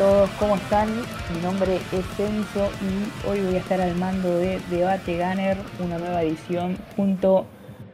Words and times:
Todos, 0.00 0.30
¿cómo 0.38 0.56
están? 0.56 0.88
Mi 1.34 1.42
nombre 1.42 1.76
es 1.76 2.18
Enzo 2.18 2.70
y 2.80 3.28
hoy 3.28 3.44
voy 3.44 3.56
a 3.56 3.58
estar 3.58 3.82
al 3.82 3.94
mando 3.96 4.34
de 4.34 4.58
Debate 4.70 5.18
Gunner, 5.18 5.58
una 5.78 5.98
nueva 5.98 6.22
edición 6.22 6.78
junto 6.96 7.44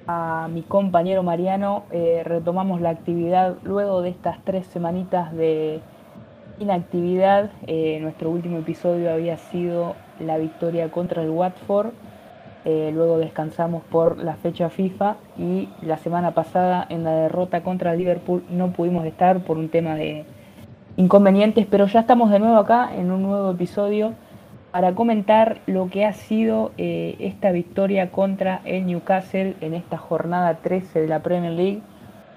a 0.06 0.46
mi 0.48 0.62
compañero 0.62 1.24
Mariano. 1.24 1.82
Eh, 1.90 2.22
retomamos 2.24 2.80
la 2.80 2.90
actividad 2.90 3.56
luego 3.64 4.02
de 4.02 4.10
estas 4.10 4.38
tres 4.44 4.68
semanitas 4.68 5.34
de 5.34 5.80
inactividad. 6.60 7.50
Eh, 7.66 7.98
nuestro 8.00 8.30
último 8.30 8.58
episodio 8.58 9.12
había 9.12 9.36
sido 9.36 9.96
la 10.20 10.38
victoria 10.38 10.92
contra 10.92 11.24
el 11.24 11.30
Watford. 11.30 11.88
Eh, 12.64 12.92
luego 12.94 13.18
descansamos 13.18 13.82
por 13.82 14.18
la 14.18 14.36
fecha 14.36 14.70
FIFA 14.70 15.16
y 15.36 15.68
la 15.82 15.96
semana 15.98 16.34
pasada 16.34 16.86
en 16.88 17.02
la 17.02 17.10
derrota 17.10 17.64
contra 17.64 17.96
Liverpool 17.96 18.44
no 18.48 18.70
pudimos 18.70 19.04
estar 19.06 19.40
por 19.40 19.58
un 19.58 19.70
tema 19.70 19.96
de 19.96 20.24
inconvenientes, 20.96 21.66
pero 21.70 21.86
ya 21.86 22.00
estamos 22.00 22.30
de 22.30 22.38
nuevo 22.38 22.56
acá 22.56 22.90
en 22.94 23.10
un 23.10 23.22
nuevo 23.22 23.50
episodio 23.50 24.14
para 24.72 24.94
comentar 24.94 25.58
lo 25.66 25.88
que 25.88 26.04
ha 26.04 26.12
sido 26.12 26.72
eh, 26.78 27.16
esta 27.20 27.50
victoria 27.50 28.10
contra 28.10 28.60
el 28.64 28.86
Newcastle 28.86 29.56
en 29.60 29.74
esta 29.74 29.98
jornada 29.98 30.56
13 30.56 31.02
de 31.02 31.08
la 31.08 31.20
Premier 31.20 31.52
League. 31.52 31.82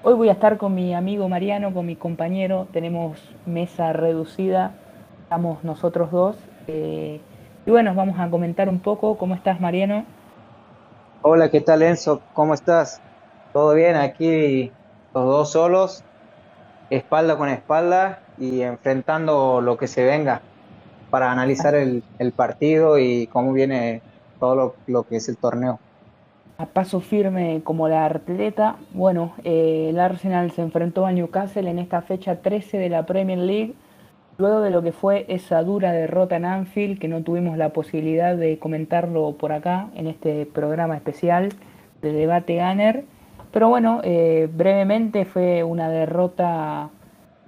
Hoy 0.04 0.14
voy 0.14 0.30
a 0.30 0.34
estar 0.34 0.58
con 0.58 0.76
mi 0.76 0.94
amigo 0.94 1.28
Mariano, 1.28 1.74
con 1.74 1.86
mi 1.86 1.96
compañero, 1.96 2.68
tenemos 2.72 3.20
mesa 3.46 3.94
reducida, 3.94 4.74
estamos 5.24 5.64
nosotros 5.64 6.12
dos. 6.12 6.38
Eh, 6.68 7.20
y 7.66 7.72
bueno, 7.72 7.94
vamos 7.94 8.20
a 8.20 8.30
comentar 8.30 8.70
un 8.70 8.80
poco. 8.80 9.18
¿Cómo 9.18 9.36
estás, 9.36 9.60
Mariano? 9.60 10.06
Hola, 11.22 11.50
¿qué 11.50 11.60
tal, 11.60 11.82
Enzo? 11.82 12.22
¿Cómo 12.34 12.54
estás? 12.54 13.02
¿Todo 13.52 13.74
bien? 13.74 13.98
Aquí 13.98 14.72
los 15.14 15.26
dos 15.26 15.52
solos, 15.52 16.04
espalda 16.90 17.38
con 17.38 17.50
espalda 17.50 18.20
y 18.40 18.62
enfrentando 18.62 19.62
lo 19.62 19.78
que 19.78 19.88
se 19.88 20.04
venga 20.04 20.42
para 21.09 21.32
analizar 21.32 21.76
el, 21.76 22.04
partido 22.36 22.98
y 23.00 23.28
cómo 23.28 23.52
viene 23.54 24.02
todo 24.40 24.76
lo, 24.88 25.04
que 25.04 25.18
es 25.18 25.28
el 25.28 25.38
torneo. 25.38 25.80
A 26.58 26.66
paso 26.66 27.00
firme 27.00 27.62
como 27.64 27.88
la 27.88 28.06
atleta, 28.06 28.76
bueno, 28.94 29.34
eh, 29.44 29.88
el 29.90 30.00
Arsenal 30.00 30.52
se 30.52 30.62
enfrentó 30.62 31.06
a 31.06 31.12
Newcastle 31.12 31.70
en 31.70 31.80
esta 31.80 32.02
fecha 32.02 32.42
13 32.42 32.78
de 32.78 32.90
la 32.90 33.06
Premier 33.06 33.40
League, 33.40 33.73
luego 34.38 34.62
de 34.62 34.70
lo 34.70 34.81
que 34.81 34.92
fue 34.92 35.26
esa 35.30 35.64
dura 35.64 35.92
derrota 35.92 36.36
en 36.36 36.46
Anfield, 36.46 37.00
que 37.00 37.08
no 37.08 37.24
tuvimos 37.24 37.58
la 37.58 37.70
posibilidad 37.70 38.36
de 38.36 38.59
comentarlo 38.59 39.36
por 39.38 39.52
acá 39.52 39.88
en 39.96 40.08
este 40.08 40.46
programa 40.46 40.96
especial 40.96 41.50
de 42.02 42.12
debate 42.12 42.58
Gunner. 42.58 43.06
Pero 43.52 43.70
bueno, 43.70 44.02
eh, 44.03 44.48
brevemente 44.53 45.26
fue 45.26 45.64
una 45.64 45.90
derrota 45.90 46.90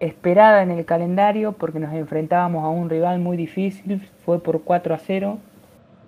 esperada 0.01 0.63
en 0.63 0.71
el 0.71 0.83
calendario 0.83 1.53
porque 1.53 1.79
nos 1.79 1.93
enfrentábamos 1.93 2.65
a 2.65 2.69
un 2.69 2.89
rival 2.89 3.19
muy 3.19 3.37
difícil, 3.37 4.01
fue 4.25 4.39
por 4.41 4.63
4 4.63 4.95
a 4.95 4.97
0. 4.97 5.37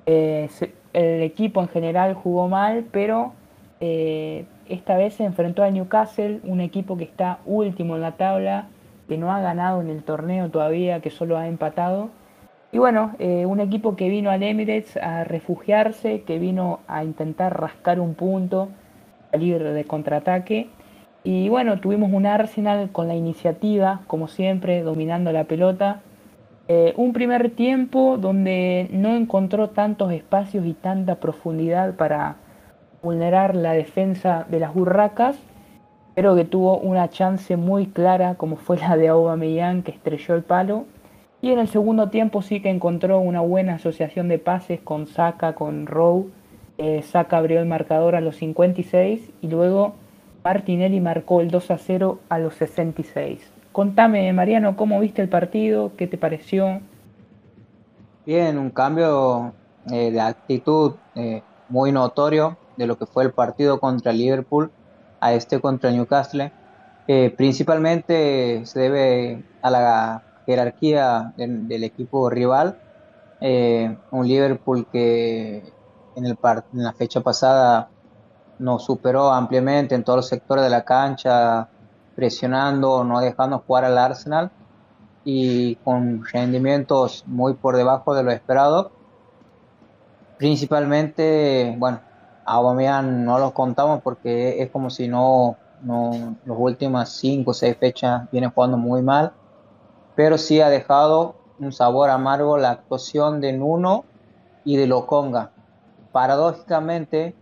Eh, 0.08 0.50
el 0.94 1.22
equipo 1.22 1.62
en 1.62 1.68
general 1.68 2.16
jugó 2.16 2.50
mal, 2.50 2.86
pero 2.92 3.34
eh, 3.80 4.46
esta 4.68 4.98
vez 4.98 5.14
se 5.14 5.24
enfrentó 5.24 5.64
a 5.64 5.70
Newcastle, 5.70 6.40
un 6.44 6.59
equipo 6.59 6.98
que 6.98 7.04
está 7.04 7.40
último 7.46 7.96
en 7.96 8.02
la 8.02 8.14
tabla, 8.14 8.68
que 9.08 9.18
no 9.18 9.31
ha 9.31 9.40
ganado 9.42 9.81
en 9.81 9.90
el 9.90 10.04
torneo 10.04 10.50
todavía, 10.50 11.00
que 11.00 11.12
solo 11.12 11.38
ha 11.38 11.48
empatado. 11.48 12.10
Y 12.72 12.80
bueno, 12.80 13.12
eh, 13.20 13.46
un 13.46 13.60
equipo 13.60 13.96
que 13.96 14.10
vino 14.10 14.31
al 14.31 14.42
Emirates 14.42 14.98
a 14.98 15.24
refugiarse, 15.24 16.24
que 16.24 16.40
vino 16.40 16.80
a 16.88 17.04
intentar 17.04 17.62
rascar 17.62 18.00
un 18.00 18.16
punto, 18.16 18.70
salir 19.30 19.62
de 19.62 19.86
contraataque 19.86 20.70
y 21.23 21.47
bueno, 21.47 21.79
tuvimos 21.79 22.11
un 22.11 22.25
Arsenal 22.25 22.89
con 22.91 23.07
la 23.07 23.16
iniciativa, 23.16 24.01
como 24.07 24.28
siempre, 24.28 24.84
dominando 24.84 25.31
la 25.31 25.45
pelota. 25.45 26.01
Eh, 26.67 26.94
un 26.97 27.13
primer 27.13 27.50
tiempo 27.51 28.17
donde 28.17 28.89
no 28.91 29.16
encontró 29.16 29.69
tantos 29.69 30.12
espacios 30.12 30.66
y 30.66 30.73
tanta 30.73 31.16
profundidad 31.16 31.95
para 31.95 32.38
vulnerar 33.01 33.56
la 33.56 33.73
defensa 33.73 34.45
de 34.50 34.59
las 34.59 34.73
burracas, 34.73 35.38
pero 36.13 36.35
que 36.35 36.44
tuvo 36.44 36.78
una 36.78 37.09
chance 37.09 37.56
muy 37.56 37.88
clara, 37.88 38.35
como 38.35 38.57
fue 38.57 38.78
la 38.78 38.97
de 38.97 39.07
Aubameyang, 39.07 39.83
que 39.83 39.91
estrelló 39.91 40.35
el 40.35 40.44
palo. 40.44 40.85
Y 41.41 41.51
en 41.51 41.59
el 41.59 41.67
segundo 41.67 42.09
tiempo 42.09 42.41
sí 42.41 42.62
que 42.62 42.69
encontró 42.69 43.19
una 43.19 43.41
buena 43.41 43.75
asociación 43.75 44.28
de 44.28 44.39
pases 44.39 44.81
con 44.81 45.07
Saka, 45.07 45.53
con 45.53 45.85
Rowe. 45.85 46.29
Eh, 46.78 47.01
Saka 47.01 47.38
abrió 47.38 47.59
el 47.59 47.66
marcador 47.66 48.16
a 48.16 48.22
los 48.22 48.38
56 48.38 49.31
y 49.41 49.47
luego 49.47 49.95
Martinelli 50.44 51.00
marcó 51.00 51.40
el 51.42 51.50
2 51.50 51.72
a 51.72 51.78
0 51.78 52.20
a 52.28 52.40
los 52.40 52.56
66. 52.56 53.40
Contame, 53.72 54.31
Mariano, 54.34 54.76
¿cómo 54.76 55.00
viste 55.00 55.22
el 55.22 55.30
partido? 55.30 55.94
¿Qué 55.96 56.06
te 56.06 56.18
pareció? 56.18 56.81
Bien, 58.26 58.58
un 58.58 58.70
cambio 58.70 59.54
eh, 59.92 60.12
de 60.12 60.20
actitud 60.20 60.94
eh, 61.16 61.42
muy 61.70 61.92
notorio 61.92 62.58
de 62.78 62.88
lo 62.88 62.98
que 62.98 63.06
fue 63.06 63.24
el 63.24 63.31
partido 63.31 63.80
contra 63.80 64.12
Liverpool 64.12 64.70
a 65.22 65.34
este 65.34 65.62
contra 65.62 65.92
Newcastle. 65.92 66.52
Eh, 67.08 67.34
principalmente 67.36 68.66
se 68.66 68.80
debe 68.80 69.44
a 69.62 69.70
la 69.70 70.24
jerarquía 70.46 71.34
del, 71.38 71.84
equipo 71.84 72.30
rival. 72.30 72.78
un 73.40 74.28
Liverpool 74.28 74.88
que 74.92 75.64
en 76.16 76.38
la 76.74 76.94
fecha 76.94 77.22
pasada 77.22 77.90
nos 78.59 78.86
superó 78.86 79.31
ampliamente 79.31 79.96
en 79.96 80.03
todos 80.03 80.18
los 80.18 80.28
sectores 80.28 80.64
de 80.64 80.69
la 80.69 80.84
cancha, 80.84 81.68
presionando, 82.16 83.03
no 83.03 83.19
dejando 83.19 83.64
jugar 83.66 83.86
al 83.86 83.97
Arsenal 83.97 84.52
y 85.25 85.75
con 85.78 86.24
rendimientos 86.25 87.24
muy 87.28 87.53
por 87.53 87.75
debajo 87.75 88.13
de 88.13 88.24
lo 88.24 88.31
esperado. 88.31 88.92
Principalmente, 90.38 91.75
bueno, 91.78 92.02
a 92.46 92.53
Aubameyang 92.56 93.24
no 93.24 93.40
los 93.40 93.53
contamos 93.53 94.02
porque 94.02 94.62
es 94.62 94.69
como 94.69 94.90
si 94.90 95.08
no, 95.08 95.58
no 95.81 96.36
las 96.46 96.58
últimas 96.58 97.09
5 97.09 97.52
o 97.52 97.53
6 97.53 97.78
fechas 97.78 98.30
viene 98.31 98.50
jugando 98.50 98.78
muy 98.78 99.02
mal, 99.02 99.31
pero 100.16 100.38
sí 100.38 100.62
ha 100.62 100.69
dejado 100.69 101.36
un 101.59 101.72
sabor 101.72 102.09
amargo 102.09 102.58
la 102.58 102.72
actuación 102.72 103.40
de 103.42 103.53
Nuno 103.53 104.03
y 104.66 104.75
de 104.78 104.88
Lokonga. 104.88 105.52
Paradójicamente, 106.12 107.36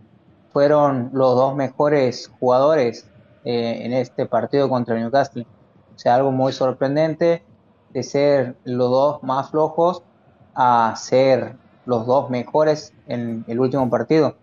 fueron 0.52 1.10
los 1.12 1.34
dos 1.34 1.54
mejores 1.54 2.30
jugadores 2.38 3.08
eh, 3.44 3.82
en 3.84 3.92
este 3.92 4.26
partido 4.26 4.68
contra 4.68 4.96
Newcastle. 4.96 5.46
O 5.94 5.98
sea, 5.98 6.14
algo 6.14 6.32
muy 6.32 6.52
sorprendente 6.52 7.42
de 7.90 8.02
ser 8.02 8.56
los 8.64 8.90
dos 8.90 9.22
más 9.22 9.50
flojos 9.50 10.02
a 10.54 10.94
ser 10.96 11.56
los 11.86 12.06
dos 12.06 12.30
mejores 12.30 12.92
en 13.06 13.44
el 13.48 13.60
último 13.60 13.88
partido. 13.90 14.36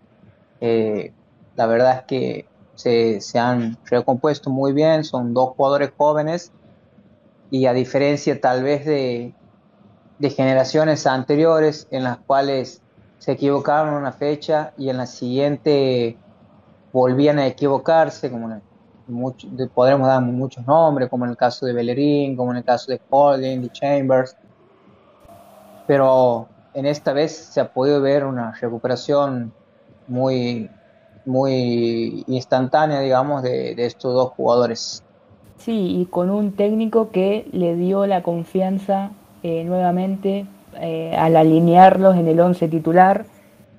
Eh, 0.60 1.12
la 1.56 1.66
verdad 1.66 1.98
es 1.98 2.04
que 2.04 2.46
se, 2.74 3.20
se, 3.20 3.38
han 3.38 3.78
recompuesto 3.84 4.50
muy 4.50 4.72
bien, 4.72 5.04
son 5.04 5.34
dos 5.34 5.50
jugadores 5.56 5.92
jóvenes 5.96 6.52
y 7.50 7.66
a 7.66 7.72
diferencia 7.72 8.40
tal 8.40 8.62
vez 8.62 8.84
de, 8.84 9.34
de 10.18 10.30
generaciones 10.30 11.06
anteriores 11.06 11.88
en 11.90 12.04
las 12.04 12.18
cuales 12.18 12.82
se 13.20 13.32
equivocaron 13.32 13.92
en 13.92 14.00
una 14.00 14.12
fecha 14.12 14.72
y 14.78 14.88
en 14.88 14.96
la 14.96 15.04
siguiente 15.04 16.16
volvían 16.90 17.38
a 17.38 17.46
equivocarse, 17.46 18.30
como 18.30 18.58
podremos 19.74 20.08
dar 20.08 20.22
muchos 20.22 20.66
nombres, 20.66 21.10
como 21.10 21.26
en 21.26 21.32
el 21.32 21.36
caso 21.36 21.66
de 21.66 21.74
Bellerín, 21.74 22.34
como 22.34 22.50
en 22.52 22.56
el 22.56 22.64
caso 22.64 22.90
de 22.90 22.98
Holding, 23.10 23.60
de 23.60 23.68
Chambers, 23.72 24.34
pero 25.86 26.48
en 26.72 26.86
esta 26.86 27.12
vez 27.12 27.36
se 27.36 27.60
ha 27.60 27.70
podido 27.70 28.00
ver 28.00 28.24
una 28.24 28.52
recuperación 28.52 29.52
muy, 30.08 30.70
muy 31.26 32.24
instantánea, 32.26 33.00
digamos, 33.00 33.42
de, 33.42 33.74
estos 33.84 34.14
dos 34.14 34.30
jugadores. 34.30 35.04
Sí, 35.58 35.98
y 36.00 36.06
con 36.06 36.30
un 36.30 36.52
técnico 36.52 37.10
que 37.10 37.46
le 37.52 37.76
dio 37.76 38.06
la 38.06 38.22
confianza 38.22 39.10
eh, 39.42 39.62
nuevamente 39.64 40.46
eh, 40.78 41.14
al 41.16 41.36
alinearlos 41.36 42.16
en 42.16 42.28
el 42.28 42.40
11 42.40 42.68
titular. 42.68 43.24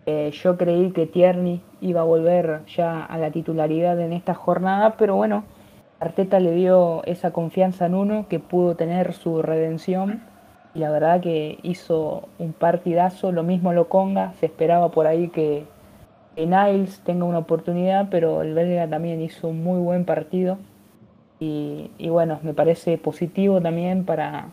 Eh, 0.05 0.31
yo 0.33 0.57
creí 0.57 0.91
que 0.91 1.05
Tierney 1.05 1.61
iba 1.79 2.01
a 2.01 2.05
volver 2.05 2.61
ya 2.75 3.05
a 3.05 3.17
la 3.17 3.31
titularidad 3.31 3.99
en 3.99 4.13
esta 4.13 4.33
jornada, 4.33 4.95
pero 4.97 5.15
bueno, 5.15 5.43
Arteta 5.99 6.39
le 6.39 6.51
dio 6.51 7.03
esa 7.05 7.31
confianza 7.31 7.85
en 7.85 7.95
uno 7.95 8.25
que 8.27 8.39
pudo 8.39 8.75
tener 8.75 9.13
su 9.13 9.41
redención 9.41 10.21
y 10.73 10.79
la 10.79 10.89
verdad 10.89 11.21
que 11.21 11.59
hizo 11.63 12.29
un 12.39 12.53
partidazo, 12.53 13.31
lo 13.31 13.43
mismo 13.43 13.73
lo 13.73 13.89
Conga, 13.89 14.33
se 14.39 14.47
esperaba 14.47 14.89
por 14.89 15.07
ahí 15.07 15.29
que, 15.29 15.65
Niles 16.37 17.01
tenga 17.01 17.25
una 17.25 17.39
oportunidad, 17.39 18.07
pero 18.09 18.41
el 18.41 18.53
belga 18.53 18.87
también 18.87 19.21
hizo 19.21 19.49
un 19.49 19.63
muy 19.63 19.79
buen 19.79 20.05
partido 20.05 20.57
y 21.39 21.89
bueno, 22.07 22.39
me 22.43 22.53
parece 22.53 22.97
positivo 22.97 23.59
también 23.61 24.05
para, 24.05 24.47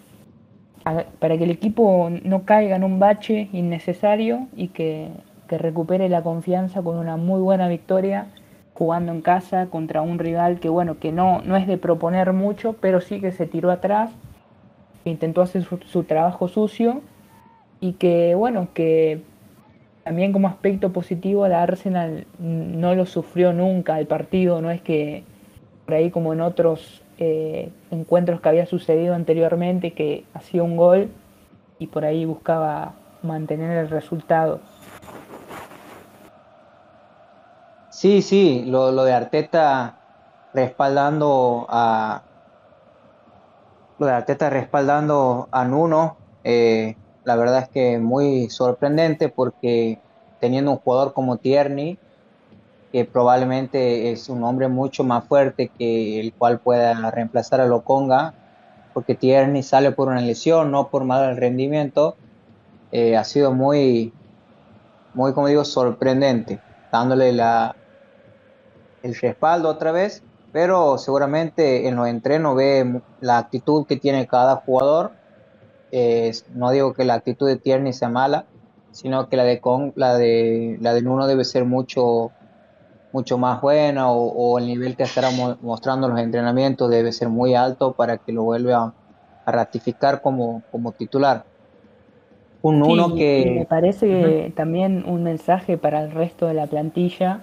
para 1.19 1.37
que 1.37 1.44
el 1.44 1.50
equipo 1.50 2.11
no 2.25 2.44
caiga 2.44 2.76
en 2.76 2.85
un 2.85 2.99
bache 2.99 3.49
innecesario 3.52 4.49
y 4.56 4.69
que, 4.69 5.08
recupere 5.50 6.11
la 6.11 6.23
confianza 6.23 6.82
con 6.82 6.99
una 6.99 7.17
muy 7.17 7.40
buena 7.40 7.69
victoria 7.69 8.26
jugando 8.75 9.12
en 9.12 9.23
casa 9.23 9.69
contra 9.70 10.02
un 10.02 10.19
rival 10.19 10.61
que 10.61 10.69
bueno 10.69 10.99
que 10.99 11.11
no, 11.11 11.40
no 11.40 11.56
es 11.56 11.67
de 11.67 11.79
proponer 11.79 12.35
mucho 12.35 12.75
pero 12.75 13.00
sí 13.00 13.19
que 13.19 13.32
se 13.32 13.46
tiró 13.46 13.70
atrás 13.70 14.11
intentó 15.08 15.43
hacer 15.43 15.64
su, 15.64 16.05
trabajo 16.05 16.49
sucio 16.49 17.02
y 17.81 17.94
que, 17.94 18.35
bueno, 18.35 18.69
que 18.75 19.23
también 20.05 20.32
como 20.32 20.49
aspecto 20.49 20.93
positivo 20.93 21.46
la 21.49 21.62
Arsenal 21.62 22.26
no 22.38 22.94
lo 22.94 23.06
sufrió 23.06 23.52
nunca 23.52 23.99
el 23.99 24.06
partido, 24.06 24.61
no 24.61 24.70
es 24.70 24.81
que 24.81 25.23
por 25.85 25.94
ahí 25.94 26.11
como 26.11 26.32
en 26.32 26.40
otros 26.40 27.02
eh, 27.19 27.70
encuentros 27.91 28.41
que 28.41 28.49
había 28.49 28.67
sucedido 28.67 29.15
anteriormente 29.15 29.93
que 29.93 30.25
hacía 30.35 30.62
un 30.62 30.76
gol 30.76 31.11
y 31.79 31.88
por 31.88 32.05
ahí 32.05 32.25
buscaba 32.25 32.93
mantener 33.23 33.76
el 33.76 33.91
resultado. 33.91 34.61
Sí, 37.91 38.23
sí, 38.23 38.65
lo, 38.67 38.93
de 39.05 39.12
Arteta 39.12 39.97
respaldando 40.55 41.67
a 41.69 42.23
lo 43.99 44.06
de 44.06 44.12
Arteta 44.12 44.49
respaldando 44.49 45.49
a 45.50 45.64
Nuno, 45.64 46.17
eh, 46.44 46.94
la 47.25 47.35
verdad 47.35 47.64
es 47.64 47.69
que 47.71 47.99
muy 47.99 48.49
sorprendente 48.50 49.29
porque 49.29 50.00
teniendo 50.38 50.71
un 50.71 50.79
jugador 50.79 51.12
como 51.12 51.38
Tierney, 51.38 51.99
que 52.93 53.05
probablemente 53.05 54.11
es 54.11 54.29
un 54.29 54.43
hombre 54.44 54.69
mucho 54.69 55.05
más 55.05 55.25
fuerte 55.25 55.70
que 55.79 56.20
el 56.20 56.32
cual 56.32 56.58
pueda 56.61 57.11
reemplazar 57.11 57.61
a 57.61 57.67
Loconga, 57.67 58.35
porque 58.94 59.14
Tierney 59.14 59.62
sale 59.62 59.93
por 59.93 60.08
una 60.08 60.20
lesión, 60.20 60.70
no 60.70 60.88
por 60.88 61.05
mal 61.05 61.37
rendimiento, 61.37 62.17
eh, 62.90 63.17
ha 63.17 63.25
sido 63.25 63.52
muy, 63.52 64.12
muy, 65.14 65.35
como 65.35 65.49
digo, 65.49 65.64
sorprendente, 65.64 66.61
dándole 66.90 67.32
la, 67.32 67.76
el 69.02 69.14
respaldo 69.14 69.69
otra 69.69 69.93
vez, 69.93 70.23
pero 70.52 70.96
seguramente 70.96 71.87
en 71.88 71.96
los 71.96 72.08
entrenos 72.08 72.56
ve 72.56 73.02
la 73.20 73.38
actitud 73.38 73.87
que 73.87 73.96
tiene 73.96 74.26
cada 74.26 74.56
jugador. 74.56 75.12
no 76.55 76.70
digo 76.70 76.94
que 76.94 77.05
la 77.05 77.14
actitud 77.14 77.46
de 77.46 77.56
Tierney 77.56 77.93
sea 77.93 78.08
mala, 78.08 78.46
sino 78.93 79.29
que 79.29 79.37
la 79.37 79.44
de 79.44 79.61
Con, 79.61 79.93
la 79.96 80.17
de 80.17 80.79
la 80.81 80.94
de 80.94 81.02
Nuno 81.02 81.26
debe 81.26 81.44
ser 81.44 81.64
mucho 81.64 82.32
mucho 83.13 83.39
más 83.39 83.61
buena 83.61 84.11
o, 84.11 84.59
el 84.59 84.67
nivel 84.67 84.97
que 84.97 85.05
estará 85.05 85.29
mostrando 85.63 86.09
los 86.09 86.19
entrenamientos 86.19 86.91
debe 86.91 87.13
ser 87.13 87.29
muy 87.29 87.55
alto 87.55 87.93
para 87.93 88.19
que 88.19 88.33
lo 88.33 88.43
vuelva 88.43 88.93
a 89.45 89.51
ratificar 89.51 90.21
como, 90.21 90.63
como 90.71 90.93
titular. 90.93 91.45
Un 92.61 92.83
uno 92.83 93.15
que... 93.15 93.55
Me 93.61 93.65
parece 93.65 94.53
también 94.57 95.05
un 95.07 95.23
mensaje 95.23 95.79
para 95.79 96.03
el 96.03 96.11
resto 96.11 96.47
de 96.47 96.55
la 96.55 96.67
plantilla, 96.67 97.43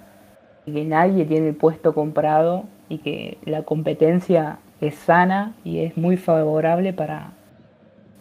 que 0.66 0.84
nadie 0.84 1.26
tiene 1.26 1.50
el 1.50 1.56
puesto 1.56 1.94
comprado 1.94 2.66
y 2.90 3.00
que 3.00 3.38
la 3.46 3.64
competencia 3.64 4.60
es 4.82 4.96
sana 4.96 5.54
y 5.64 5.80
es 5.80 5.98
muy 5.98 6.18
favorable 6.18 6.94
para, 6.94 7.32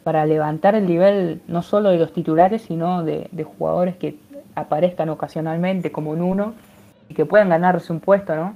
para 0.05 0.25
levantar 0.25 0.77
el 0.77 0.87
nivel 0.87 1.43
no 1.49 1.63
solo 1.63 1.91
de 1.91 1.99
los 1.99 2.13
titulares, 2.13 2.63
sino 2.63 3.03
de, 3.03 3.29
de 3.33 3.45
jugadores 3.45 3.97
que 3.97 4.19
aparezcan 4.55 5.09
ocasionalmente 5.11 5.91
como 5.91 6.15
en 6.15 6.23
uno 6.23 6.55
y 7.09 7.15
que 7.15 7.27
puedan 7.27 7.49
ganarse 7.49 7.93
un 7.93 8.01
puesto, 8.01 8.35
¿no? 8.35 8.55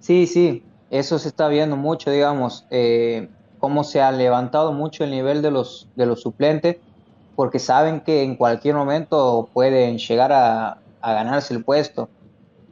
Sí, 0.00 0.26
sí, 0.26 0.64
eso 0.90 1.18
se 1.18 1.28
está 1.28 1.48
viendo 1.48 1.76
mucho, 1.76 2.10
digamos, 2.10 2.66
eh, 2.70 3.28
cómo 3.58 3.84
se 3.84 4.00
ha 4.00 4.10
levantado 4.10 4.72
mucho 4.72 5.04
el 5.04 5.10
nivel 5.10 5.42
de 5.42 5.50
los, 5.50 5.88
de 5.94 6.06
los 6.06 6.22
suplentes, 6.22 6.78
porque 7.36 7.58
saben 7.58 8.00
que 8.00 8.22
en 8.22 8.36
cualquier 8.36 8.74
momento 8.74 9.48
pueden 9.52 9.98
llegar 9.98 10.32
a, 10.32 10.78
ganarse 11.02 11.54
el 11.54 11.64
puesto, 11.64 12.08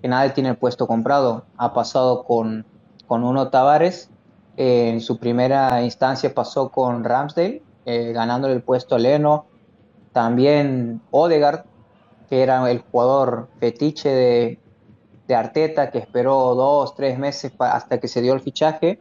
que 0.02 0.08
nadie 0.08 0.30
tiene 0.30 0.50
el 0.50 0.56
puesto 0.56 0.86
comprado. 0.86 1.44
Ha 1.56 1.72
pasado 1.72 2.24
con, 2.24 2.64
con 3.06 3.24
Uno 3.24 3.48
Tavares, 3.48 4.10
en 4.56 5.00
su 5.00 5.18
primera 5.18 5.82
instancia 5.82 6.34
pasó 6.34 6.70
con 6.70 7.04
Ramsdale, 7.04 7.62
eh, 7.86 8.12
ganándole 8.12 8.54
el 8.54 8.62
puesto 8.62 8.96
a 8.96 8.98
Leno, 8.98 9.46
también 10.12 11.00
Odegaard 11.12 11.64
que 12.28 12.42
era 12.42 12.70
el 12.70 12.80
jugador 12.80 13.48
fetiche 13.58 14.08
de, 14.08 14.58
Arteta, 15.34 15.90
que 15.90 15.98
esperó 15.98 16.54
dos, 16.54 16.94
tres 16.94 17.18
meses 17.18 17.52
hasta 17.58 17.98
que 18.00 18.08
se 18.08 18.22
dio 18.22 18.32
el 18.32 18.40
fichaje. 18.40 18.98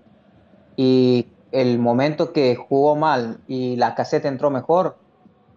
Y 0.76 1.28
el 1.52 1.80
momento 1.80 2.34
que 2.34 2.56
jugó 2.56 2.96
mal 2.96 3.40
y 3.48 3.78
la 3.78 3.96
cassette 3.96 4.26
entró 4.26 4.50
mejor, 4.50 4.98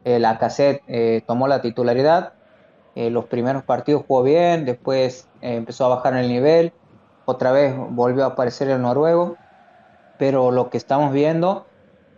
eh, 0.05 0.19
la 0.21 0.39
cassette 0.39 0.83
eh, 0.87 1.23
tomó 1.27 1.49
la 1.49 1.61
titularidad. 1.61 2.35
Eh, 2.95 3.11
los 3.11 3.27
primeros 3.27 3.65
partidos 3.65 4.05
jugó 4.07 4.23
bien, 4.23 4.65
después 4.65 5.29
empezó 5.41 5.87
a 5.87 5.97
bajar 5.97 6.17
el 6.17 6.29
nivel, 6.29 6.73
otra 7.25 7.53
vez 7.53 7.75
volvió 7.91 8.25
a 8.25 8.29
aparecer 8.29 8.69
el 8.69 8.81
noruego. 8.81 9.37
Pero 10.19 10.51
lo 10.51 10.71
que 10.71 10.77
estamos 10.77 11.13
viendo 11.13 11.67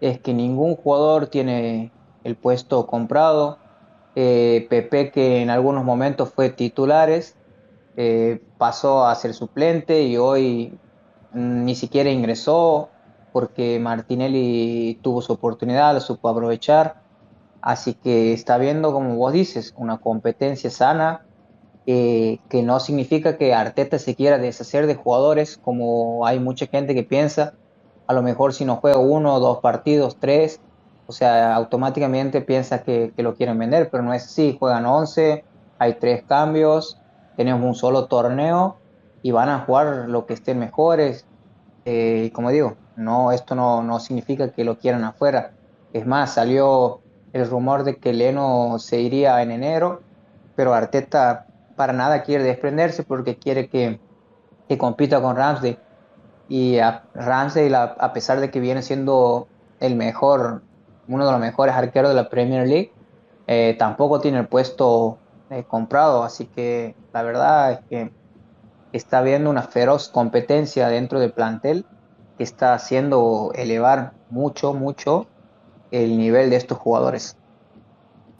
es 0.00 0.18
que 0.18 0.34
ningún 0.34 0.76
jugador 0.76 1.28
tiene 1.28 1.92
el 2.24 2.36
puesto 2.36 2.86
comprado, 2.86 3.58
eh, 4.14 4.66
Pepe 4.68 5.10
que 5.10 5.42
en 5.42 5.50
algunos 5.50 5.84
momentos 5.84 6.32
fue 6.32 6.50
titulares, 6.50 7.36
eh, 7.96 8.40
pasó 8.58 9.06
a 9.06 9.14
ser 9.14 9.34
suplente 9.34 10.02
y 10.02 10.16
hoy 10.16 10.78
ni 11.32 11.74
siquiera 11.74 12.10
ingresó 12.10 12.90
porque 13.32 13.78
Martinelli 13.80 14.98
tuvo 15.02 15.22
su 15.22 15.32
oportunidad, 15.32 15.94
lo 15.94 16.00
supo 16.00 16.28
aprovechar. 16.28 17.02
Así 17.62 17.94
que 17.94 18.32
está 18.32 18.58
viendo, 18.58 18.92
como 18.92 19.16
vos 19.16 19.32
dices, 19.32 19.72
una 19.76 19.98
competencia 19.98 20.68
sana, 20.70 21.24
eh, 21.86 22.38
que 22.48 22.62
no 22.62 22.78
significa 22.80 23.38
que 23.38 23.54
Arteta 23.54 23.98
se 23.98 24.14
quiera 24.14 24.38
deshacer 24.38 24.86
de 24.86 24.94
jugadores, 24.94 25.58
como 25.58 26.26
hay 26.26 26.38
mucha 26.38 26.66
gente 26.66 26.94
que 26.94 27.04
piensa. 27.04 27.54
A 28.06 28.12
lo 28.12 28.22
mejor 28.22 28.52
si 28.52 28.64
no 28.64 28.76
juega 28.76 28.98
uno, 28.98 29.40
dos 29.40 29.60
partidos, 29.60 30.16
tres, 30.18 30.60
o 31.06 31.12
sea, 31.12 31.54
automáticamente 31.54 32.40
piensa 32.40 32.82
que, 32.82 33.12
lo 33.16 33.34
quieren 33.34 33.58
vender, 33.58 33.90
pero 33.90 34.02
no 34.02 34.14
es 34.14 34.24
así. 34.24 34.56
Juegan 34.58 34.86
11, 34.86 35.44
hay 35.78 35.94
tres 35.94 36.22
cambios, 36.24 36.98
tenemos 37.36 37.62
un 37.62 37.74
solo 37.74 38.06
torneo 38.06 38.76
y 39.22 39.30
van 39.30 39.48
a 39.48 39.60
jugar 39.60 40.08
lo 40.08 40.26
que 40.26 40.34
estén 40.34 40.58
mejores. 40.58 41.26
Eh, 41.84 42.24
y 42.26 42.30
como 42.30 42.50
digo, 42.50 42.76
no, 42.96 43.32
esto 43.32 43.54
no, 43.54 43.82
no 43.82 44.00
significa 44.00 44.52
que 44.52 44.64
lo 44.64 44.78
quieran 44.78 45.04
afuera. 45.04 45.52
Es 45.92 46.06
más, 46.06 46.34
salió 46.34 47.00
el 47.32 47.48
rumor 47.48 47.84
de 47.84 47.96
que 47.96 48.12
Leno 48.12 48.78
se 48.78 49.00
iría 49.00 49.42
en 49.42 49.50
enero, 49.50 50.02
pero 50.54 50.74
Arteta 50.74 51.46
para 51.76 51.92
nada 51.92 52.22
quiere 52.22 52.44
desprenderse 52.44 53.02
porque 53.02 53.36
quiere 53.36 53.68
que, 53.68 53.98
que 54.68 54.78
compita 54.78 55.20
con 55.20 55.36
Ramsey. 55.36 55.78
Y 56.48 56.78
a 56.78 57.04
Ramsey, 57.14 57.72
a 57.74 58.12
pesar 58.12 58.40
de 58.40 58.50
que 58.50 58.60
viene 58.60 58.82
siendo 58.82 59.48
el 59.80 59.96
mejor 59.96 60.62
uno 61.08 61.26
de 61.26 61.32
los 61.32 61.40
mejores 61.40 61.74
arqueros 61.74 62.10
de 62.10 62.16
la 62.16 62.28
Premier 62.28 62.66
League, 62.66 62.92
eh, 63.46 63.74
tampoco 63.78 64.20
tiene 64.20 64.38
el 64.38 64.46
puesto 64.46 65.18
eh, 65.50 65.64
comprado, 65.66 66.22
así 66.22 66.46
que 66.46 66.94
la 67.12 67.22
verdad 67.22 67.72
es 67.72 67.80
que 67.88 68.12
está 68.92 69.18
habiendo 69.18 69.50
una 69.50 69.62
feroz 69.62 70.08
competencia 70.08 70.88
dentro 70.88 71.18
del 71.18 71.32
plantel 71.32 71.84
que 72.38 72.44
está 72.44 72.74
haciendo 72.74 73.52
elevar 73.54 74.12
mucho, 74.30 74.74
mucho 74.74 75.26
el 75.90 76.16
nivel 76.16 76.50
de 76.50 76.56
estos 76.56 76.78
jugadores. 76.78 77.36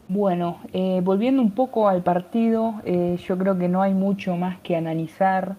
Bueno, 0.07 0.59
eh, 0.73 1.01
volviendo 1.03 1.41
un 1.41 1.51
poco 1.51 1.87
al 1.87 2.03
partido, 2.03 2.75
yo 2.83 3.37
creo 3.37 3.57
que 3.57 3.67
no 3.67 3.81
hay 3.81 3.93
mucho 3.93 4.35
más 4.35 4.59
que 4.61 4.75
analizar. 4.75 5.55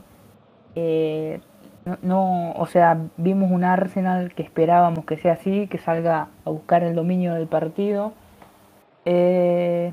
No, 2.03 2.53
o 2.53 2.67
sea, 2.67 2.99
vimos 3.19 3.51
un 3.51 3.63
Arsenal 3.63 4.33
que 4.35 4.43
esperábamos 4.43 5.05
que 5.05 5.19
sea 5.19 5.35
así, 5.35 5.67
que 5.69 5.79
salga 5.79 6.29
a 6.45 6.51
buscar 6.51 6.83
el 6.83 6.95
dominio 6.95 7.35
del 7.35 7.47
partido. 7.47 8.13
Eh, 9.05 9.93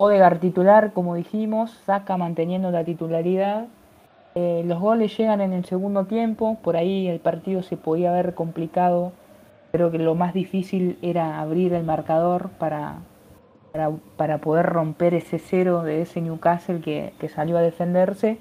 Odegar 0.00 0.38
titular, 0.38 0.92
como 0.92 1.16
dijimos, 1.16 1.72
saca 1.84 2.16
manteniendo 2.16 2.70
la 2.70 2.84
titularidad. 2.84 3.66
Eh, 4.36 4.62
los 4.64 4.78
goles 4.78 5.16
llegan 5.18 5.40
en 5.40 5.52
el 5.52 5.64
segundo 5.64 6.04
tiempo, 6.04 6.56
por 6.62 6.76
ahí 6.76 7.08
el 7.08 7.18
partido 7.18 7.62
se 7.64 7.76
podía 7.76 8.10
haber 8.10 8.34
complicado. 8.34 9.10
Creo 9.72 9.90
que 9.90 9.98
lo 9.98 10.14
más 10.14 10.34
difícil 10.34 10.98
era 11.02 11.40
abrir 11.40 11.72
el 11.72 11.82
marcador 11.82 12.50
para, 12.60 12.98
para, 14.16 14.38
poder 14.38 14.66
romper 14.66 15.14
ese 15.14 15.40
cero 15.40 15.82
de 15.82 16.02
ese 16.02 16.20
Newcastle 16.20 16.80
que, 16.80 17.12
que 17.18 17.28
salió 17.28 17.58
a 17.58 17.60
defenderse 17.60 18.38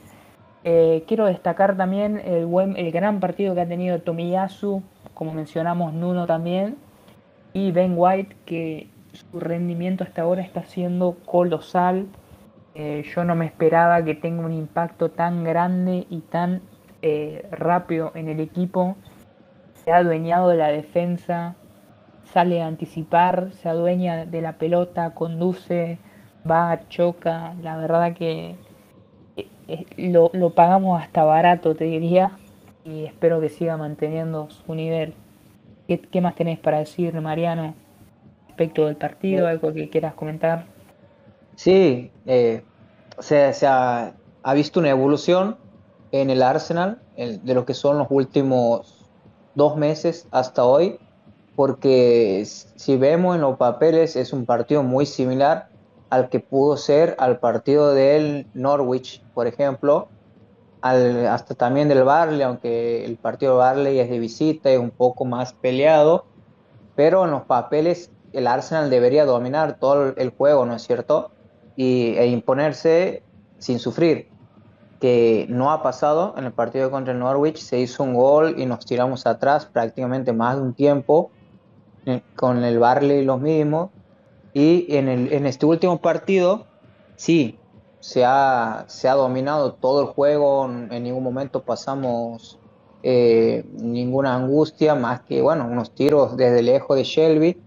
eh, 0.64 1.04
quiero 1.08 1.26
destacar 1.26 1.78
también 1.78 2.22
el, 2.24 2.46
buen, 2.46 2.76
el 2.78 2.92
gran 2.92 3.20
partido 3.20 3.56
que 3.56 3.62
ha 3.62 3.68
tenido 3.68 4.00
Tomiyasu, 4.00 4.84
como 5.14 5.34
mencionamos 5.34 5.94
Nuno 5.94 6.26
también, 6.26 6.78
y 7.54 7.72
Ben 7.72 7.94
White, 7.96 8.36
que 8.46 8.90
su 9.14 9.40
rendimiento 9.40 10.04
hasta 10.04 10.22
ahora 10.22 10.42
está 10.42 10.64
siendo 10.64 11.18
colosal. 11.26 12.08
Eh, 12.76 13.04
yo 13.16 13.24
no 13.24 13.36
me 13.36 13.46
esperaba 13.46 14.04
que 14.04 14.14
tenga 14.14 14.46
un 14.46 14.54
impacto 14.54 15.10
tan 15.10 15.44
grande 15.44 16.06
y 16.10 16.20
tan 16.22 16.62
eh, 17.02 17.48
rápido 17.52 18.12
en 18.14 18.30
el 18.30 18.40
equipo. 18.40 18.96
Se 19.74 19.92
ha 19.92 19.98
adueñado 19.98 20.50
de 20.50 20.58
la 20.58 20.68
defensa, 20.68 21.56
sale 22.26 22.62
a 22.62 22.68
anticipar, 22.68 23.52
se 23.54 23.70
adueña 23.70 24.26
de 24.26 24.42
la 24.42 24.54
pelota, 24.54 25.14
conduce, 25.16 25.98
va, 26.50 26.82
choca. 26.90 27.56
La 27.62 27.78
verdad 27.78 28.14
que 28.14 28.56
lo, 29.98 30.30
lo 30.34 30.50
pagamos 30.52 31.02
hasta 31.02 31.24
barato, 31.24 31.76
te 31.76 31.86
diría, 31.86 32.32
y 32.86 33.06
espero 33.06 33.42
que 33.42 33.50
siga 33.50 33.78
manteniendo 33.78 34.50
su 34.50 34.74
nivel. 34.74 35.14
¿Qué, 35.88 36.22
más 36.22 36.36
tenés 36.36 36.60
para 36.60 36.80
decir, 36.80 37.14
Mariano, 37.22 37.74
respecto 38.48 38.86
del 38.86 38.96
partido? 38.96 39.48
¿Algo 39.48 39.74
que 39.74 39.90
quieras 39.90 40.14
comentar? 40.14 40.66
Sí, 41.56 42.12
eh, 42.26 42.64
se, 43.20 43.68
ha, 43.68 44.14
visto 44.54 44.80
una 44.80 44.90
evolución 44.90 45.58
en 46.12 46.30
el 46.30 46.42
Arsenal 46.42 47.00
de 47.16 47.54
lo 47.54 47.66
que 47.66 47.74
son 47.74 47.98
los 47.98 48.08
últimos 48.10 49.06
dos 49.56 49.76
meses 49.76 50.28
hasta 50.32 50.66
hoy, 50.66 51.00
porque 51.56 52.44
si 52.46 52.98
vemos 52.98 53.36
en 53.36 53.42
los 53.42 53.58
papeles 53.58 54.16
es 54.16 54.34
un 54.34 54.46
partido 54.46 54.84
muy 54.84 55.06
similar 55.06 55.70
al 56.10 56.30
que 56.30 56.40
pudo 56.40 56.78
ser 56.78 57.16
al 57.20 57.40
partido 57.40 57.94
del 57.94 58.48
Norwich, 58.54 59.24
por 59.34 59.48
ejemplo, 59.48 60.08
al, 60.82 61.28
hasta 61.28 61.56
también 61.56 61.90
del 61.90 62.04
Barley, 62.04 62.42
aunque 62.42 63.06
el 63.06 63.18
partido 63.18 63.54
de 63.54 63.58
Barley 63.60 64.00
es 64.00 64.10
de 64.10 64.20
visita, 64.20 64.70
es 64.70 64.80
un 64.80 64.92
poco 64.92 65.26
más 65.26 65.54
peleado, 65.54 66.26
pero 66.96 67.26
en 67.26 67.32
los 67.32 67.44
papeles 67.44 68.12
el 68.34 68.48
Arsenal 68.48 68.90
debería 68.90 69.26
dominar 69.26 69.80
todo 69.80 70.14
el 70.16 70.30
juego, 70.30 70.66
¿no 70.66 70.76
es 70.76 70.84
cierto? 70.84 71.32
Y, 71.76 72.16
e 72.18 72.28
imponerse 72.28 73.24
sin 73.58 73.80
sufrir, 73.80 74.30
que 75.00 75.46
no 75.50 75.72
ha 75.72 75.84
pasado 75.84 76.34
en 76.38 76.46
el 76.46 76.52
partido 76.52 76.90
contra 76.90 77.14
el 77.14 77.20
Norwich, 77.20 77.58
se 77.58 77.80
hizo 77.80 78.04
un 78.04 78.14
gol 78.14 78.56
y 78.58 78.66
nos 78.66 78.86
tiramos 78.86 79.28
atrás 79.28 79.66
prácticamente 79.66 80.34
más 80.34 80.56
de 80.56 80.62
un 80.62 80.74
tiempo, 80.74 81.32
eh, 82.06 82.22
con 82.36 82.64
el 82.64 82.80
Barley 82.80 83.24
los 83.24 83.40
mismos, 83.40 83.90
y 84.54 84.86
en, 84.96 85.08
el, 85.08 85.34
en 85.34 85.46
este 85.46 85.66
último 85.66 86.00
partido, 86.00 86.66
sí, 87.16 87.60
se 88.00 88.24
ha, 88.26 88.86
se 88.88 89.10
ha 89.10 89.14
dominado 89.14 89.74
todo 89.74 90.02
el 90.02 90.08
juego, 90.08 90.66
en 90.66 91.04
ningún 91.04 91.24
momento 91.24 91.64
pasamos 91.64 92.60
eh, 93.04 93.66
ninguna 93.74 94.36
angustia, 94.36 94.96
más 94.96 95.22
que, 95.22 95.42
bueno, 95.42 95.68
unos 95.70 95.92
tiros 95.92 96.38
desde 96.38 96.62
lejos 96.62 96.98
de 96.98 97.04
Shelby, 97.04 97.62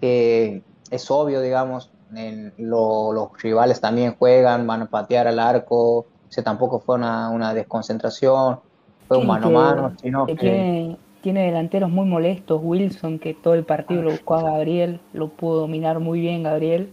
que 0.00 0.62
es 0.90 1.10
obvio, 1.10 1.40
digamos, 1.40 1.90
en 2.14 2.52
los 2.56 3.30
rivales 3.42 3.80
también 3.80 4.14
juegan, 4.16 4.66
van 4.66 4.82
a 4.82 4.86
patear 4.86 5.26
al 5.26 5.38
arco, 5.38 5.98
o 5.98 6.06
sea, 6.28 6.44
tampoco 6.44 6.80
fue 6.80 6.96
una, 6.96 7.30
una 7.30 7.52
desconcentración, 7.54 8.60
fue 9.08 9.18
un 9.18 9.26
mano 9.26 9.46
a 9.48 9.50
mano, 9.50 9.92
sino 10.00 10.26
que 10.26 10.96
tiene 11.22 11.46
delanteros 11.46 11.90
muy 11.90 12.06
molestos. 12.06 12.60
Wilson, 12.62 13.18
que 13.18 13.34
todo 13.34 13.54
el 13.54 13.64
partido 13.64 14.02
lo 14.02 14.10
buscó 14.10 14.34
a 14.34 14.42
Gabriel, 14.42 15.00
lo 15.12 15.28
pudo 15.28 15.60
dominar 15.60 15.98
muy 15.98 16.20
bien 16.20 16.42
Gabriel. 16.42 16.90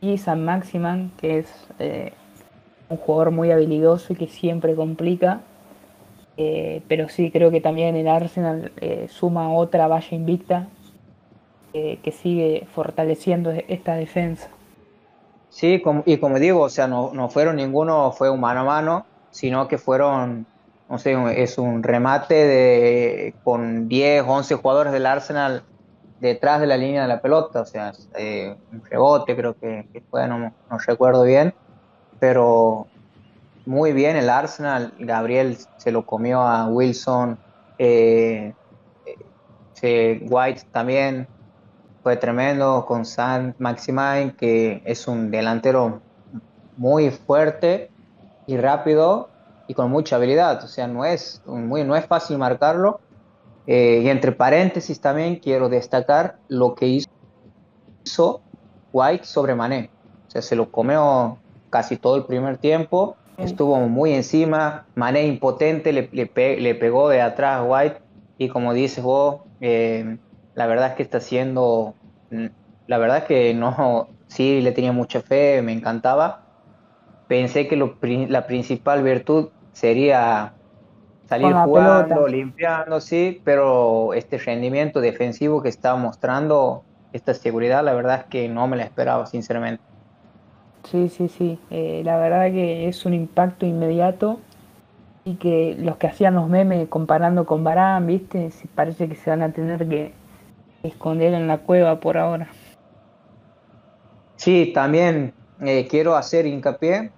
Y 0.00 0.18
San 0.18 0.44
Maximan, 0.44 1.12
que 1.16 1.38
es 1.38 1.68
eh, 1.78 2.12
un 2.88 2.96
jugador 2.96 3.30
muy 3.30 3.50
habilidoso 3.50 4.12
y 4.12 4.16
que 4.16 4.28
siempre 4.28 4.74
complica. 4.74 5.40
Eh, 6.36 6.82
pero 6.88 7.08
sí, 7.08 7.30
creo 7.30 7.50
que 7.50 7.60
también 7.60 7.94
el 7.94 8.08
Arsenal 8.08 8.72
eh, 8.80 9.06
suma 9.08 9.52
otra 9.52 9.86
valla 9.88 10.16
invicta 10.16 10.68
que 11.72 12.12
sigue 12.12 12.66
fortaleciendo 12.74 13.50
esta 13.50 13.94
defensa. 13.94 14.50
Sí, 15.48 15.82
y 16.04 16.18
como 16.18 16.38
digo, 16.38 16.60
o 16.60 16.68
sea, 16.68 16.86
no, 16.86 17.12
no 17.14 17.30
fueron 17.30 17.56
ninguno, 17.56 18.12
fue 18.12 18.28
un 18.28 18.40
mano 18.40 18.60
a 18.60 18.64
mano, 18.64 19.06
sino 19.30 19.68
que 19.68 19.78
fueron 19.78 20.44
no 20.92 20.98
sé, 20.98 21.16
es 21.42 21.56
un 21.56 21.82
remate 21.82 22.34
de, 22.34 23.34
con 23.44 23.88
10, 23.88 24.24
11 24.26 24.56
jugadores 24.56 24.92
del 24.92 25.06
Arsenal 25.06 25.62
detrás 26.20 26.60
de 26.60 26.66
la 26.66 26.76
línea 26.76 27.00
de 27.00 27.08
la 27.08 27.22
pelota, 27.22 27.62
o 27.62 27.64
sea, 27.64 27.92
eh, 28.14 28.54
un 28.70 28.84
rebote 28.84 29.34
creo 29.34 29.58
que, 29.58 30.02
fue, 30.10 30.28
no, 30.28 30.52
recuerdo 30.86 31.22
bien, 31.22 31.54
pero 32.20 32.88
muy 33.64 33.94
bien 33.94 34.16
el 34.16 34.28
Arsenal, 34.28 34.92
Gabriel 34.98 35.56
se 35.78 35.92
lo 35.92 36.04
comió 36.04 36.42
a 36.42 36.68
Wilson, 36.68 37.38
eh, 37.78 38.52
eh, 39.80 40.26
White 40.28 40.64
también 40.72 41.26
fue 42.02 42.18
tremendo 42.18 42.84
con 42.86 43.06
San 43.06 43.54
Maximine, 43.58 44.34
que 44.36 44.82
es 44.84 45.08
un 45.08 45.30
delantero 45.30 46.02
muy 46.76 47.10
fuerte 47.10 47.90
y 48.46 48.58
rápido 48.58 49.31
y 49.72 49.74
con 49.74 49.90
mucha 49.90 50.16
habilidad, 50.16 50.62
o 50.62 50.68
sea, 50.68 50.86
no 50.86 51.06
es, 51.06 51.40
muy, 51.46 51.82
no 51.82 51.96
es 51.96 52.04
fácil 52.04 52.36
marcarlo. 52.36 53.00
Eh, 53.66 54.02
y 54.04 54.08
entre 54.10 54.30
paréntesis 54.32 55.00
también 55.00 55.36
quiero 55.36 55.70
destacar 55.70 56.36
lo 56.48 56.74
que 56.74 56.86
hizo 56.88 58.42
White 58.92 59.24
sobre 59.24 59.54
Mané. 59.54 59.88
O 60.28 60.30
sea, 60.30 60.42
se 60.42 60.56
lo 60.56 60.70
comió 60.70 61.38
casi 61.70 61.96
todo 61.96 62.16
el 62.16 62.24
primer 62.26 62.58
tiempo, 62.58 63.16
estuvo 63.38 63.78
muy 63.88 64.12
encima, 64.12 64.84
Mané 64.94 65.24
impotente, 65.24 65.90
le, 65.94 66.10
le, 66.12 66.74
pegó 66.74 67.08
de 67.08 67.22
atrás 67.22 67.60
a 67.60 67.62
White. 67.62 67.96
Y 68.36 68.50
como 68.50 68.74
dices 68.74 69.02
vos, 69.02 69.40
eh, 69.62 70.18
la 70.54 70.66
verdad 70.66 70.88
es 70.88 70.96
que 70.96 71.02
está 71.02 71.16
haciendo, 71.16 71.94
la 72.86 72.98
verdad 72.98 73.18
es 73.18 73.24
que 73.24 73.54
no, 73.54 74.10
sí 74.26 74.60
le 74.60 74.72
tenía 74.72 74.92
mucha 74.92 75.22
fe, 75.22 75.62
me 75.62 75.72
encantaba, 75.72 76.42
pensé 77.26 77.68
que 77.68 77.76
la 77.78 78.46
principal 78.46 79.02
virtud 79.02 79.48
sería 79.72 80.52
salir 81.28 81.52
jugando, 81.54 82.26
limpiando, 82.28 83.00
sí, 83.00 83.40
pero 83.44 84.14
este 84.14 84.38
rendimiento 84.38 85.00
defensivo 85.00 85.62
que 85.62 85.68
estaba 85.68 85.96
mostrando, 85.98 86.84
esta 87.12 87.34
seguridad, 87.34 87.84
la 87.84 87.94
verdad 87.94 88.20
es 88.20 88.24
que 88.26 88.48
no 88.48 88.66
me 88.66 88.76
la 88.76 88.84
esperaba, 88.84 89.26
sinceramente. 89.26 89.82
Sí, 90.84 91.08
sí, 91.08 91.28
sí. 91.28 91.58
Eh, 91.70 92.02
la 92.04 92.18
verdad 92.18 92.50
que 92.50 92.88
es 92.88 93.06
un 93.06 93.14
impacto 93.14 93.66
inmediato 93.66 94.40
y 95.24 95.34
que 95.34 95.76
los 95.78 95.96
que 95.96 96.08
hacían 96.08 96.34
los 96.34 96.48
memes 96.48 96.88
comparando 96.88 97.46
con 97.46 97.62
Barán, 97.64 98.06
¿viste? 98.06 98.50
Parece 98.74 99.08
que 99.08 99.14
se 99.14 99.30
van 99.30 99.42
a 99.42 99.52
tener 99.52 99.88
que 99.88 100.12
esconder 100.82 101.32
en 101.34 101.46
la 101.46 101.58
cueva 101.58 102.00
por 102.00 102.18
ahora. 102.18 102.48
Sí, 104.36 104.72
también 104.74 105.32
eh, 105.60 105.86
quiero 105.88 106.16
hacer 106.16 106.46
hincapié 106.46 107.12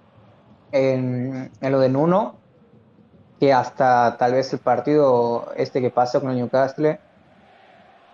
en, 0.71 1.49
lo 1.61 1.79
de 1.79 1.89
Nuno, 1.89 2.35
que 3.45 3.53
hasta 3.53 4.17
tal 4.17 4.33
vez 4.33 4.51
el 4.53 4.59
partido 4.59 5.51
este 5.55 5.79
que 5.79 5.91
pasa 5.91 6.19
con 6.19 6.31
el 6.31 6.37
Newcastle, 6.37 6.97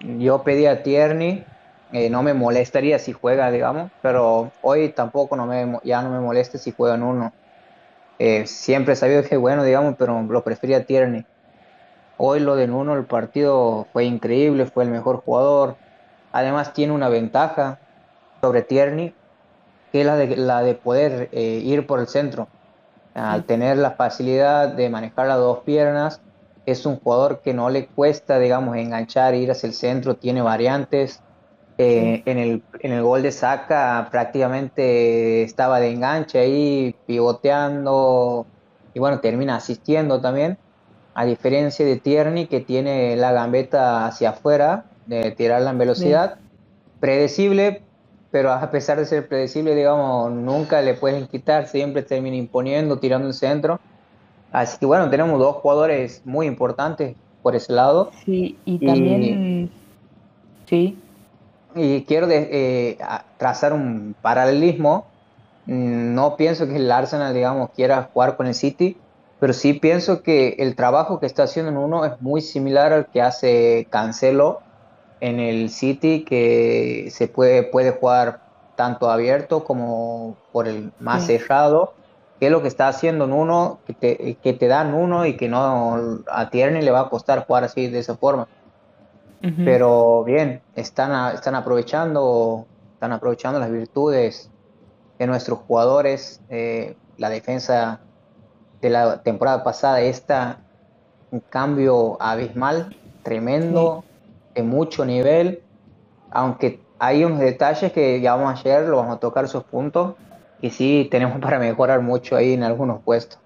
yo 0.02 0.44
pedí 0.44 0.66
a 0.66 0.84
Tierney, 0.84 1.46
eh, 1.94 2.10
no 2.10 2.22
me 2.22 2.34
molestaría 2.34 3.00
si 3.00 3.14
juega, 3.14 3.50
digamos, 3.50 3.92
pero 4.02 4.52
hoy 4.62 4.90
tampoco 4.90 5.38
no 5.38 5.46
me, 5.46 5.80
ya 5.86 6.02
no 6.02 6.10
me 6.10 6.20
molesta 6.20 6.58
si 6.58 6.74
juega 6.74 6.98
Nuno. 6.98 7.32
Eh, 8.20 8.46
siempre 8.46 8.92
he 8.92 8.96
sabido 8.98 9.24
que 9.24 9.38
bueno, 9.38 9.64
digamos, 9.64 9.96
pero 9.98 10.22
lo 10.22 10.44
prefería 10.44 10.86
Tierney. 10.86 11.26
Hoy 12.18 12.42
lo 12.42 12.58
de 12.58 12.68
Nuno, 12.68 12.98
el 12.98 13.06
partido 13.06 13.88
fue 13.94 14.04
increíble, 14.04 14.66
fue 14.66 14.84
el 14.84 14.90
mejor 14.90 15.22
jugador. 15.24 15.78
Además 16.34 16.74
tiene 16.74 16.92
una 16.92 17.08
ventaja 17.08 17.80
sobre 18.42 18.64
Tierney, 18.64 19.16
que 19.94 20.02
es 20.02 20.06
la 20.06 20.18
de, 20.18 20.36
la 20.36 20.62
de 20.62 20.76
poder 20.76 21.30
eh, 21.32 21.62
ir 21.64 21.88
por 21.88 22.02
el 22.02 22.08
centro. 22.08 22.50
Al 23.14 23.44
tener 23.44 23.78
la 23.78 23.92
facilidad 23.92 24.70
de 24.70 24.90
manejar 24.90 25.28
las 25.28 25.38
dos 25.38 25.60
piernas, 25.60 26.22
es 26.66 26.86
un 26.86 26.98
jugador 27.00 27.42
que 27.42 27.54
no 27.54 27.70
le 27.70 27.88
cuesta, 27.88 28.40
digamos, 28.40 28.78
enganchar, 28.78 29.36
ir 29.36 29.52
hacia 29.52 29.68
el 29.68 29.74
centro, 29.74 30.16
tiene 30.16 30.42
variantes. 30.42 31.22
Eh, 31.78 32.22
en, 32.26 32.38
el, 32.38 32.64
en 32.80 32.92
el 32.92 33.02
gol 33.02 33.24
de 33.24 33.32
Saca 33.32 34.08
prácticamente 34.12 35.42
estaba 35.44 35.80
de 35.80 35.92
enganche 35.92 36.38
ahí, 36.38 36.96
pivoteando, 37.08 38.46
y 38.94 39.00
bueno, 39.00 39.20
termina 39.20 39.56
asistiendo 39.56 40.22
también, 40.22 40.58
a 41.14 41.26
diferencia 41.26 41.86
de 41.86 41.98
Tierney 41.98 42.48
que 42.48 42.62
tiene 42.62 43.16
la 43.16 43.32
gambeta 43.32 44.06
hacia 44.06 44.32
afuera, 44.32 44.86
de 45.08 45.32
tirarla 45.32 45.72
en 45.72 45.78
velocidad, 45.78 46.36
predecible, 47.00 47.82
pero 48.32 48.52
a 48.52 48.72
pesar 48.72 48.98
de 48.98 49.06
ser 49.06 49.28
predecible, 49.28 49.76
digamos, 49.76 50.32
nunca 50.32 50.82
le 50.82 50.94
pueden 50.94 51.28
quitar, 51.28 51.68
siempre 51.68 52.02
termina 52.02 52.38
imponiendo, 52.38 52.98
tirando 52.98 53.28
el 53.28 53.34
centro. 53.34 53.80
Así 54.52 54.78
que 54.80 54.86
bueno, 54.86 55.10
tenemos 55.10 55.38
dos 55.38 55.58
jugadores 55.58 56.22
muy 56.24 56.48
importantes 56.48 57.16
por 57.44 57.56
ese 57.56 57.74
lado. 57.74 58.12
Sí, 58.26 58.58
y 58.66 58.86
también... 58.86 59.70
sí. 60.66 60.98
Y 61.74 62.04
quiero 62.04 62.28
eh, 62.30 62.98
trazar 63.38 63.74
un 63.74 64.16
paralelismo. 64.22 65.06
No 65.66 66.36
pienso 66.36 66.68
que 66.68 66.78
el 66.78 66.92
Arsenal, 66.92 67.34
digamos, 67.34 67.70
quiera 67.72 68.10
jugar 68.12 68.36
con 68.36 68.48
el 68.48 68.54
City, 68.54 68.98
pero 69.40 69.54
sí 69.54 69.74
pienso 69.74 70.22
que 70.22 70.56
el 70.60 70.76
trabajo 70.76 71.20
que 71.20 71.26
está 71.26 71.44
haciendo 71.44 71.72
en 71.72 71.78
uno 71.78 72.04
es 72.04 72.22
muy 72.22 72.42
similar 72.42 72.92
al 72.92 73.06
que 73.08 73.22
hace 73.22 73.88
Cancelo 73.90 74.62
en 75.22 75.40
el 75.40 75.70
City 75.70 76.26
que 76.26 77.08
se 77.12 77.28
puede, 77.28 77.64
puede 77.64 77.92
jugar 77.92 78.42
tanto 78.76 79.10
abierto 79.10 79.64
como 79.64 80.36
por 80.52 80.68
el 80.68 80.92
más 81.00 81.28
cerrado, 81.28 81.94
que 82.40 82.48
es 82.48 82.52
lo 82.52 82.62
que 82.62 82.68
está 82.68 82.88
haciendo 82.88 83.26
en 83.26 83.34
uno, 83.34 83.80
que 83.86 83.94
te, 83.94 84.38
que 84.42 84.54
te 84.54 84.68
dan 84.68 84.94
uno 84.94 85.26
y 85.26 85.38
que 85.38 85.48
no 85.48 86.24
a 86.30 86.50
Tierney 86.50 86.82
le 86.82 86.92
va 86.92 87.02
a 87.02 87.10
costar 87.10 87.46
jugar 87.46 87.64
así 87.64 87.88
de 87.88 88.00
esa 88.00 88.16
forma. 88.16 88.48
Pero 89.66 90.24
bien, 90.24 90.62
están, 90.76 91.34
están 91.34 91.56
aprovechando 91.56 92.68
están 93.02 93.14
aprovechando 93.14 93.60
las 93.60 93.72
virtudes 93.72 94.52
de 95.18 95.26
nuestros 95.26 95.58
jugadores, 95.58 96.40
eh, 96.50 96.96
la 97.18 97.32
defensa 97.32 98.00
de 98.80 98.92
la 98.92 99.24
temporada 99.24 99.64
pasada, 99.64 100.02
esta 100.02 100.60
un 101.32 101.40
cambio 101.40 102.22
abismal, 102.22 102.96
tremendo, 103.24 104.04
de 104.54 104.64
mucho 104.64 105.06
nivel, 105.06 105.62
aunque 106.32 106.80
hay 107.00 107.24
unos 107.24 107.40
detalles 107.40 107.92
que 107.92 108.22
ya 108.22 108.36
vamos 108.36 108.60
ayer, 108.60 108.88
lo 108.88 108.98
vamos 108.98 109.16
a 109.16 109.20
tocar 109.20 109.46
esos 109.46 109.64
puntos, 109.64 110.16
y 110.62 110.70
sí 110.70 111.08
tenemos 111.10 111.40
para 111.40 111.60
mejorar 111.60 112.02
mucho 112.02 112.36
ahí 112.36 112.54
en 112.54 112.64
algunos 112.64 113.02
puestos. 113.02 113.40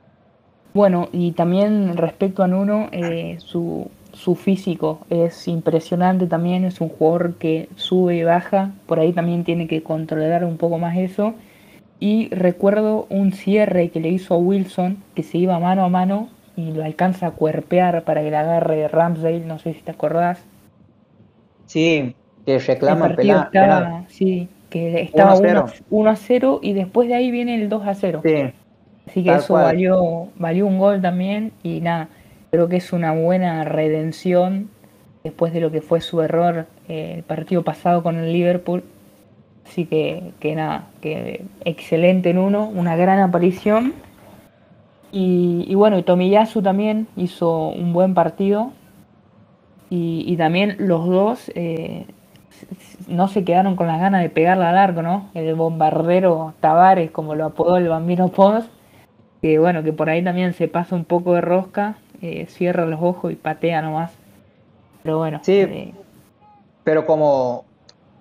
Bueno, 0.73 1.07
y 1.13 1.31
también 1.31 1.95
respecto 1.95 2.43
a 2.43 2.47
Nuno, 2.47 2.89
eh, 2.91 3.37
su, 3.39 3.89
su 4.11 4.35
físico 4.35 4.99
es 5.09 5.47
impresionante 5.47 6.27
también, 6.27 6.65
es 6.65 6.81
un 6.81 6.89
jugador 6.89 7.35
que 7.35 7.69
sube 7.75 8.17
y 8.17 8.23
baja, 8.23 8.71
por 8.85 8.99
ahí 8.99 9.13
también 9.13 9.45
tiene 9.45 9.67
que 9.67 9.83
controlar 9.83 10.43
un 10.43 10.57
poco 10.57 10.77
más 10.77 10.97
eso. 10.97 11.33
Y 11.99 12.27
recuerdo 12.29 13.07
un 13.09 13.31
cierre 13.31 13.89
que 13.89 14.01
le 14.01 14.09
hizo 14.09 14.33
a 14.33 14.37
Wilson, 14.37 14.97
que 15.15 15.23
se 15.23 15.37
iba 15.37 15.57
mano 15.59 15.85
a 15.85 15.89
mano 15.89 16.27
y 16.57 16.71
lo 16.71 16.83
alcanza 16.83 17.27
a 17.27 17.31
cuerpear 17.31 18.03
para 18.03 18.21
que 18.21 18.31
le 18.31 18.37
agarre 18.37 18.87
Ramsdale, 18.89 19.45
no 19.45 19.59
sé 19.59 19.73
si 19.73 19.81
te 19.81 19.91
acordás. 19.91 20.43
Sí, 21.75 22.15
que 22.45 22.57
reclama 22.57 23.07
el 23.07 23.15
penal, 23.15 24.05
Sí, 24.07 24.47
que 24.69 25.01
estaba 25.01 25.35
1 25.89 26.09
a, 26.09 26.15
0 26.15 26.59
y 26.63 26.71
después 26.71 27.09
de 27.09 27.15
ahí 27.15 27.31
viene 27.31 27.55
el 27.55 27.67
2 27.67 27.85
a 27.85 27.93
0. 27.93 28.21
Sí, 28.23 28.53
Así 29.05 29.23
que 29.25 29.35
eso 29.35 29.55
valió, 29.55 30.29
valió 30.37 30.67
un 30.67 30.79
gol 30.79 31.01
también 31.01 31.51
y 31.63 31.81
nada, 31.81 32.07
creo 32.49 32.69
que 32.69 32.77
es 32.77 32.93
una 32.93 33.11
buena 33.11 33.65
redención 33.65 34.69
después 35.25 35.51
de 35.51 35.59
lo 35.59 35.69
que 35.69 35.81
fue 35.81 35.99
su 35.99 36.21
error 36.21 36.65
eh, 36.87 37.15
el 37.17 37.23
partido 37.23 37.63
pasado 37.63 38.01
con 38.03 38.15
el 38.15 38.31
Liverpool. 38.31 38.81
Así 39.67 39.83
que, 39.83 40.31
que 40.39 40.55
nada, 40.55 40.87
que 41.01 41.43
excelente 41.65 42.29
en 42.29 42.37
uno, 42.37 42.69
una 42.69 42.95
gran 42.95 43.19
aparición. 43.19 43.93
Y, 45.11 45.65
y 45.67 45.75
bueno, 45.75 46.01
Tomiyasu 46.05 46.61
también 46.61 47.07
hizo 47.17 47.67
un 47.67 47.91
buen 47.91 48.13
partido. 48.13 48.71
Y, 49.89 50.35
también 50.37 50.75
los 50.79 51.05
dos 51.07 51.51
eh, 51.55 52.05
no 53.07 53.27
se 53.27 53.43
quedaron 53.43 53.75
con 53.75 53.87
las 53.87 53.99
ganas 53.99 54.21
de 54.21 54.29
pegarla 54.29 54.69
al 54.69 54.77
arco, 54.77 55.01
¿no? 55.01 55.29
El 55.33 55.55
bombardero 55.55 56.53
Tavares, 56.59 57.11
como 57.11 57.35
lo 57.35 57.45
apodó 57.45 57.77
el 57.77 57.87
Bambino 57.87 58.29
Pons, 58.29 58.65
que 59.41 59.59
bueno, 59.59 59.83
que 59.83 59.93
por 59.93 60.09
ahí 60.09 60.23
también 60.23 60.53
se 60.53 60.67
pasa 60.67 60.95
un 60.95 61.05
poco 61.05 61.35
de 61.35 61.41
rosca, 61.41 61.97
eh, 62.21 62.47
cierra 62.47 62.85
los 62.85 63.01
ojos 63.01 63.31
y 63.31 63.35
patea 63.35 63.81
nomás. 63.81 64.11
Pero 65.03 65.19
bueno. 65.19 65.39
Sí, 65.43 65.59
eh, 65.59 65.93
pero 66.83 67.05
como, 67.05 67.65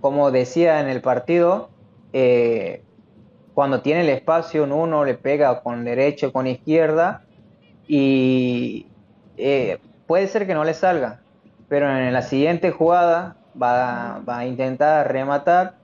como 0.00 0.30
decía 0.30 0.80
en 0.80 0.88
el 0.88 1.00
partido, 1.00 1.70
eh, 2.12 2.82
cuando 3.54 3.80
tiene 3.80 4.02
el 4.02 4.10
espacio, 4.10 4.64
uno 4.64 5.04
le 5.04 5.14
pega 5.14 5.62
con 5.62 5.84
derecha, 5.84 6.30
con 6.30 6.46
izquierda, 6.46 7.22
y 7.86 8.86
puede 10.06 10.26
ser 10.26 10.46
que 10.46 10.54
no 10.54 10.64
le 10.64 10.74
salga, 10.74 11.20
pero 11.74 11.90
en 11.90 12.12
la 12.12 12.22
siguiente 12.22 12.70
jugada 12.70 13.34
va, 13.60 14.20
va 14.20 14.38
a 14.38 14.46
intentar 14.46 15.10
rematar 15.10 15.74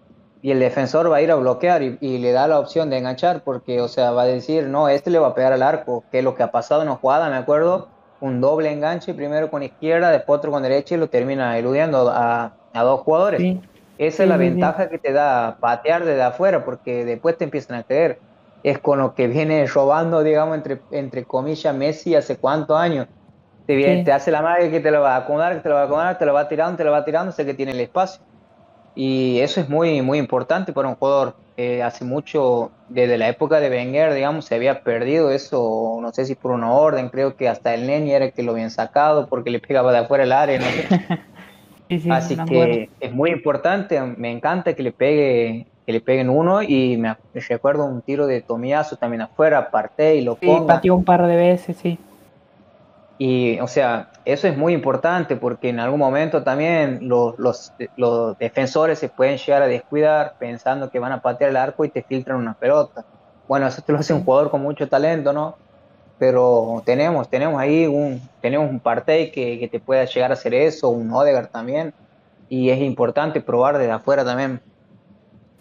y 0.41 0.53
el 0.53 0.61
defensor 0.61 1.11
va 1.11 1.17
a 1.17 1.21
ir 1.21 1.33
a 1.33 1.35
bloquear 1.35 1.83
y, 1.83 2.19
le 2.19 2.31
da 2.31 2.47
la 2.47 2.61
opción 2.61 2.91
de 2.91 2.99
enganchar 2.99 3.43
porque, 3.43 3.81
o 3.81 3.89
sea, 3.89 4.13
va 4.13 4.23
a 4.23 4.27
decir, 4.27 4.69
no, 4.69 4.89
este 4.89 5.11
le 5.11 5.19
va 5.19 5.27
a 5.27 5.35
pegar 5.35 5.53
al 5.53 5.65
arco, 5.65 6.05
que 6.13 6.21
es 6.21 6.25
lo 6.25 6.37
que 6.37 6.45
ha 6.45 6.53
pasado 6.53 6.83
en 6.83 6.89
una 6.91 6.97
jugada, 6.97 7.29
me 7.29 7.35
acuerdo, 7.35 7.89
un 8.21 8.41
doble 8.41 8.71
enganche, 8.71 9.15
primero 9.15 9.51
con 9.51 9.65
izquierda, 9.65 10.13
después 10.13 10.39
otro 10.39 10.53
con 10.53 10.63
derecha 10.63 10.95
y 10.95 10.99
lo 10.99 11.09
termina 11.09 11.59
eludiendo 11.59 12.09
a, 12.09 12.53
a 12.73 12.83
dos 12.85 13.01
jugadores. 13.01 13.59
Esa 13.99 14.23
es 14.23 14.29
la 14.29 14.37
ventaja 14.37 14.89
que 14.89 14.99
te 14.99 15.13
da 15.13 15.57
patear 15.59 16.05
desde 16.05 16.23
afuera 16.23 16.65
porque 16.65 17.05
después 17.05 17.37
te 17.37 17.43
empiezan 17.43 17.79
a 17.79 17.83
creer. 17.83 18.21
Es 18.63 18.79
con 18.79 19.01
lo 19.01 19.17
que 19.17 19.27
viene 19.27 19.67
robando, 19.67 20.23
digamos, 20.23 20.55
entre, 20.55 20.81
entre 20.93 21.25
comillas, 21.25 21.75
Messi 21.75 22.15
hace 22.15 22.37
cuántos 22.37 22.79
años. 22.79 23.09
Te, 23.71 23.77
viene, 23.77 24.03
te 24.03 24.11
hace 24.11 24.33
la 24.33 24.43
madre 24.43 24.69
que 24.69 24.81
te 24.81 24.91
lo 24.91 25.01
va 25.01 25.15
a 25.15 25.19
acomodar, 25.19 25.55
que 25.55 25.61
te 25.61 25.69
lo 25.69 25.77
va 25.77 25.83
a 25.83 25.85
acomodar, 25.85 26.19
te 26.19 26.27
lo 26.27 26.35
va 26.35 26.49
tirando, 26.49 26.77
te 26.77 26.83
lo 26.83 26.91
va 26.91 27.05
tirando, 27.05 27.31
sé 27.31 27.47
que 27.47 27.55
tiene 27.55 27.71
el 27.71 27.79
espacio 27.79 28.21
y 28.97 29.39
eso 29.39 29.61
es 29.61 29.69
muy, 29.69 30.03
muy 30.03 30.19
importante 30.19 30.73
para 30.73 30.89
un 30.89 30.97
jugador. 30.97 31.37
Eh, 31.57 31.81
hace 31.81 32.05
mucho, 32.05 32.73
desde 32.89 33.17
la 33.17 33.29
época 33.29 33.61
de 33.61 33.71
Wenger, 33.71 34.13
digamos, 34.13 34.47
se 34.47 34.57
había 34.57 34.83
perdido 34.83 35.31
eso, 35.31 35.99
no 36.03 36.11
sé 36.11 36.25
si 36.25 36.35
por 36.35 36.51
una 36.51 36.73
orden, 36.73 37.11
creo 37.11 37.37
que 37.37 37.49
hasta 37.49 37.73
el 37.73 37.87
Neni 37.87 38.11
era 38.11 38.25
el 38.25 38.33
que 38.33 38.43
lo 38.43 38.51
habían 38.51 38.73
sacado 38.73 39.29
porque 39.29 39.51
le 39.51 39.61
pegaba 39.61 39.93
de 39.93 39.99
afuera 39.99 40.25
el 40.25 40.33
área, 40.33 40.59
no 40.59 40.65
sé. 41.89 42.11
Así 42.11 42.37
que 42.49 42.91
es 42.99 43.13
muy 43.13 43.31
importante, 43.31 44.01
me 44.01 44.33
encanta 44.33 44.75
que 44.75 44.83
le 44.83 44.91
pegue 44.91 45.69
que 45.87 45.93
le 45.93 46.01
peguen 46.01 46.29
uno 46.29 46.61
y 46.63 46.97
me, 46.97 47.17
recuerdo 47.49 47.85
un 47.85 48.03
tiro 48.03 48.27
de 48.27 48.43
Tomiazo 48.43 48.97
también 48.97 49.23
afuera, 49.23 49.71
parte 49.71 50.17
y 50.17 50.23
lo 50.23 50.35
sí, 50.35 50.49
pateó 50.67 50.97
un 50.97 51.05
par 51.05 51.27
de 51.29 51.37
veces, 51.37 51.77
sí. 51.77 51.99
Y, 53.23 53.61
o 53.61 53.69
sea, 53.69 54.09
eso 54.25 54.49
es 54.49 54.57
muy 54.57 54.73
importante 54.73 55.37
porque 55.37 55.69
en 55.69 55.79
algún 55.79 55.99
momento 55.99 56.43
también 56.43 57.01
los, 57.07 57.39
los, 57.39 57.71
los, 57.99 58.39
defensores 58.39 58.99
se 58.99 59.11
pueden 59.11 59.37
llegar 59.37 59.61
a 59.61 59.67
descuidar 59.67 60.37
pensando 60.39 60.89
que 60.89 60.99
van 60.99 61.13
a 61.13 61.21
patear 61.21 61.51
el 61.51 61.59
arco 61.59 61.85
y 61.85 61.91
te 61.91 62.03
filtran 62.03 62.39
una 62.39 62.55
pelota. 62.55 63.05
Bueno, 63.47 63.67
eso 63.67 63.83
te 63.83 63.93
lo 63.93 63.99
hace 63.99 64.15
un 64.15 64.25
jugador 64.25 64.51
con 64.51 64.63
mucho 64.63 64.89
talento, 64.89 65.35
¿no? 65.35 65.57
Pero 66.19 66.83
tenemos, 66.87 67.29
tenemos 67.29 67.61
ahí 67.61 67.87
un, 67.87 68.23
tenemos 68.41 68.71
un 68.71 68.81
Partey 68.81 69.31
que, 69.31 69.59
que 69.59 69.69
te 69.69 69.81
pueda 69.81 70.07
llegar 70.07 70.31
a 70.31 70.33
hacer 70.33 70.55
eso, 70.55 70.89
un 70.89 71.13
Odegaard 71.13 71.49
también, 71.49 71.93
y 72.49 72.71
es 72.71 72.81
importante 72.81 73.43
probar 73.43 73.77
desde 73.77 73.93
afuera 73.93 74.25
también. 74.25 74.63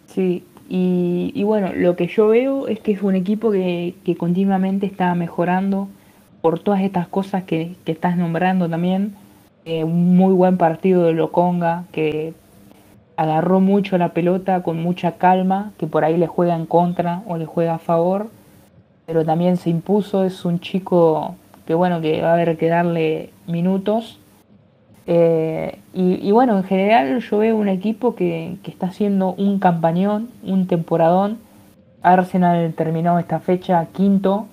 Sí, 0.06 0.46
y, 0.66 1.30
y 1.34 1.42
bueno, 1.42 1.74
lo 1.74 1.94
que 1.94 2.06
yo 2.06 2.28
veo 2.28 2.68
es 2.68 2.80
que 2.80 2.92
es 2.92 3.02
un 3.02 3.16
equipo 3.16 3.52
que, 3.52 3.96
que 4.02 4.16
continuamente 4.16 4.86
está 4.86 5.14
mejorando 5.14 5.88
por 6.40 6.58
todas 6.58 6.82
estas 6.82 7.08
cosas 7.08 7.44
que, 7.44 7.76
estás 7.86 8.16
nombrando 8.16 8.68
también. 8.68 9.14
Eh, 9.64 9.84
un 9.84 10.16
muy 10.16 10.32
buen 10.32 10.56
partido 10.56 11.04
de 11.04 11.12
Loconga 11.12 11.84
que 11.92 12.32
agarró 13.16 13.60
mucho 13.60 13.98
la 13.98 14.14
pelota 14.14 14.62
con 14.62 14.82
mucha 14.82 15.12
calma, 15.12 15.72
que 15.78 15.86
por 15.86 16.04
ahí 16.04 16.16
le 16.16 16.26
juega 16.26 16.56
en 16.56 16.64
contra 16.64 17.22
o 17.26 17.36
le 17.36 17.44
juega 17.44 17.74
a 17.74 17.78
favor, 17.78 18.28
pero 19.04 19.24
también 19.24 19.58
se 19.58 19.68
impuso, 19.68 20.24
es 20.24 20.44
un 20.46 20.60
chico 20.60 21.34
que 21.66 21.74
bueno, 21.74 22.00
que 22.00 22.22
va 22.22 22.30
a 22.30 22.32
haber 22.32 22.56
que 22.56 22.68
darle 22.68 23.30
minutos. 23.46 24.18
Eh, 25.06 25.78
y, 25.92 26.30
bueno, 26.30 26.56
en 26.56 26.64
general 26.64 27.20
yo 27.20 27.38
veo 27.38 27.56
un 27.56 27.68
equipo 27.68 28.14
que, 28.14 28.56
que 28.62 28.70
está 28.70 28.86
haciendo 28.86 29.34
un 29.34 29.58
campañón, 29.58 30.30
un 30.42 30.66
temporadón. 30.66 31.38
Arsenal 32.02 32.72
terminó 32.74 33.18
esta 33.18 33.40
fecha 33.40 33.86
quinto 33.92 34.46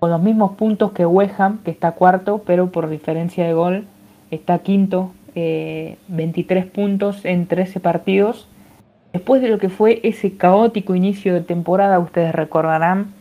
con 0.00 0.10
los 0.10 0.20
mismos 0.20 0.52
puntos 0.52 0.92
que 0.92 1.04
Weham, 1.04 1.58
que 1.62 1.70
está 1.70 1.92
cuarto, 1.92 2.42
pero 2.46 2.72
por 2.72 2.88
diferencia 2.88 3.44
de 3.44 3.52
gol 3.52 3.84
está 4.30 4.60
quinto, 4.60 5.12
23 5.34 6.64
eh, 6.64 6.68
puntos 6.68 7.24
en 7.26 7.46
13 7.46 7.80
partidos. 7.80 8.48
Después 9.12 9.42
de 9.42 9.48
lo 9.48 9.58
que 9.58 9.68
fue 9.68 10.00
ese 10.02 10.38
caótico 10.38 10.94
inicio 10.94 11.34
de 11.34 11.42
temporada, 11.42 11.98
ustedes 11.98 12.34
recordarán 12.34 13.12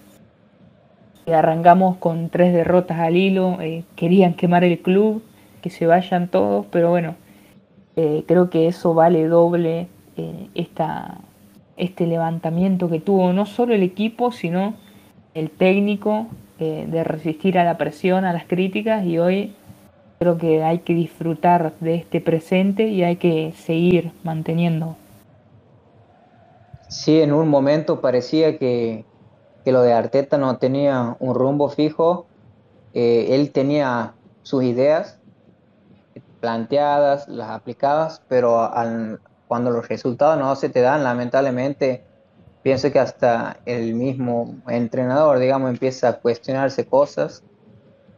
que 1.25 1.35
arrancamos 1.35 1.97
con 1.97 2.29
tres 2.29 2.53
derrotas 2.53 2.97
al 2.99 3.17
hilo, 3.17 3.57
eh, 3.59 3.83
querían 3.97 4.33
quemar 4.33 4.63
el 4.63 4.79
club, 4.79 5.21
que 5.61 5.69
se 5.69 5.85
vayan 5.85 6.29
todos, 6.29 6.65
pero 6.71 6.89
bueno, 6.89 7.15
eh, 7.97 8.23
creo 8.25 8.49
que 8.49 8.67
eso 8.67 8.93
vale 8.93 9.27
doble 9.27 9.87
esta, 10.53 11.17
este 11.75 12.07
levantamiento 12.07 12.89
que 12.89 12.99
tuvo 12.99 13.31
no 13.31 13.45
solo 13.45 13.73
el 13.73 13.83
equipo, 13.83 14.31
sino 14.31 14.75
el 15.39 15.49
técnico 15.51 16.27
eh, 16.59 16.85
de 16.89 17.03
resistir 17.03 17.57
a 17.57 17.63
la 17.63 17.77
presión, 17.77 18.25
a 18.25 18.33
las 18.33 18.45
críticas 18.45 19.05
y 19.05 19.17
hoy 19.17 19.55
creo 20.19 20.37
que 20.37 20.63
hay 20.63 20.79
que 20.79 20.93
disfrutar 20.93 21.73
de 21.79 21.95
este 21.95 22.19
presente 22.19 22.87
y 22.87 23.03
hay 23.03 23.15
que 23.15 23.53
seguir 23.53 24.11
manteniendo. 24.23 24.97
Sí, 26.89 27.21
en 27.21 27.31
un 27.31 27.47
momento 27.47 28.01
parecía 28.01 28.57
que, 28.57 29.05
lo 29.65 29.83
de 29.83 29.93
Arteta 29.93 30.39
no 30.39 30.57
tenía 30.57 31.15
un 31.19 31.35
rumbo 31.35 31.69
fijo, 31.69 32.25
eh, 32.95 33.27
él 33.29 33.51
tenía 33.51 34.13
sus 34.41 34.63
ideas 34.63 35.19
planteadas, 36.39 37.27
las 37.27 37.51
aplicadas, 37.51 38.23
pero 38.27 38.71
cuando 39.47 39.69
los 39.69 39.87
resultados 39.87 40.39
no 40.39 40.55
se 40.55 40.69
te 40.69 40.81
dan, 40.81 41.03
lamentablemente, 41.03 42.03
pienso 42.69 42.91
que 42.91 42.99
hasta 42.99 43.57
el 43.65 43.95
mismo 43.95 44.57
entrenador, 44.67 45.39
digamos, 45.39 45.71
empieza 45.71 46.09
a 46.09 46.13
cuestionarse 46.19 46.85
cosas, 46.85 47.41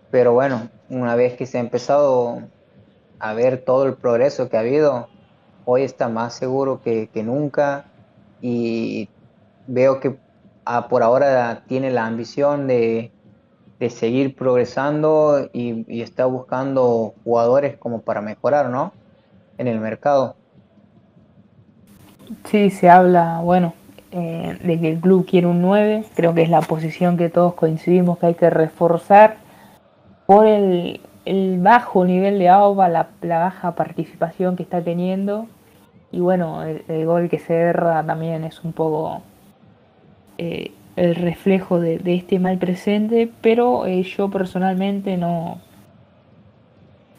pero 0.10 0.34
bueno, 0.34 0.68
una 0.90 1.16
vez 1.16 1.38
que 1.38 1.46
se 1.46 1.58
ha 1.58 1.62
empezado 1.62 2.42
a 3.18 3.34
ver 3.34 3.64
todo 3.64 3.86
el 3.86 3.94
progreso 3.94 4.50
que 4.50 4.58
ha 4.58 4.60
habido, 4.60 5.08
hoy 5.64 5.84
está 5.84 6.10
más 6.10 6.34
seguro 6.34 6.82
que, 6.84 7.10
nunca 7.24 7.86
y 8.42 9.08
veo 9.68 10.02
que 10.02 10.18
ah, 10.66 10.90
por 10.90 11.02
ahora 11.02 11.64
tiene 11.66 11.90
la 11.90 12.06
ambición 12.06 12.68
de, 12.68 13.10
seguir 13.90 14.36
progresando 14.36 15.50
y, 15.54 15.86
y, 15.88 16.02
está 16.02 16.26
buscando 16.26 17.14
jugadores 17.24 17.78
como 17.78 18.02
para 18.02 18.20
mejorar, 18.20 18.70
¿no? 18.70 18.92
En 19.58 19.70
el 19.70 19.80
mercado. 19.80 20.36
Sí, 22.44 22.70
se 22.70 22.90
habla, 22.90 23.40
bueno, 23.40 23.74
eh, 24.12 24.58
de 24.62 24.80
que 24.80 24.90
el 24.90 25.00
club 25.00 25.26
quiere 25.26 25.48
un 25.48 25.62
9, 25.62 26.06
creo 26.16 26.34
que 26.34 26.42
es 26.42 26.50
la 26.50 26.62
posición 26.62 27.18
que 27.18 27.30
todos 27.30 27.54
coincidimos 27.54 28.18
que 28.18 28.26
hay 28.28 28.34
que 28.34 28.50
reforzar 28.50 29.38
por 30.26 30.48
el, 30.48 31.02
el 31.26 31.60
bajo 31.60 32.06
nivel 32.06 32.40
de 32.40 32.50
Auba, 32.50 32.90
la, 32.90 33.10
baja 33.22 33.76
participación 33.76 34.56
que 34.56 34.64
está 34.64 34.82
teniendo. 34.82 35.48
Y 36.12 36.20
bueno, 36.20 36.64
el, 36.64 37.06
gol 37.06 37.30
que 37.30 37.40
se 37.40 37.56
erra 37.56 38.04
también 38.04 38.44
es 38.44 38.64
un 38.64 38.74
poco 38.74 39.22
eh, 40.38 40.72
el 40.96 41.16
reflejo 41.16 41.80
de, 41.80 42.02
este 42.06 42.40
mal 42.40 42.58
presente, 42.58 43.32
pero 43.42 43.86
eh, 43.86 44.04
yo 44.04 44.30
personalmente 44.30 45.16
no, 45.16 45.60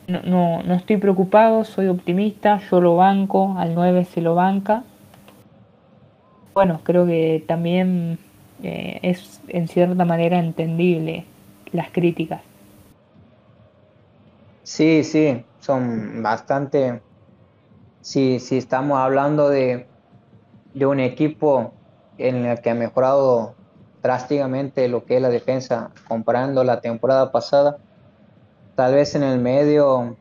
no, 0.09 0.63
no, 0.63 0.75
estoy 0.75 0.99
preocupado, 0.99 1.65
soy 1.65 1.89
optimista, 1.89 2.61
yo 2.71 2.81
lo 2.81 2.97
banco, 2.97 3.55
al 3.57 3.75
9 3.75 4.05
se 4.05 4.21
lo 4.21 4.35
banca. 4.35 4.85
Bueno, 6.55 6.81
creo 6.85 7.07
que 7.07 7.45
también 7.47 8.19
eh, 8.63 8.99
es 9.03 9.41
en 9.49 9.69
cierta 9.69 10.05
manera 10.05 10.39
entendible 10.39 11.25
las 11.73 11.91
críticas. 11.91 12.43
Sí, 14.63 15.05
sí, 15.05 15.45
son 15.61 16.23
bastante... 16.23 17.01
Si, 18.01 18.41
si 18.41 18.59
estamos 18.59 18.99
hablando 18.99 19.49
de, 19.49 19.87
de 20.75 20.87
un 20.87 20.99
equipo 20.99 21.73
en 22.19 22.45
el 22.47 22.61
que 22.61 22.71
ha 22.71 22.75
mejorado 22.75 23.55
drásticamente 24.03 24.89
lo 24.89 25.05
que 25.05 25.17
es 25.17 25.23
la 25.23 25.29
defensa 25.29 25.91
comparando 26.09 26.65
la 26.65 26.81
temporada 26.81 27.31
pasada, 27.31 27.79
tal 28.75 28.95
vez 28.95 29.15
en 29.15 29.23
el 29.23 29.39
medio 29.39 30.17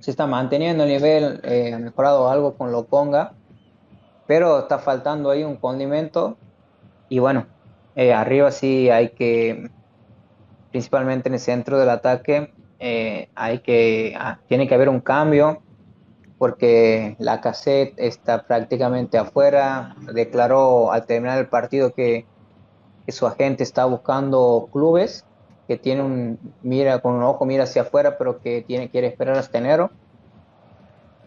se 0.00 0.10
está 0.10 0.26
manteniendo 0.26 0.84
el 0.84 0.90
nivel, 0.90 1.40
eh, 1.44 1.72
ha 1.74 1.78
mejorado 1.78 2.28
algo 2.28 2.54
con 2.54 2.70
lo 2.70 2.84
ponga, 2.84 3.32
pero 4.28 4.58
está 4.58 4.78
faltando 4.78 5.30
ahí 5.30 5.42
un 5.42 5.56
condimento 5.56 6.36
y 7.08 7.18
bueno, 7.18 7.46
eh, 7.96 8.12
arriba 8.12 8.50
sí 8.50 8.90
hay 8.90 9.08
que, 9.08 9.70
principalmente 10.70 11.30
en 11.30 11.34
el 11.34 11.40
centro 11.40 11.78
del 11.78 11.88
ataque, 11.88 12.52
eh, 12.78 13.30
hay 13.34 13.60
que, 13.60 14.14
ah, 14.20 14.38
tiene 14.46 14.68
que 14.68 14.74
haber 14.74 14.90
un 14.90 15.00
cambio 15.00 15.62
porque 16.36 17.16
la 17.18 17.40
cassette 17.40 17.94
está 17.96 18.42
prácticamente 18.42 19.16
afuera, 19.16 19.96
declaró 20.12 20.92
al 20.92 21.06
terminar 21.06 21.38
el 21.38 21.48
partido 21.48 21.92
que, 21.92 22.26
su 23.08 23.26
agente 23.26 23.62
está 23.62 23.86
buscando 23.86 24.68
clubes 24.70 25.24
que 25.66 25.78
tiene 25.78 26.02
un 26.02 26.38
mira 26.62 26.98
con 26.98 27.14
un 27.14 27.22
ojo 27.22 27.46
mira 27.46 27.64
hacia 27.64 27.80
afuera, 27.80 28.18
pero 28.18 28.38
que 28.40 28.60
tiene 28.60 28.90
quiere 28.90 29.06
esperar 29.06 29.38
hasta 29.38 29.56
enero. 29.56 29.90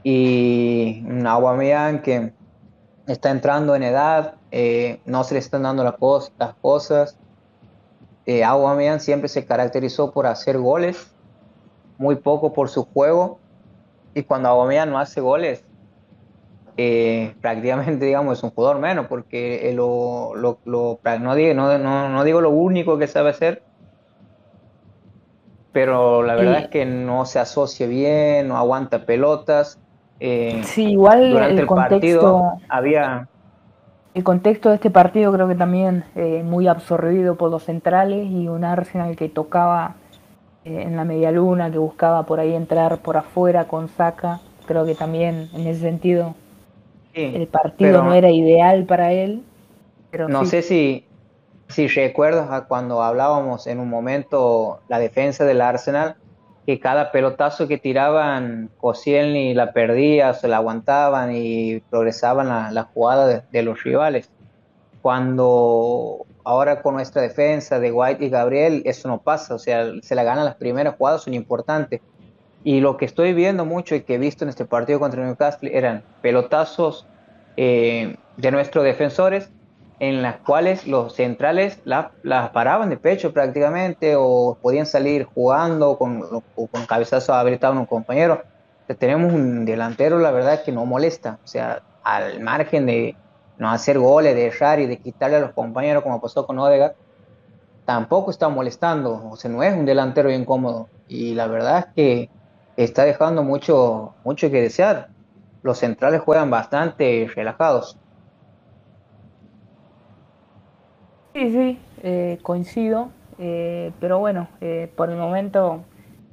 Y 0.04 1.04
Aguamian 1.26 2.04
que 2.04 2.34
está 3.08 3.32
entrando 3.32 3.76
en 3.76 3.84
edad, 3.84 4.36
eh, 4.52 5.02
no 5.06 5.24
se 5.24 5.36
le 5.36 5.40
están 5.40 5.64
dando 5.64 5.84
las 5.84 5.96
cosas. 6.62 7.18
Eh, 8.26 8.44
siempre 9.00 9.28
se 9.28 9.46
caracterizó 9.46 10.12
por 10.12 10.28
hacer 10.28 10.58
goles, 10.58 11.12
muy 11.98 12.16
poco 12.16 12.54
por 12.54 12.70
su 12.70 12.86
juego. 12.86 13.40
Y 14.14 14.24
cuando 14.24 14.50
Aguamian 14.50 14.90
no 14.90 15.00
hace 15.00 15.22
goles, 15.22 15.64
eh, 16.78 17.36
prácticamente 17.42 18.06
digamos 18.06 18.38
es 18.38 18.44
un 18.44 18.52
jugador 18.52 18.80
menos, 18.80 19.08
porque 19.08 19.72
lo, 19.76 20.36
lo, 20.36 20.60
no, 20.66 21.36
digo, 21.36 21.54
no, 21.54 21.78
no, 21.78 22.10
no 22.10 22.24
digo 22.24 22.42
lo 22.42 22.52
único 22.52 22.98
que 22.98 23.08
sabe 23.08 23.32
hacer, 23.32 23.64
pero 25.72 26.22
la 26.22 26.36
verdad 26.36 26.60
es 26.60 26.68
que 26.68 26.86
no 26.86 27.26
se 27.26 27.40
asocia 27.40 27.88
bien, 27.88 28.50
no 28.50 28.58
aguanta 28.58 29.06
pelotas. 29.06 29.80
Eh, 30.24 30.62
sí, 30.66 30.92
igual 30.92 31.32
durante 31.32 31.62
el, 31.62 31.68
partido 31.68 32.60
había... 32.70 33.28
El 34.14 34.24
contexto 34.24 34.70
de 34.70 34.76
este 34.76 34.92
partido 34.92 35.34
creo 35.34 35.48
que 35.48 35.56
también 35.56 36.04
eh, 36.16 36.44
muy 36.44 36.68
absorbido 36.68 37.38
por 37.38 37.50
los 37.50 37.64
centrales 37.64 38.30
y 38.30 38.48
un 38.48 38.64
Arsenal 38.64 39.16
que 39.16 39.30
tocaba 39.30 39.96
eh, 40.64 40.84
en 40.84 40.96
la 40.96 41.06
media 41.06 41.32
luna, 41.32 41.72
que 41.72 41.80
buscaba 41.80 42.24
por 42.28 42.40
ahí 42.40 42.54
entrar 42.54 43.00
por 43.00 43.18
afuera 43.18 43.66
con 43.66 43.88
saca. 43.88 44.42
Creo 44.68 44.86
que 44.86 44.94
también 44.94 45.50
en 45.56 45.66
ese 45.66 45.80
sentido 45.80 46.36
el 47.16 47.48
partido 47.48 48.04
no 48.04 48.14
era 48.14 48.30
ideal 48.30 48.86
para 48.86 49.14
él. 49.14 49.42
Pero 50.12 50.30
no 50.30 50.46
sé 50.46 50.62
si, 50.62 51.08
si 51.68 51.88
recuerdas 51.88 52.52
a 52.52 52.68
cuando 52.68 53.02
hablábamos 53.02 53.66
en 53.66 53.80
un 53.80 53.90
momento 53.90 54.82
la 54.88 55.00
defensa 55.00 55.46
del 55.46 55.62
Arsenal, 55.62 56.18
que 56.66 56.80
cada 56.80 57.12
pelotazo 57.12 57.68
que 57.68 57.78
tiraban 57.78 58.70
ni 59.04 59.54
la 59.54 59.74
perdía, 59.74 60.34
se 60.34 60.48
la 60.48 60.58
aguantaban 60.58 61.36
y 61.36 61.80
progresaban 61.90 62.50
la, 62.50 62.72
la 62.72 62.84
jugada 62.84 63.46
de, 63.52 63.64
los 63.64 63.84
rivales. 63.84 64.30
Cuando 65.02 66.26
ahora 66.44 66.82
con 66.82 66.96
nuestra 66.96 67.22
defensa 67.22 67.80
de 67.80 67.92
White 67.92 68.24
y 68.24 68.30
Gabriel, 68.30 68.84
eso 68.86 69.08
no 69.08 69.22
pasa, 69.22 69.56
o 69.56 69.60
sea, 69.60 69.92
se 70.02 70.16
la 70.16 70.24
ganan 70.24 70.46
las 70.46 70.56
primeras 70.56 70.96
jugadas, 70.96 71.24
son 71.24 71.34
importantes. 71.34 72.02
Y 72.64 72.80
lo 72.80 72.98
que 72.98 73.06
estoy 73.06 73.34
viendo 73.34 73.66
mucho 73.66 73.96
y 73.96 74.02
que 74.02 74.16
he 74.16 74.18
visto 74.20 74.46
en 74.46 74.50
este 74.50 74.66
partido 74.66 75.00
contra 75.00 75.26
Newcastle 75.26 75.76
eran 75.76 76.04
pelotazos 76.22 77.08
eh, 77.58 78.18
de 78.38 78.52
nuestros 78.52 78.84
defensores 78.84 79.50
en 80.02 80.24
las 80.24 80.38
cuales 80.38 80.88
los 80.88 81.14
centrales 81.14 81.78
las 81.86 82.08
la 82.24 82.52
paraban 82.52 82.90
de 82.90 82.98
pecho 82.98 83.34
prácticamente 83.34 84.16
o 84.18 84.58
podían 84.60 84.88
salir 84.88 85.26
jugando 85.26 85.96
con, 86.00 86.22
con 86.56 86.86
cabezazo 86.88 87.36
habilitado 87.36 87.76
a 87.76 87.80
un 87.80 87.86
compañero. 87.86 88.42
tenemos 88.98 89.32
un 89.32 89.64
delantero, 89.64 90.18
la 90.18 90.32
verdad, 90.32 90.64
que 90.64 90.72
no 90.72 90.88
molesta. 90.88 91.38
O 91.44 91.48
sea, 91.48 91.84
al 92.04 92.40
margen 92.40 92.88
de 92.88 93.16
no 93.60 93.70
hacer 93.70 94.00
goles, 94.00 94.34
de 94.34 94.48
errar 94.48 94.80
y 94.80 94.88
de 94.88 94.98
quitarle 94.98 95.38
a 95.38 95.40
los 95.40 95.52
compañeros 95.52 96.02
como 96.02 96.20
pasó 96.20 96.48
con 96.48 96.58
Odegaard, 96.58 96.96
tampoco 97.86 98.32
está 98.32 98.50
molestando. 98.50 99.30
O 99.30 99.38
sea, 99.38 99.52
no 99.52 99.62
es 99.62 99.72
un 99.72 99.86
delantero 99.86 100.32
incómodo. 100.32 100.90
Y 101.08 101.36
la 101.36 101.46
verdad 101.46 101.78
es 101.78 101.86
que 101.94 102.30
está 102.76 103.06
dejando 103.06 103.44
mucho, 103.44 104.16
mucho 104.24 104.50
que 104.50 104.64
desear. 104.64 105.10
Los 105.62 105.78
centrales 105.78 106.22
juegan 106.22 106.50
bastante 106.50 107.30
relajados. 107.36 108.00
Sí, 111.34 111.50
sí, 111.50 111.80
eh, 112.04 112.40
coincido, 112.42 113.10
eh, 113.40 113.92
pero 114.02 114.20
bueno, 114.20 114.50
eh, 114.60 114.92
por 114.98 115.10
el 115.10 115.18
momento 115.18 115.82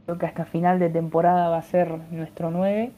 creo 0.05 0.19
que 0.19 0.27
hasta 0.27 0.45
final 0.45 0.81
de 0.81 0.91
temporada 0.91 1.49
va 1.49 1.59
a 1.59 1.63
ser 1.63 1.97
nuestro 2.11 2.51
9. 2.51 2.93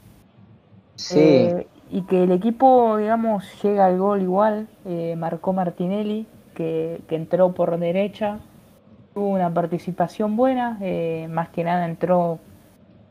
Sí. 0.96 1.48
y 1.90 2.02
que 2.02 2.24
el 2.24 2.30
equipo, 2.30 2.98
digamos, 2.98 3.62
llega 3.62 3.86
al 3.86 3.98
gol 3.98 4.20
igual, 4.20 4.68
marcó 5.16 5.54
Martinelli, 5.54 6.26
que, 6.54 7.00
que, 7.08 7.16
entró 7.16 7.52
por 7.52 7.78
derecha, 7.78 8.38
tuvo 9.14 9.30
una 9.30 9.52
participación 9.52 10.36
buena, 10.36 10.78
más 11.30 11.48
que 11.48 11.64
nada 11.64 11.86
entró, 11.86 12.38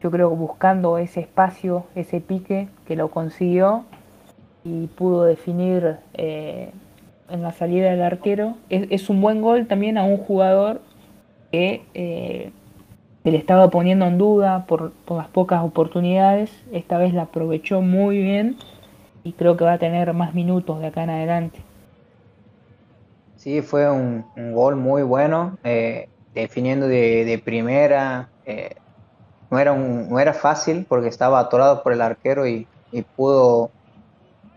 yo 0.02 0.12
creo, 0.12 0.30
buscando 0.30 1.00
ese 1.00 1.22
espacio, 1.22 1.86
ese 1.96 2.22
pique, 2.22 2.70
que 2.86 2.96
lo 2.96 3.10
consiguió 3.10 3.86
y 4.64 4.86
pudo 4.88 5.24
definir 5.24 5.98
en 7.30 7.42
la 7.42 7.52
salida 7.52 7.90
del 7.92 8.02
arquero. 8.02 8.56
Es, 8.70 9.10
un 9.10 9.22
buen 9.22 9.42
gol 9.42 9.68
también 9.68 9.98
a 9.98 10.04
un 10.04 10.18
jugador 10.18 10.82
que 11.52 11.84
eh, 11.94 12.52
se 13.24 13.32
le 13.32 13.38
estaba 13.38 13.70
poniendo 13.70 14.06
en 14.06 14.18
duda 14.18 14.66
por, 14.66 14.92
las 15.10 15.28
pocas 15.28 15.64
oportunidades. 15.64 16.52
Esta 16.72 16.98
vez 16.98 17.14
la 17.14 17.24
aprovechó 17.24 17.82
muy 17.82 18.22
bien 18.22 18.58
y 19.24 19.34
creo 19.34 19.58
que 19.58 19.66
va 19.66 19.74
a 19.74 19.78
tener 19.80 20.14
más 20.14 20.34
minutos 20.34 20.80
de 20.80 20.88
acá 20.88 21.04
en 21.04 21.10
adelante. 21.10 21.60
Sí, 23.36 23.62
fue 23.62 23.90
un, 23.90 24.26
gol 24.54 24.76
muy 24.76 25.02
bueno, 25.02 25.58
eh, 25.64 26.10
definiendo 26.34 26.88
de, 26.88 27.42
primera. 27.44 28.30
Eh, 28.46 28.76
no, 29.50 29.60
era 29.60 29.72
un, 29.72 30.10
no 30.10 30.20
era 30.20 30.34
fácil 30.34 30.86
porque 30.88 31.08
estaba 31.08 31.40
atorado 31.40 31.82
por 31.82 31.94
el 31.94 32.02
arquero 32.02 32.48
y, 32.48 32.68
y 32.92 33.02
pudo 33.02 33.72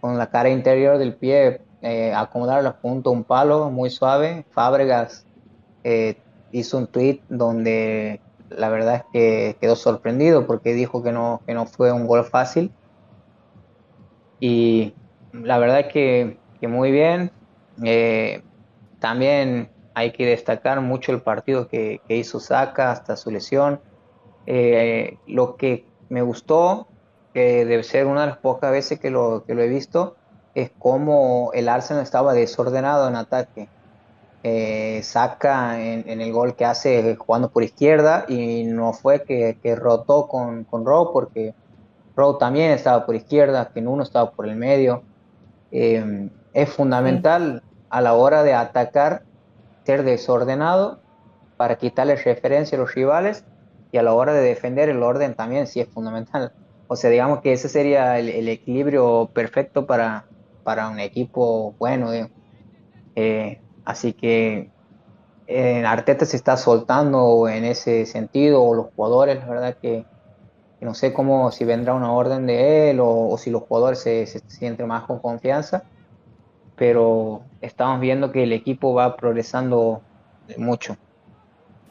con 0.01 0.19
la 0.19 0.27
cara 0.31 0.49
interior 0.49 0.99
del 0.99 1.15
pie 1.15 1.61
eh, 1.83 2.15
acomodarlo 2.15 2.77
junto 2.81 3.11
a 3.11 3.13
un 3.13 3.25
palo 3.25 3.69
muy 3.69 3.91
suave. 3.91 4.45
Fábregas 4.51 5.27
eh, 5.83 6.17
hizo 6.53 6.79
un 6.79 6.87
tweet 6.87 7.21
donde 7.29 8.21
la 8.51 8.69
verdad 8.69 8.95
es 8.95 9.05
que 9.13 9.57
quedó 9.61 9.75
sorprendido 9.75 10.47
porque 10.47 10.75
dijo 10.75 11.03
que 11.03 11.11
no, 11.11 11.43
que 11.45 11.55
no 11.55 11.67
fue 11.67 11.91
un 11.91 12.07
gol 12.07 12.25
fácil. 12.25 12.73
Y 14.39 14.95
la 15.33 15.59
verdad 15.59 15.81
es 15.81 15.87
que, 15.93 16.39
muy 16.69 16.93
bien. 16.93 17.33
Eh, 17.83 18.43
también 19.01 19.69
hay 19.95 20.13
que 20.13 20.25
destacar 20.25 20.81
mucho 20.81 21.11
el 21.11 21.21
partido 21.21 21.67
que, 21.67 22.01
hizo 22.07 22.39
Saka 22.39 22.93
hasta 22.93 23.17
su 23.17 23.33
lesión. 23.33 23.81
lo 25.27 25.57
que 25.57 25.85
me 26.09 26.23
gustó, 26.23 26.87
que 27.35 27.65
debe 27.65 27.83
ser 27.83 28.07
una 28.07 28.21
de 28.21 28.27
las 28.29 28.39
pocas 28.39 28.71
veces 28.71 29.01
que 29.01 29.11
lo, 29.11 29.45
que 29.45 29.55
lo 29.55 29.63
he 29.63 29.69
visto, 29.69 30.17
es 30.55 30.71
como 30.79 31.51
el 31.55 31.69
Arsenal 31.69 32.03
estaba 32.03 32.35
desordenado 32.35 33.09
en 33.09 33.17
ataque. 33.17 33.69
Eh, 34.45 35.01
saca 35.05 35.81
en, 35.81 36.21
el 36.21 36.33
gol 36.33 36.57
que 36.57 36.65
hace 36.65 37.15
jugando 37.15 37.51
por 37.51 37.63
izquierda 37.63 38.25
y 38.29 38.65
no 38.65 38.93
fue 38.93 39.23
que, 39.23 39.77
rotó 39.77 40.27
con, 40.27 40.65
con 40.65 40.85
Rowe 40.85 41.13
porque 41.13 41.55
Rowe 42.17 42.39
también 42.39 42.73
estaba 42.73 43.07
por 43.07 43.15
izquierda, 43.15 43.71
que 43.73 43.81
uno 43.81 44.03
estaba 44.03 44.33
por 44.33 44.49
el 44.49 44.57
medio. 44.57 45.03
Eh, 45.71 46.29
es 46.53 46.69
fundamental 46.69 47.63
a 47.89 48.01
la 48.01 48.15
hora 48.15 48.43
de 48.43 48.55
atacar 48.55 49.23
ser 49.85 50.03
desordenado 50.03 51.01
para 51.57 51.77
quitarle 51.77 52.17
referencia 52.17 52.77
a 52.77 52.81
los 52.81 52.95
rivales 52.95 53.45
y 53.91 53.99
a 53.99 54.03
la 54.03 54.13
hora 54.15 54.33
de 54.33 54.41
defender 54.41 54.89
el 54.89 55.03
orden 55.03 55.35
también 55.35 55.67
sí 55.67 55.81
es 55.81 55.89
fundamental. 55.89 56.53
O 56.89 56.97
sea, 56.97 57.11
digamos 57.11 57.41
que 57.41 57.53
ese 57.53 57.69
sería 57.69 58.19
el, 58.19 58.49
equilibrio 58.49 59.31
perfecto 59.33 59.87
para, 59.87 60.25
para 60.63 60.89
un 60.89 61.01
equipo 61.01 61.75
bueno. 61.79 62.11
Eh, 63.15 63.61
así 63.85 64.13
que 64.13 64.71
eh, 65.47 65.85
Arteta 65.85 66.25
se 66.25 66.37
está 66.37 66.57
soltando 66.57 67.49
en 67.49 67.65
ese 67.65 68.07
sentido, 68.07 68.63
o 68.63 68.75
los 68.75 68.87
jugadores, 68.95 69.39
la 69.39 69.47
verdad 69.47 69.77
que, 69.81 70.05
no 70.81 70.95
sé 70.95 71.13
cómo, 71.13 71.53
si 71.53 71.65
vendrá 71.65 71.95
una 71.95 72.13
orden 72.13 72.47
de 72.47 72.91
él 72.91 72.99
o, 73.01 73.37
si 73.39 73.51
los 73.51 73.63
jugadores 73.63 74.01
se, 74.01 74.27
se, 74.27 74.41
sienten 74.49 74.89
más 74.89 75.05
con 75.05 75.21
confianza, 75.21 75.85
pero 76.75 77.43
estamos 77.61 78.01
viendo 78.01 78.33
que 78.33 78.43
el 78.43 78.53
equipo 78.53 78.95
va 78.95 79.17
progresando 79.17 80.01
mucho. 80.57 80.97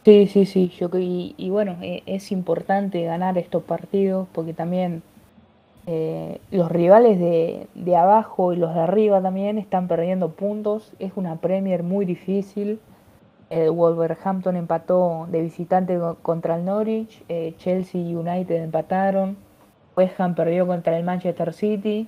Sí, 0.03 0.27
sí, 0.27 0.45
sí, 0.45 0.71
yo 0.79 0.89
y, 0.97 1.35
y 1.37 1.49
bueno, 1.51 1.77
e, 1.81 2.03
es 2.07 2.31
importante 2.31 3.03
ganar 3.03 3.37
estos 3.37 3.63
partidos 3.63 4.27
porque 4.33 4.53
también 4.53 5.03
eh, 5.87 6.39
los 6.51 6.71
rivales 6.71 7.19
de, 7.19 7.95
abajo 7.95 8.53
y 8.53 8.57
los 8.57 8.73
de 8.73 8.81
arriba 8.81 9.21
también 9.21 9.57
están 9.57 9.87
perdiendo 9.87 10.29
puntos. 10.31 10.93
Es 10.99 11.13
una 11.15 11.37
Premier 11.37 11.83
muy 11.83 12.05
difícil. 12.05 12.79
El 13.49 13.71
Wolverhampton 13.71 14.55
empató 14.55 15.27
de 15.29 15.41
visitante 15.41 15.99
contra 16.21 16.55
el 16.55 16.65
Norwich. 16.65 17.23
Eh, 17.29 17.53
Chelsea 17.57 18.01
y 18.01 18.15
United 18.15 18.63
empataron. 18.63 19.37
West 19.97 20.19
Ham 20.19 20.35
perdió 20.35 20.65
contra 20.67 20.97
el 20.97 21.03
Manchester 21.03 21.53
City. 21.53 22.07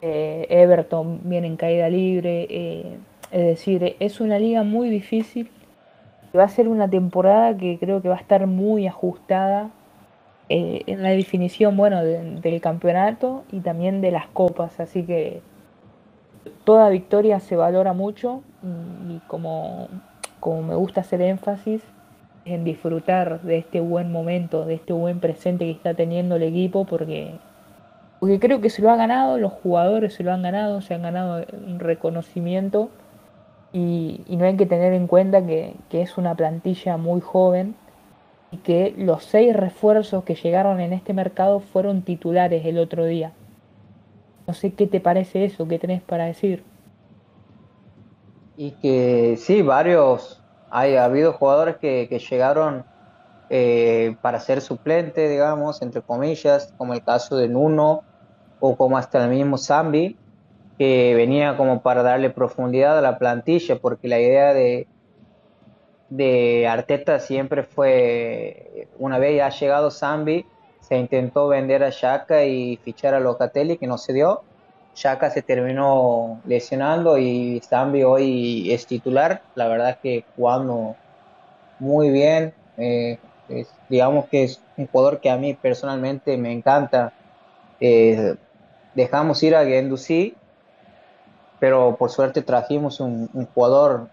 Eh, 0.00 0.46
Everton 0.48 1.20
viene 1.24 1.46
en 1.46 1.56
caída 1.56 1.88
libre. 1.88 2.98
es 3.30 3.46
decir, 3.46 3.96
es 3.98 4.20
una 4.20 4.38
liga 4.38 4.62
muy 4.62 4.88
difícil 4.88 5.50
va 6.36 6.44
a 6.44 6.48
ser 6.48 6.68
una 6.68 6.88
temporada 6.88 7.56
que 7.56 7.78
creo 7.78 8.02
que 8.02 8.08
va 8.08 8.16
a 8.16 8.20
estar 8.20 8.46
muy 8.46 8.86
ajustada 8.86 9.70
eh, 10.48 10.82
en 10.86 11.02
la 11.02 11.10
definición 11.10 11.76
bueno 11.76 12.02
del 12.04 12.60
campeonato 12.60 13.44
y 13.50 13.60
también 13.60 14.00
de 14.00 14.10
las 14.10 14.28
copas. 14.28 14.78
Así 14.80 15.04
que 15.04 15.40
toda 16.64 16.88
victoria 16.88 17.40
se 17.40 17.56
valora 17.56 17.92
mucho 17.92 18.42
y, 19.08 19.18
como, 19.26 19.88
como 20.40 20.62
me 20.62 20.74
gusta 20.74 21.00
hacer 21.00 21.20
énfasis 21.20 21.82
en 22.44 22.62
disfrutar 22.62 23.42
de 23.42 23.58
este 23.58 23.80
buen 23.80 24.12
momento 24.12 24.64
de 24.64 24.74
este 24.74 24.92
buen 24.92 25.18
presente 25.18 25.64
que 25.64 25.72
está 25.72 25.94
teniendo 25.94 26.36
el 26.36 26.44
equipo 26.44 26.84
porque 26.84 27.32
porque 28.20 28.38
creo 28.38 28.60
que 28.60 28.70
se 28.70 28.82
lo 28.82 28.90
ha 28.90 28.96
ganado 28.96 29.36
los 29.38 29.52
jugadores 29.52 30.14
se 30.14 30.22
lo 30.22 30.32
han 30.32 30.42
ganado 30.42 30.80
se 30.80 30.94
han 30.94 31.02
ganado 31.02 31.44
un 31.66 31.80
reconocimiento. 31.80 32.90
Y, 33.72 34.24
no 34.28 34.46
hay 34.46 34.56
que 34.56 34.64
tener 34.64 34.94
en 34.94 35.06
cuenta 35.06 35.44
que, 35.44 35.74
es 35.90 36.16
una 36.16 36.34
plantilla 36.34 36.96
muy 36.96 37.20
joven 37.20 37.74
y 38.50 38.58
que 38.58 38.94
los 38.96 39.24
seis 39.24 39.54
refuerzos 39.54 40.24
que 40.24 40.34
llegaron 40.34 40.80
en 40.80 40.92
este 40.92 41.12
mercado 41.12 41.60
fueron 41.60 42.02
titulares 42.02 42.64
el 42.64 42.78
otro 42.78 43.04
día. 43.04 43.32
No 44.46 44.54
sé 44.54 44.72
qué 44.72 44.86
te 44.86 45.00
parece 45.00 45.44
eso, 45.44 45.66
qué 45.66 45.78
tenés 45.78 46.02
para 46.02 46.26
decir. 46.26 46.62
Y 48.56 48.70
que 48.72 49.36
sí, 49.36 49.62
varios, 49.62 50.40
hay 50.70 50.96
ha 50.96 51.04
habido 51.04 51.32
jugadores 51.32 51.76
que, 51.76 52.06
llegaron 52.30 52.84
eh, 53.50 54.16
para 54.22 54.40
ser 54.40 54.60
suplente, 54.60 55.28
digamos, 55.28 55.82
entre 55.82 56.00
comillas, 56.00 56.72
como 56.78 56.94
el 56.94 57.02
caso 57.02 57.36
de 57.36 57.48
Nuno 57.48 58.02
o 58.60 58.76
como 58.76 58.96
hasta 58.96 59.22
el 59.24 59.30
mismo 59.30 59.58
Zambi, 59.58 60.16
que 60.78 61.14
venía 61.14 61.56
como 61.56 61.82
para 61.82 62.02
darle 62.02 62.30
profundidad 62.30 62.96
a 62.98 63.02
la 63.02 63.18
plantilla, 63.18 63.78
porque 63.78 64.08
la 64.08 64.20
idea 64.20 64.54
de, 64.54 64.86
de 66.08 66.66
Arteta 66.68 67.18
siempre 67.18 67.62
fue, 67.62 68.88
una 68.98 69.18
vez 69.18 69.36
ya 69.36 69.46
ha 69.46 69.50
llegado 69.50 69.90
Zambi, 69.90 70.46
se 70.80 70.96
intentó 70.96 71.48
vender 71.48 71.82
a 71.82 71.90
Shaka 71.90 72.44
y 72.44 72.76
fichar 72.78 73.14
a 73.14 73.20
Locatelli, 73.20 73.76
que 73.76 73.86
no 73.86 73.98
se 73.98 74.12
dio. 74.12 74.42
Shaka 74.94 75.30
se 75.30 75.42
terminó 75.42 76.40
lesionando 76.46 77.18
y 77.18 77.60
Zambi 77.60 78.02
hoy 78.04 78.72
es 78.72 78.86
titular. 78.86 79.42
La 79.54 79.68
verdad 79.68 79.90
es 79.90 79.96
que 79.96 80.24
jugando 80.36 80.96
muy 81.80 82.10
bien. 82.10 82.54
Eh, 82.78 83.18
digamos 83.88 84.26
que 84.26 84.44
es 84.44 84.60
un 84.76 84.86
jugador 84.86 85.20
que 85.20 85.28
a 85.28 85.36
mí 85.36 85.54
personalmente 85.54 86.36
me 86.36 86.52
encanta. 86.52 87.12
Eh, 87.80 88.36
dejamos 88.94 89.42
ir 89.42 89.56
a 89.56 89.64
Gendouzi 89.64 90.36
pero 91.58 91.96
por 91.96 92.10
suerte 92.10 92.42
trajimos 92.42 93.00
un, 93.00 93.28
jugador 93.54 94.08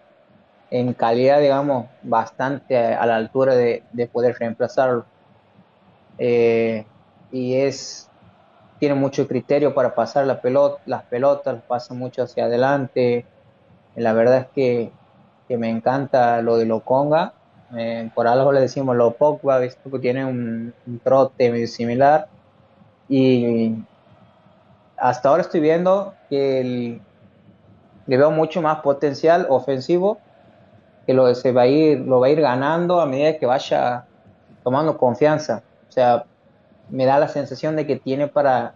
en 0.74 0.94
calidad, 0.94 1.40
digamos, 1.40 1.86
bastante 2.02 2.76
a, 2.76 3.06
la 3.06 3.16
altura 3.16 3.54
de, 3.54 3.84
poder 4.12 4.36
reemplazarlo. 4.40 5.06
Eh, 6.18 6.84
y 7.32 7.54
es 7.56 8.10
tiene 8.80 8.96
mucho 8.96 9.28
criterio 9.28 9.76
para 9.76 9.94
pasar 9.94 10.26
la 10.26 10.42
pelota, 10.42 10.82
las 10.88 11.04
pelotas, 11.04 11.62
pasa 11.68 11.94
mucho 11.94 12.24
hacia 12.24 12.46
adelante. 12.46 13.24
La 13.96 14.14
verdad 14.14 14.40
es 14.40 14.48
que, 14.48 14.92
me 15.56 15.70
encanta 15.70 16.42
lo 16.42 16.58
de 16.58 16.66
Loconga. 16.66 17.34
Eh, 17.78 18.10
por 18.16 18.28
algo 18.28 18.52
le 18.52 18.62
decimos 18.62 18.96
lo 18.96 19.12
Pogba, 19.12 19.62
que 19.62 20.00
tiene 20.02 20.26
un, 20.26 20.74
un 20.88 21.00
trote 21.00 21.52
medio 21.52 21.68
similar. 21.68 22.28
Y 23.08 23.76
hasta 24.98 25.30
ahora 25.30 25.44
estoy 25.44 25.60
viendo 25.60 26.16
que 26.32 26.62
el, 26.62 27.02
le 28.08 28.18
veo 28.18 28.32
mucho 28.32 28.60
más 28.64 28.80
potencial 28.80 29.46
ofensivo 29.50 30.18
que 31.06 31.14
lo 31.14 31.34
se 31.36 31.52
va 31.52 31.64
a 31.64 31.68
ir, 31.68 32.00
lo 32.00 32.20
va 32.20 32.28
a 32.28 32.30
ir 32.30 32.42
ganando 32.42 33.02
a 33.02 33.06
medida 33.06 33.38
que 33.38 33.46
vaya 33.46 34.06
tomando 34.64 34.98
confianza. 34.98 35.64
O 35.90 35.92
sea, 35.92 36.26
me 36.90 37.06
da 37.06 37.20
la 37.20 37.28
sensación 37.28 37.76
de 37.76 37.86
que 37.86 37.98
tiene 37.98 38.28
para, 38.28 38.74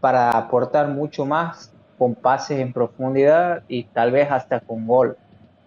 para 0.00 0.30
aportar 0.32 0.88
mucho 0.88 1.24
más 1.24 1.72
con 1.98 2.14
pases 2.14 2.58
en 2.60 2.72
profundidad 2.72 3.62
y 3.68 3.84
tal 3.84 4.10
vez 4.10 4.30
hasta 4.30 4.60
con 4.60 4.86
gol. 4.86 5.16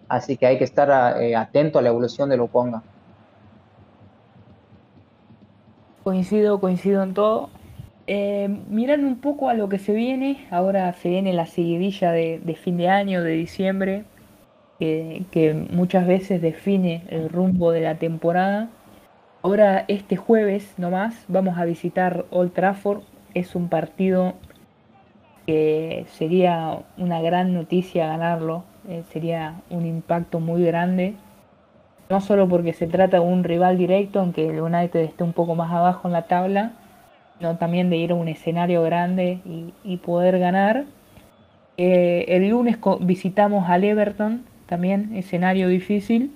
Así 0.08 0.36
que 0.36 0.46
hay 0.46 0.58
que 0.58 0.64
estar 0.64 1.20
eh, 1.20 1.34
atento 1.34 1.78
a 1.78 1.82
la 1.82 1.88
evolución 1.88 2.28
de 2.28 2.36
Loponga. 2.36 2.82
Coincido, 6.02 6.60
coincido 6.60 7.02
en 7.02 7.14
todo. 7.14 7.48
Eh, 8.06 8.48
mirando 8.68 9.06
un 9.06 9.20
poco 9.20 9.48
a 9.48 9.54
lo 9.54 9.70
que 9.70 9.78
se 9.78 9.94
viene, 9.94 10.46
ahora 10.50 10.92
se 10.92 11.08
viene 11.08 11.32
la 11.32 11.46
seguidilla 11.46 12.12
de, 12.12 12.58
fin 12.62 12.76
de 12.76 12.90
año, 12.90 13.22
de 13.22 13.30
diciembre, 13.30 14.04
que 14.78 15.68
muchas 15.70 16.06
veces 16.06 16.42
define 16.42 17.04
el 17.08 17.28
rumbo 17.28 17.70
de 17.72 17.80
la 17.80 17.94
temporada. 17.96 18.68
Ahora 19.42 19.84
este 19.88 20.16
jueves 20.16 20.74
nomás 20.78 21.24
vamos 21.28 21.58
a 21.58 21.64
visitar 21.64 22.24
Old 22.30 22.52
Trafford. 22.52 23.02
Es 23.34 23.54
un 23.54 23.68
partido 23.68 24.34
que 25.46 26.06
sería 26.12 26.80
una 26.96 27.20
gran 27.20 27.52
noticia 27.52 28.06
ganarlo, 28.06 28.64
eh, 28.88 29.02
sería 29.12 29.60
un 29.70 29.86
impacto 29.86 30.40
muy 30.40 30.64
grande. 30.64 31.14
No 32.10 32.20
solo 32.20 32.48
porque 32.48 32.72
se 32.72 32.86
trata 32.86 33.18
de 33.18 33.22
un 33.22 33.44
rival 33.44 33.78
directo, 33.78 34.20
aunque 34.20 34.48
el 34.48 34.60
United 34.60 35.00
esté 35.00 35.24
un 35.24 35.32
poco 35.32 35.54
más 35.54 35.72
abajo 35.72 36.08
en 36.08 36.12
la 36.12 36.22
tabla, 36.22 36.72
también 37.58 37.90
de 37.90 37.96
ir 37.96 38.12
a 38.12 38.14
un 38.14 38.28
escenario 38.28 38.82
grande 38.82 39.40
y, 39.84 39.96
poder 39.98 40.38
ganar. 40.38 40.84
Eh, 41.76 42.24
el 42.28 42.48
lunes 42.48 42.78
visitamos 43.00 43.68
al 43.68 43.84
Everton, 43.84 44.44
también 44.66 45.14
escenario 45.16 45.68
difícil. 45.68 46.32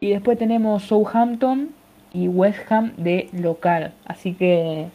Y 0.00 0.10
después 0.10 0.38
tenemos 0.38 0.84
Southampton 0.84 1.70
y 2.12 2.28
West 2.28 2.70
Ham 2.70 2.92
de 2.96 3.28
local. 3.32 3.92
Así 4.04 4.34
que 4.34 4.88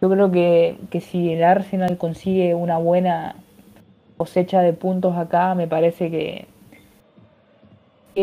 yo 0.00 0.10
creo 0.10 0.30
que, 0.30 0.78
que 0.90 1.00
si 1.00 1.32
el 1.32 1.42
Arsenal 1.42 1.98
consigue 1.98 2.54
una 2.54 2.78
buena 2.78 3.36
cosecha 4.16 4.62
de 4.62 4.72
puntos 4.72 5.16
acá, 5.16 5.54
me 5.54 5.66
parece 5.66 6.10
que, 6.10 6.46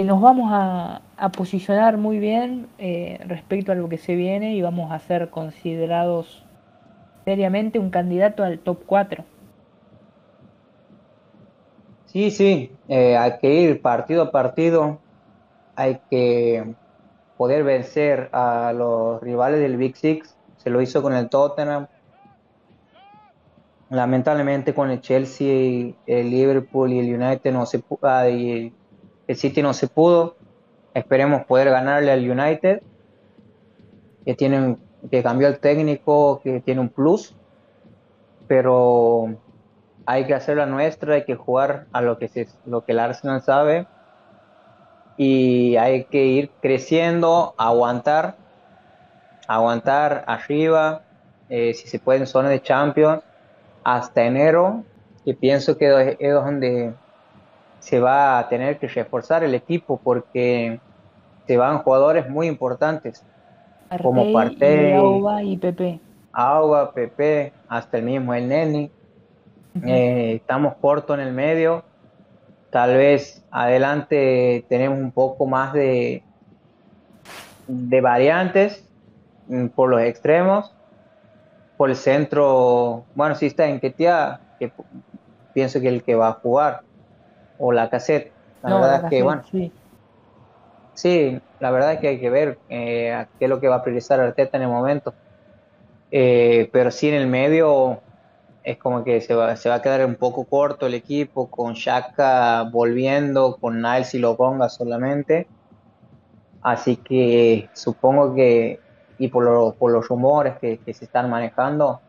nos 0.03 0.21
vamos 0.21 0.49
a, 0.51 1.01
posicionar 1.37 1.97
muy 1.97 2.19
bien 2.19 2.67
eh, 2.79 3.19
respecto 3.25 3.71
a 3.71 3.75
lo 3.75 3.87
que 3.87 3.97
se 3.97 4.15
viene 4.15 4.55
y 4.55 4.61
vamos 4.61 4.91
a 4.91 4.99
ser 4.99 5.29
considerados 5.29 6.43
seriamente 7.23 7.79
un 7.79 7.89
candidato 7.89 8.43
al 8.43 8.59
top 8.59 8.83
4. 8.85 9.23
Sí, 12.13 12.29
sí, 12.29 12.71
eh, 12.89 13.17
hay 13.17 13.39
que 13.39 13.51
ir 13.51 13.81
partido 13.81 14.21
a 14.21 14.31
partido, 14.31 14.99
hay 15.75 15.99
que 16.11 16.75
poder 17.37 17.63
vencer 17.63 18.29
a 18.31 18.71
los 18.71 19.19
rivales 19.19 19.59
del 19.59 19.77
Big 19.77 19.97
Six, 19.97 20.35
se 20.57 20.69
lo 20.69 20.79
hizo 20.79 21.01
con 21.01 21.15
el 21.15 21.27
Tottenham, 21.27 21.87
lamentablemente 23.89 24.75
con 24.75 24.91
el 24.91 25.01
Chelsea, 25.01 25.95
el 26.05 26.29
Liverpool 26.29 26.93
y 26.93 26.99
el 26.99 27.19
United 27.19 27.51
no 27.51 27.65
se 27.65 27.83
ah, 28.03 28.27
el 28.27 28.71
City 29.35 29.63
no 29.63 29.73
se 29.73 29.87
pudo. 29.87 30.35
Esperemos 30.93 31.45
poder 31.45 31.71
ganarle 31.71 32.11
al 32.11 32.29
United, 32.29 32.83
que, 34.23 34.35
tienen, 34.35 34.77
que 35.09 35.23
cambió 35.23 35.47
el 35.47 35.57
técnico, 35.57 36.41
que 36.43 36.59
tiene 36.59 36.81
un 36.81 36.89
plus, 36.89 37.35
pero 38.47 39.35
hay 40.05 40.25
que 40.25 40.33
hacer 40.33 40.57
la 40.57 40.65
nuestra, 40.65 41.15
hay 41.15 41.25
que 41.25 41.35
jugar 41.35 41.85
a 41.91 42.01
lo 42.01 42.17
que, 42.17 42.27
se, 42.27 42.47
lo 42.65 42.83
que 42.83 42.91
el 42.91 42.99
Arsenal 42.99 43.41
sabe 43.41 43.87
y 45.17 45.75
hay 45.77 46.05
que 46.05 46.25
ir 46.25 46.51
creciendo, 46.61 47.53
aguantar, 47.57 48.35
aguantar 49.47 50.23
arriba, 50.27 51.01
eh, 51.49 51.73
si 51.73 51.87
se 51.87 51.99
puede 51.99 52.19
en 52.19 52.27
zona 52.27 52.49
de 52.49 52.61
Champions, 52.61 53.21
hasta 53.83 54.23
enero, 54.23 54.83
que 55.23 55.33
pienso 55.33 55.77
que 55.77 56.17
es 56.19 56.33
donde 56.33 56.93
se 57.79 57.99
va 57.99 58.39
a 58.39 58.49
tener 58.49 58.79
que 58.79 58.87
reforzar 58.87 59.43
el 59.43 59.53
equipo 59.53 59.99
porque 60.01 60.79
se 61.45 61.57
van 61.57 61.79
jugadores 61.79 62.29
muy 62.29 62.47
importantes 62.47 63.23
como 64.01 64.31
Partey, 64.33 64.93
Auba 64.93 65.43
y 65.43 65.57
Pepe. 65.57 65.99
Auba, 66.31 66.91
Pepe, 66.91 67.53
hasta 67.67 67.97
el 67.97 68.03
mismo 68.03 68.33
el 68.33 68.47
Neni. 68.47 68.89
Eh, 69.81 70.35
estamos 70.35 70.75
cortos 70.75 71.17
en 71.17 71.25
el 71.25 71.33
medio. 71.33 71.83
Tal 72.69 72.95
vez 72.95 73.43
adelante 73.51 74.65
tenemos 74.69 74.99
un 74.99 75.11
poco 75.11 75.45
más 75.45 75.73
de, 75.73 76.23
de 77.67 78.01
variantes 78.01 78.87
mm, 79.47 79.67
por 79.67 79.89
los 79.89 80.01
extremos. 80.01 80.73
Por 81.77 81.89
el 81.89 81.95
centro, 81.95 83.05
bueno, 83.15 83.35
sí 83.35 83.47
está 83.47 83.65
en 83.67 83.79
Ketia, 83.79 84.39
que 84.59 84.71
pienso 85.53 85.81
que 85.81 85.87
el 85.87 86.03
que 86.03 86.15
va 86.15 86.29
a 86.29 86.33
jugar, 86.33 86.81
o 87.57 87.71
la 87.71 87.89
cassette. 87.89 88.31
La 88.61 88.75
verdad 88.75 89.03
es 89.03 89.09
que, 89.09 89.23
bueno, 89.23 89.41
sí. 89.51 89.71
sí. 90.93 91.41
la 91.59 91.71
verdad 91.71 91.93
es 91.93 91.99
que 91.99 92.07
hay 92.09 92.19
que 92.19 92.29
ver 92.29 92.59
eh, 92.69 93.25
qué 93.37 93.45
es 93.45 93.49
lo 93.49 93.59
que 93.59 93.67
va 93.67 93.77
a 93.77 93.83
priorizar 93.83 94.19
Arteta 94.19 94.57
en 94.57 94.63
el 94.63 94.69
momento. 94.69 95.13
Eh, 96.11 96.69
pero 96.71 96.91
sí 96.91 97.09
en 97.09 97.15
el 97.15 97.27
medio 97.27 98.02
es 98.63 98.77
como 98.77 99.03
que 99.03 99.19
se 99.21 99.35
va, 99.35 99.55
se 99.55 99.69
va 99.69 99.75
a 99.75 99.81
quedar 99.81 100.05
un 100.05 100.15
poco 100.15 100.45
corto 100.45 100.87
el 100.87 100.93
equipo, 100.93 101.47
con 101.47 101.73
Shaka 101.73 102.63
volviendo, 102.71 103.57
con 103.57 103.81
Niles 103.81 104.09
si 104.09 104.19
lo 104.19 104.37
ponga 104.37 104.69
solamente. 104.69 105.47
Así 106.61 106.95
que 106.95 107.69
supongo 107.73 108.33
que, 108.33 108.79
y 109.17 109.27
por, 109.27 109.75
por 109.75 109.91
los 109.91 110.07
rumores 110.07 110.57
que, 110.59 110.79
se 110.93 111.05
están 111.05 111.29
manejando, 111.29 111.99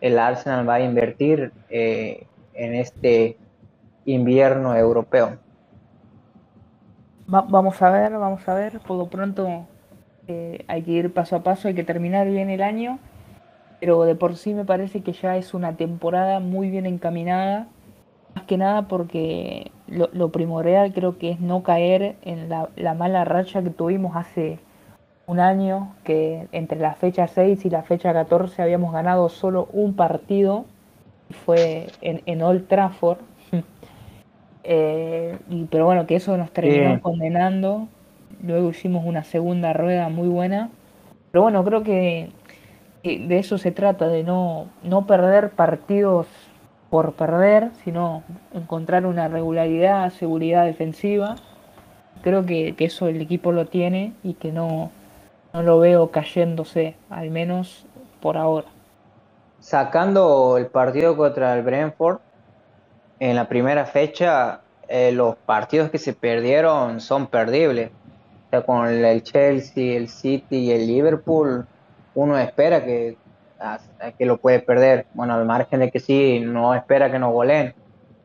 el 0.00 0.18
Arsenal 0.20 0.68
va 0.68 0.74
a 0.74 0.80
invertir 0.80 1.52
eh, 1.68 2.26
en 2.54 2.74
este 2.74 3.36
invierno 4.04 4.76
europeo. 4.76 5.36
vamos 7.26 7.82
a 7.82 7.90
ver, 7.90 8.12
vamos 8.12 8.48
a 8.48 8.54
ver. 8.54 8.78
Por 8.78 8.96
lo 8.96 9.08
pronto 9.08 9.66
eh, 10.28 10.64
hay 10.68 10.82
que 10.82 10.92
ir 10.92 11.12
paso 11.12 11.34
a 11.34 11.42
paso, 11.42 11.66
hay 11.66 11.74
que 11.74 11.82
terminar 11.82 12.28
bien 12.28 12.50
el 12.50 12.62
año 12.62 13.00
pero 13.80 14.02
de 14.04 14.14
por 14.14 14.36
sí 14.36 14.54
me 14.54 14.64
parece 14.64 15.02
que 15.02 15.12
ya 15.12 15.36
es 15.36 15.54
una 15.54 15.76
temporada 15.76 16.40
muy 16.40 16.70
bien 16.70 16.86
encaminada, 16.86 17.68
más 18.34 18.44
que 18.44 18.56
nada 18.56 18.88
porque 18.88 19.70
lo, 19.86 20.30
primordial 20.30 20.92
creo 20.92 21.18
que 21.18 21.30
es 21.30 21.40
no 21.40 21.62
caer 21.62 22.16
en 22.22 22.48
la, 22.48 22.94
mala 22.94 23.24
racha 23.24 23.62
que 23.62 23.70
tuvimos 23.70 24.16
hace 24.16 24.58
un 25.26 25.40
año, 25.40 25.94
que 26.04 26.48
entre 26.52 26.80
la 26.80 26.94
fecha 26.94 27.26
6 27.26 27.64
y 27.64 27.70
la 27.70 27.82
fecha 27.82 28.12
14 28.12 28.62
habíamos 28.62 28.92
ganado 28.92 29.28
solo 29.28 29.68
un 29.72 29.94
partido, 29.94 30.64
fue 31.44 31.88
en, 32.00 32.42
Old 32.42 32.66
Trafford, 32.66 33.18
eh, 34.64 35.36
pero 35.70 35.84
bueno, 35.84 36.06
que 36.06 36.16
eso 36.16 36.36
nos 36.36 36.50
terminó 36.50 37.00
condenando, 37.02 37.88
luego 38.42 38.70
hicimos 38.70 39.04
una 39.04 39.24
segunda 39.24 39.72
rueda 39.74 40.08
muy 40.08 40.28
buena, 40.28 40.70
pero 41.30 41.42
bueno, 41.42 41.62
creo 41.64 41.82
que 41.82 42.30
de 43.02 43.38
eso 43.38 43.58
se 43.58 43.70
trata, 43.70 44.08
de 44.08 44.24
no, 44.24 44.66
no 44.82 45.06
perder 45.06 45.50
partidos 45.50 46.26
por 46.90 47.12
perder, 47.12 47.70
sino 47.84 48.22
encontrar 48.52 49.06
una 49.06 49.28
regularidad, 49.28 50.10
seguridad 50.10 50.64
defensiva. 50.64 51.36
Creo 52.22 52.44
que, 52.46 52.74
eso 52.78 53.08
el 53.08 53.20
equipo 53.20 53.52
lo 53.52 53.66
tiene 53.66 54.14
y 54.22 54.34
que 54.34 54.52
no, 54.52 54.90
no 55.52 55.62
lo 55.62 55.78
veo 55.78 56.10
cayéndose, 56.10 56.96
al 57.10 57.30
menos 57.30 57.86
por 58.20 58.36
ahora. 58.36 58.66
Sacando 59.60 60.56
el 60.56 60.66
partido 60.66 61.16
contra 61.16 61.54
el 61.56 61.62
Brentford, 61.62 62.18
en 63.20 63.36
la 63.36 63.48
primera 63.48 63.84
fecha, 63.84 64.60
eh, 64.88 65.12
los 65.12 65.36
partidos 65.36 65.90
que 65.90 65.98
se 65.98 66.12
perdieron 66.12 67.00
son 67.00 67.26
perdibles. 67.26 67.90
O 68.46 68.50
sea, 68.50 68.62
con 68.62 68.88
el 68.88 69.22
Chelsea, 69.22 69.96
el 69.96 70.08
City 70.08 70.56
y 70.56 70.70
el 70.70 70.86
Liverpool, 70.86 71.66
uno 72.18 72.36
espera 72.36 72.84
que, 72.84 73.16
que 74.18 74.26
lo 74.26 74.38
puede 74.38 74.58
perder. 74.58 75.06
Bueno, 75.14 75.34
al 75.34 75.44
margen 75.44 75.80
de 75.80 75.90
que 75.90 76.00
sí, 76.00 76.40
no 76.40 76.74
espera 76.74 77.10
que 77.12 77.18
nos 77.18 77.32
goleen, 77.32 77.74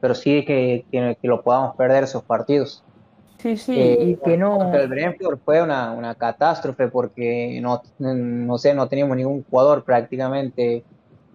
pero 0.02 0.16
sí 0.16 0.44
que, 0.46 0.86
que, 0.92 1.18
lo 1.22 1.44
podamos 1.44 1.76
perder 1.76 2.04
esos 2.04 2.24
partidos. 2.24 2.84
Sí, 3.38 3.56
sí, 3.58 3.80
eh, 3.80 3.98
y 4.02 4.16
que 4.16 4.36
no. 4.36 4.74
El 4.74 4.88
Brentford 4.88 5.38
fue 5.46 5.62
una, 5.62 5.92
una 5.92 6.16
catástrofe 6.16 6.88
porque 6.88 7.60
no, 7.62 7.84
no 8.00 8.58
sé, 8.58 8.74
no 8.74 8.88
teníamos 8.88 9.18
ningún 9.18 9.44
jugador 9.44 9.84
prácticamente 9.84 10.84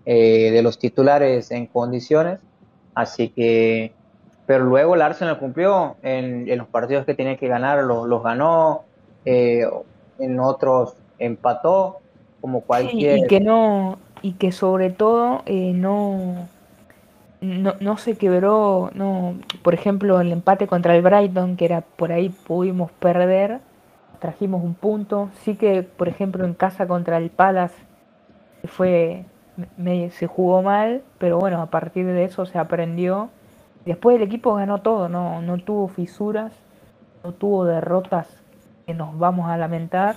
eh, 0.04 0.50
de 0.50 0.62
los 0.62 0.78
titulares 0.78 1.50
en 1.50 1.66
condiciones, 1.66 2.40
así 2.94 3.28
que. 3.28 3.92
Pero 4.46 4.64
luego 4.64 4.94
el 4.94 5.02
Arsenal 5.02 5.38
cumplió 5.38 5.96
en, 6.02 6.48
en 6.48 6.58
los 6.58 6.68
partidos 6.68 7.04
que 7.04 7.14
tenía 7.14 7.36
que 7.36 7.48
ganar, 7.48 7.84
los, 7.84 8.08
los 8.08 8.22
ganó, 8.22 8.84
eh, 9.26 9.68
en 10.18 10.40
otros 10.40 10.94
empató, 11.18 12.00
como 12.40 12.60
cualquier... 12.62 13.18
y 13.18 13.26
que 13.26 13.40
no, 13.40 13.98
y 14.22 14.32
que 14.32 14.52
sobre 14.52 14.90
todo 14.90 15.42
eh, 15.46 15.72
no, 15.74 16.48
no, 17.40 17.96
se 17.98 18.16
quebró, 18.16 18.90
no, 18.94 19.36
por 19.62 19.74
ejemplo, 19.74 20.20
el 20.20 20.32
empate 20.32 20.66
contra 20.66 20.96
el 20.96 21.02
Brighton, 21.02 21.56
que 21.56 21.64
era 21.64 21.82
por 21.82 22.12
ahí 22.12 22.28
pudimos 22.28 22.90
perder, 22.92 23.60
trajimos 24.18 24.62
un 24.64 24.74
punto, 24.74 25.30
sí 25.42 25.54
que, 25.54 25.82
por 25.82 26.08
ejemplo, 26.08 26.44
en 26.44 26.54
casa 26.54 26.86
contra 26.86 27.18
el 27.18 27.30
Palace 27.30 27.76
fue, 28.64 29.24
se 30.10 30.26
jugó 30.26 30.62
mal, 30.62 31.02
pero 31.18 31.38
bueno, 31.38 31.62
a 31.62 31.66
partir 31.66 32.06
de 32.06 32.24
eso 32.24 32.46
se 32.46 32.58
aprendió. 32.58 33.30
Después 33.84 34.16
el 34.16 34.22
equipo 34.22 34.54
ganó 34.54 34.78
todo, 34.82 35.08
no, 35.08 35.40
no 35.40 35.58
tuvo 35.58 35.88
fisuras, 35.88 36.52
no 37.24 37.32
tuvo 37.32 37.64
derrotas 37.64 38.28
que 38.86 38.94
nos 38.94 39.16
vamos 39.18 39.48
a 39.48 39.56
lamentar 39.56 40.16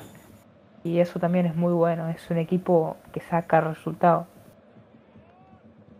y 0.84 1.00
eso 1.00 1.20
también 1.20 1.46
es 1.46 1.56
muy 1.56 1.74
bueno, 1.74 2.10
es 2.10 2.30
un 2.30 2.38
equipo 2.38 2.98
que 3.12 3.22
saca 3.22 3.62
resultados. 3.62 4.26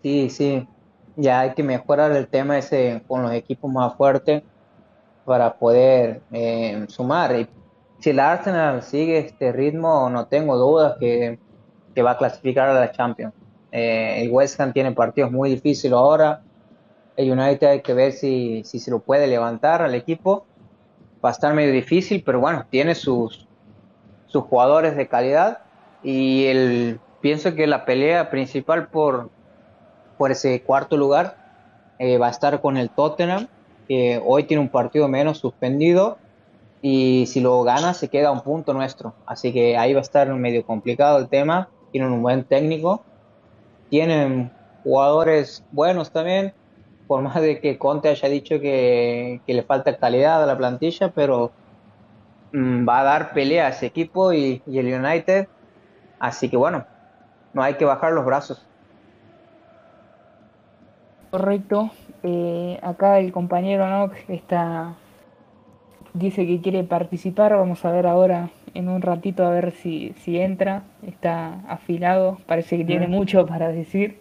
Sí, 0.02 0.30
sí, 0.30 0.67
ya 1.15 1.41
hay 1.41 1.54
que 1.54 1.63
mejorar 1.63 2.12
el 2.12 2.28
tema 2.28 2.58
ese 2.58 3.04
con 3.08 3.22
los 3.22 3.32
equipos 3.34 3.72
más 3.72 3.94
fuertes 3.96 4.44
para 5.26 5.54
poder 5.54 6.22
eh, 6.32 6.86
sumar. 6.88 7.39
Y 7.39 7.48
si 8.00 8.10
el 8.10 8.20
Arsenal 8.20 8.82
sigue 8.82 9.20
este 9.20 9.52
ritmo, 9.52 10.10
no 10.10 10.26
tengo 10.26 10.58
dudas 10.58 10.98
que, 11.00 11.38
va 12.04 12.12
a 12.12 12.17
clasificar 12.17 12.69
a 12.69 12.73
la 12.73 12.92
Champions. 12.92 13.34
Eh, 13.71 14.23
el 14.23 14.32
West 14.32 14.60
Ham 14.60 14.73
tiene 14.73 14.92
partidos 14.94 15.32
muy 15.32 15.52
difíciles 15.52 15.94
ahora. 15.94 16.42
El 17.15 17.32
United 17.32 17.67
hay 17.67 17.82
que 17.82 17.94
ver 17.94 18.13
si, 18.13 18.63
si 18.63 18.79
se 18.79 18.90
lo 18.90 19.00
puede 19.00 19.27
levantar 19.27 19.84
al 19.84 19.94
equipo. 19.94 20.46
Va 21.23 21.29
a 21.29 21.32
estar 21.34 21.54
medio 21.54 21.71
difícil, 21.71 22.23
pero 22.25 22.40
bueno, 22.40 22.65
tiene 22.71 22.96
sus, 22.96 23.48
sus 24.32 24.44
jugadores 24.44 24.96
de 24.96 25.08
calidad 25.08 25.60
y 26.04 26.46
el, 26.46 27.00
pienso 27.19 27.54
que 27.56 27.67
la 27.67 27.86
pelea 27.86 28.29
principal 28.29 28.88
por, 28.88 29.29
por 30.17 30.32
ese 30.32 30.62
cuarto 30.62 30.98
lugar 30.98 31.38
eh, 32.00 32.17
va 32.17 32.27
a 32.27 32.32
estar 32.32 32.62
con 32.62 32.77
el 32.77 32.90
Tottenham, 32.90 33.48
que 33.88 34.21
hoy 34.25 34.44
tiene 34.46 34.62
un 34.62 34.69
partido 34.69 35.08
menos 35.08 35.38
suspendido 35.38 36.17
y 36.82 37.25
si 37.27 37.42
lo 37.42 37.62
gana 37.63 37.94
se 37.94 38.08
queda 38.08 38.32
un 38.32 38.42
punto 38.42 38.73
nuestro. 38.73 39.13
Así 39.25 39.54
que 39.54 39.77
ahí 39.77 39.94
va 39.94 40.00
a 40.00 40.02
estar 40.02 40.27
medio 40.34 40.65
complicado 40.65 41.19
el 41.19 41.27
tema. 41.27 41.69
Tienen 41.92 42.12
un 42.12 42.23
buen 42.23 42.44
técnico, 42.44 43.04
tienen 43.90 44.52
jugadores 44.84 45.63
buenos 45.71 46.12
también, 46.12 46.54
por 47.08 47.21
más 47.21 47.42
de 47.42 47.60
que 47.60 47.77
Conte 47.77 48.10
haya 48.10 48.29
dicho 48.29 48.60
que, 48.60 49.42
le 49.46 49.63
falta 49.63 49.98
calidad 49.98 50.42
a 50.42 50.46
la 50.46 50.58
plantilla, 50.58 51.10
pero 51.10 51.52
va 52.54 52.99
a 52.99 53.04
dar 53.04 53.33
pelea 53.33 53.67
a 53.67 53.69
ese 53.69 53.85
equipo 53.85 54.33
y, 54.33 54.62
el 54.67 54.93
United. 54.93 55.47
Así 56.19 56.49
que 56.49 56.58
bueno, 56.58 56.85
no 57.54 57.63
hay 57.63 57.75
que 57.75 57.85
bajar 57.85 58.13
los 58.13 58.25
brazos. 58.25 58.65
Correcto. 61.31 61.91
Eh, 62.23 62.79
acá 62.83 63.19
el 63.19 63.31
compañero 63.31 63.87
Nox 63.87 64.17
está 64.27 64.95
dice 66.13 66.45
que 66.45 66.62
quiere 66.62 66.83
participar. 66.83 67.56
Vamos 67.56 67.83
a 67.85 67.91
ver 67.91 68.06
ahora 68.06 68.49
en 68.73 68.89
un 68.89 69.02
ratito 69.02 69.45
a 69.45 69.49
ver 69.52 69.71
si, 69.71 70.13
si 70.17 70.39
entra. 70.39 70.83
Está 71.06 71.62
afilado. 71.67 72.37
Parece 72.45 72.77
que 72.77 72.85
tiene 72.85 73.08
mucho 73.08 73.45
para 73.45 73.69
decir. 73.69 74.19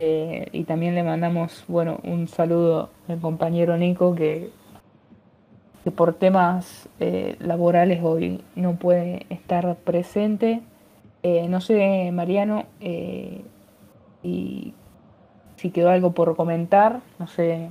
Eh, 0.00 0.48
y 0.52 0.64
también 0.64 0.94
le 0.94 1.02
mandamos 1.02 1.64
bueno 1.68 2.00
un 2.04 2.26
saludo 2.26 2.88
al 3.06 3.20
compañero 3.20 3.76
Nico 3.76 4.14
que 4.14 4.48
que 5.84 5.90
por 5.90 6.14
temas 6.14 6.88
eh, 6.98 7.36
laborales 7.38 8.00
hoy 8.02 8.42
no 8.54 8.76
puede 8.76 9.26
estar 9.30 9.76
presente. 9.76 10.60
Eh, 11.22 11.48
no 11.48 11.60
sé, 11.60 12.10
Mariano, 12.12 12.64
eh, 12.80 13.42
y 14.22 14.74
si 15.56 15.70
quedó 15.70 15.90
algo 15.90 16.12
por 16.12 16.36
comentar, 16.36 17.00
no 17.18 17.26
sé. 17.26 17.70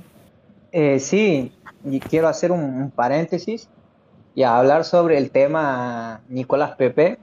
sí, 0.98 1.52
quiero 2.08 2.28
hacer 2.28 2.52
un, 2.52 2.90
paréntesis 2.90 3.68
y 4.34 4.44
hablar 4.44 4.84
sobre 4.84 5.18
el 5.18 5.30
tema 5.30 6.20
Nicolás 6.28 6.76
Pepe, 6.76 7.18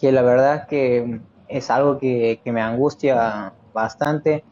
que 0.00 0.10
la 0.10 0.22
verdad 0.22 0.66
que 0.66 1.20
es 1.48 1.70
algo 1.70 1.98
que, 1.98 2.40
que 2.42 2.52
me 2.52 2.60
angustia 2.60 3.52
bastante 3.72 4.44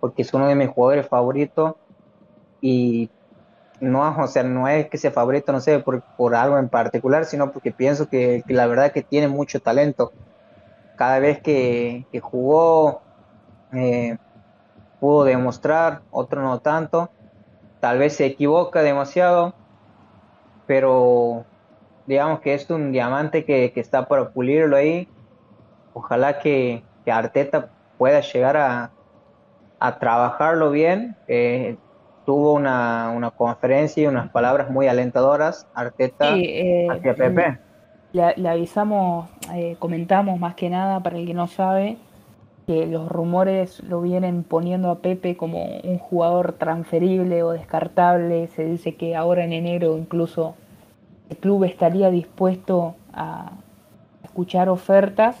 porque 0.00 0.22
es 0.22 0.32
uno 0.34 0.46
de 0.48 0.54
mis 0.54 0.68
jugadores 0.68 1.06
favoritos 1.06 1.74
y 2.60 3.10
no, 3.80 4.14
o 4.18 4.26
sea, 4.26 4.42
no 4.42 4.68
es 4.68 4.88
que 4.88 4.98
sea 4.98 5.10
favorito, 5.10 5.52
no 5.52 5.60
sé, 5.60 5.78
por, 5.78 6.02
por 6.02 6.34
algo 6.34 6.58
en 6.58 6.68
particular, 6.68 7.24
sino 7.24 7.50
porque 7.50 7.72
pienso 7.72 8.08
que, 8.08 8.44
la 8.46 8.66
verdad 8.66 8.92
que 8.92 9.02
tiene 9.02 9.28
mucho 9.28 9.60
talento. 9.60 10.12
Cada 10.96 11.18
vez 11.18 11.40
que, 11.40 12.04
jugó, 12.20 13.00
eh, 13.72 14.18
pudo 15.00 15.24
demostrar, 15.24 16.02
otro 16.10 16.42
no 16.42 16.60
tanto. 16.60 17.10
Tal 17.80 17.98
vez 17.98 18.14
se 18.16 18.26
equivoca 18.26 18.82
demasiado, 18.82 19.54
pero 20.66 21.46
digamos 22.06 22.40
que 22.40 22.52
es 22.52 22.68
un 22.68 22.92
diamante 22.92 23.46
que, 23.46 23.72
está 23.76 24.06
para 24.06 24.28
pulirlo 24.28 24.76
ahí. 24.76 25.08
Ojalá 25.94 26.38
que, 26.38 26.84
Arteta 27.06 27.70
pueda 27.98 28.20
llegar 28.20 28.56
a, 28.56 28.92
a 29.80 29.98
trabajarlo 29.98 30.70
bien. 30.70 31.16
Eh, 31.26 31.76
tuvo 32.30 32.52
una, 32.52 33.12
una, 33.12 33.32
conferencia 33.32 34.04
y 34.04 34.06
unas 34.06 34.30
palabras 34.30 34.70
muy 34.70 34.86
alentadoras, 34.86 35.66
Arteta 35.74 36.36
eh, 36.36 36.86
hacia 36.88 37.12
Pepe. 37.16 37.58
Le, 38.12 38.48
avisamos, 38.48 39.28
eh, 39.52 39.74
comentamos 39.80 40.38
más 40.38 40.54
que 40.54 40.70
nada 40.70 41.00
para 41.00 41.18
el 41.18 41.26
que 41.26 41.34
no 41.34 41.48
sabe, 41.48 41.96
que 42.68 42.86
los 42.86 43.08
rumores 43.08 43.82
lo 43.82 44.00
vienen 44.00 44.44
poniendo 44.44 44.92
a 44.92 45.00
Pepe 45.00 45.36
como 45.36 45.80
un 45.82 45.98
jugador 45.98 46.52
transferible 46.52 47.42
o 47.42 47.50
descartable. 47.50 48.46
Se 48.54 48.64
dice 48.64 48.94
que 48.94 49.16
ahora 49.16 49.42
en 49.42 49.52
enero 49.52 49.98
incluso 49.98 50.54
el 51.30 51.36
club 51.36 51.64
estaría 51.64 52.10
dispuesto 52.10 52.94
a 53.12 53.50
escuchar 54.22 54.68
ofertas, 54.68 55.34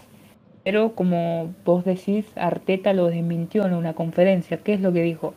pero 0.64 0.96
como 0.96 1.54
vos 1.64 1.84
decís, 1.84 2.26
Arteta 2.34 2.92
lo 2.94 3.06
desmintió 3.06 3.64
en 3.64 3.74
una 3.74 3.94
conferencia. 3.94 4.56
¿Qué 4.56 4.74
es 4.74 4.80
lo 4.80 4.92
que 4.92 5.02
dijo? 5.02 5.34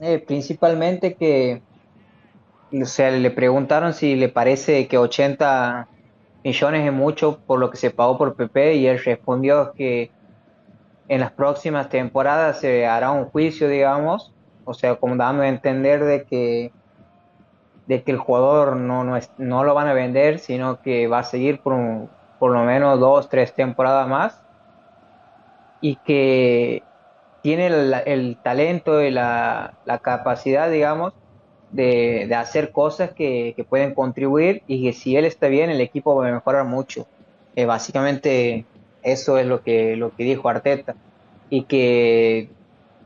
Eh, 0.00 0.18
principalmente 0.18 1.14
que, 1.14 1.62
o 2.72 2.84
sea, 2.84 3.10
le 3.10 3.30
preguntaron 3.30 3.94
si 3.94 4.16
le 4.16 4.28
parece 4.28 4.88
que 4.88 4.98
80 4.98 5.88
millones 6.42 6.86
es 6.86 6.92
mucho 6.92 7.38
por 7.46 7.58
lo 7.58 7.70
que 7.70 7.76
se 7.76 7.90
pagó 7.90 8.18
por 8.18 8.34
PP 8.34 8.74
y 8.74 8.86
él 8.86 9.02
respondió 9.02 9.72
que 9.72 10.10
en 11.08 11.20
las 11.20 11.32
próximas 11.32 11.88
temporadas 11.88 12.60
se 12.60 12.86
hará 12.86 13.12
un 13.12 13.26
juicio, 13.26 13.68
digamos, 13.68 14.32
o 14.64 14.74
sea, 14.74 14.96
como 14.96 15.16
dando 15.16 15.42
a 15.42 15.48
entender 15.48 16.04
de 16.04 16.24
que 16.24 16.72
de 17.86 18.02
que 18.02 18.12
el 18.12 18.18
jugador 18.18 18.76
no, 18.76 19.04
no, 19.04 19.16
es, 19.16 19.30
no 19.38 19.64
lo 19.64 19.74
van 19.74 19.88
a 19.88 19.92
vender, 19.92 20.38
sino 20.38 20.80
que 20.80 21.06
va 21.06 21.20
a 21.20 21.24
seguir 21.24 21.60
por, 21.60 22.08
por 22.38 22.52
lo 22.52 22.64
menos 22.64 22.98
dos, 22.98 23.28
tres 23.28 23.54
temporadas 23.54 24.08
más. 24.08 24.42
Y 25.80 25.96
que 25.96 26.82
tiene 27.44 27.66
el, 27.66 28.38
talento 28.42 29.02
y 29.02 29.10
la, 29.10 29.74
capacidad, 30.00 30.70
digamos, 30.70 31.12
de, 31.72 32.34
hacer 32.34 32.72
cosas 32.72 33.10
que, 33.10 33.54
pueden 33.68 33.92
contribuir 33.92 34.62
y 34.66 34.82
que 34.82 34.94
si 34.94 35.14
él 35.14 35.26
está 35.26 35.48
bien, 35.48 35.68
el 35.68 35.82
equipo 35.82 36.16
va 36.16 36.26
a 36.26 36.32
mejorar 36.32 36.64
mucho. 36.64 37.06
Eh, 37.54 37.66
básicamente 37.66 38.64
eso 39.02 39.36
es 39.36 39.46
lo 39.46 39.60
que, 39.60 39.94
lo 39.94 40.16
que 40.16 40.24
dijo 40.24 40.48
Arteta. 40.48 40.94
Y 41.50 41.64
que 41.64 42.48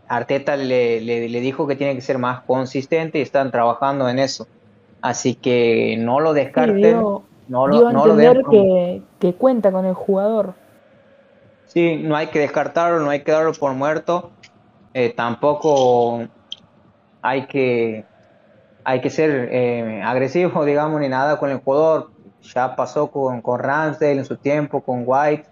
Arteta 0.07 0.57
le, 0.57 1.01
dijo 1.41 1.67
que 1.67 1.75
tiene 1.75 1.97
que 1.97 2.01
ser 2.01 2.19
más 2.19 2.43
consistente 2.43 3.19
y 3.19 3.23
están 3.23 3.51
trabajando 3.51 4.09
en 4.09 4.21
eso. 4.21 4.47
Así 5.03 5.35
que 5.35 5.97
no 5.99 6.21
lo 6.21 6.33
descarten. 6.33 7.03
no 7.03 7.25
lo, 7.49 7.91
no 7.91 8.07
lo 8.07 8.17
que, 8.49 9.03
que 9.19 9.33
cuenta 9.33 9.73
con 9.73 9.85
el 9.85 9.95
jugador. 9.95 10.55
Sí, 11.69 11.97
no 11.97 12.17
hay 12.17 12.29
que 12.29 12.39
descartarlo, 12.41 13.01
no 13.01 13.11
hay 13.11 13.23
que 13.23 13.33
darlo 13.33 13.53
por 13.53 13.75
muerto. 13.75 14.37
Eh, 14.95 15.13
tampoco 15.15 16.21
hay 17.23 17.47
que, 17.47 18.09
hay 18.85 19.01
que 19.01 19.11
ser 19.11 19.49
eh, 19.53 20.03
agresivo, 20.05 20.65
digamos, 20.65 21.01
ni 21.01 21.09
nada 21.09 21.39
con 21.39 21.51
el 21.51 21.59
jugador. 21.61 22.13
Ya 22.43 22.77
pasó 22.77 23.11
con, 23.11 23.43
con 23.43 23.61
Ramsdale 23.61 24.13
en 24.21 24.25
su 24.25 24.39
tiempo, 24.39 24.83
con 24.85 25.05
White, 25.07 25.51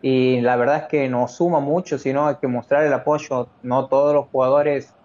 y 0.00 0.40
la 0.42 0.56
verdad 0.56 0.78
es 0.84 0.88
que 0.88 1.08
no 1.08 1.28
suma 1.28 1.60
mucho, 1.60 1.98
sino 1.98 2.28
hay 2.28 2.36
que 2.40 2.48
mostrar 2.48 2.84
el 2.84 2.92
apoyo. 2.94 3.52
No 3.62 3.88
todos 3.88 4.14
los 4.14 4.28
jugadores 4.28 4.96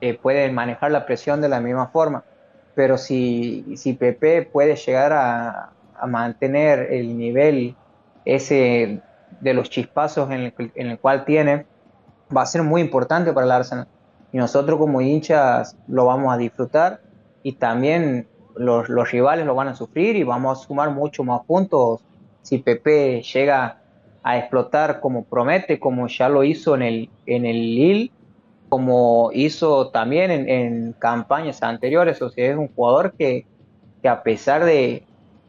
eh, 0.00 0.18
pueden 0.18 0.54
manejar 0.54 0.92
la 0.92 1.06
presión 1.06 1.40
de 1.40 1.48
la 1.50 1.60
misma 1.60 1.90
forma, 1.90 2.26
pero 2.74 2.98
si, 2.98 3.76
si 3.76 3.94
Pepe 3.94 4.42
puede 4.44 4.76
llegar 4.76 5.12
a, 5.12 5.76
a 5.94 6.06
mantener 6.06 6.92
el 6.92 7.16
nivel 7.18 7.78
ese 8.24 9.04
de 9.40 9.54
los 9.54 9.70
chispazos 9.70 10.30
en 10.30 10.40
el, 10.40 10.54
en 10.74 10.90
el 10.90 10.98
cual 10.98 11.24
tiene, 11.24 11.66
va 12.34 12.42
a 12.42 12.46
ser 12.46 12.62
muy 12.62 12.80
importante 12.80 13.32
para 13.32 13.46
el 13.46 13.52
Arsenal. 13.52 13.86
Y 14.32 14.38
nosotros 14.38 14.78
como 14.78 15.00
hinchas 15.00 15.76
lo 15.86 16.06
vamos 16.06 16.32
a 16.32 16.36
disfrutar 16.36 17.00
y 17.42 17.52
también 17.52 18.26
los, 18.56 18.88
rivales 19.10 19.46
lo 19.46 19.54
van 19.54 19.68
a 19.68 19.74
sufrir 19.74 20.16
y 20.16 20.24
vamos 20.24 20.58
a 20.58 20.62
sumar 20.66 20.90
mucho 20.90 21.24
más 21.24 21.42
puntos 21.44 22.00
si 22.42 22.58
Pepe 22.58 23.22
llega 23.22 23.80
a 24.22 24.38
explotar 24.38 25.00
como 25.00 25.24
promete, 25.24 25.78
como 25.78 26.08
ya 26.08 26.28
lo 26.28 26.44
hizo 26.44 26.74
en 26.74 26.82
el, 26.82 27.10
en 27.26 27.46
el 27.46 27.56
Lille, 27.56 28.12
como 28.68 29.30
hizo 29.32 29.90
también 29.90 30.30
en, 30.30 30.92
campañas 30.94 31.62
anteriores. 31.62 32.20
O 32.22 32.30
sea, 32.30 32.50
es 32.50 32.56
un 32.56 32.68
jugador 32.68 33.12
que, 33.12 33.46
que 34.02 34.08
a 34.08 34.22
pesar 34.22 34.64
de, 34.64 35.04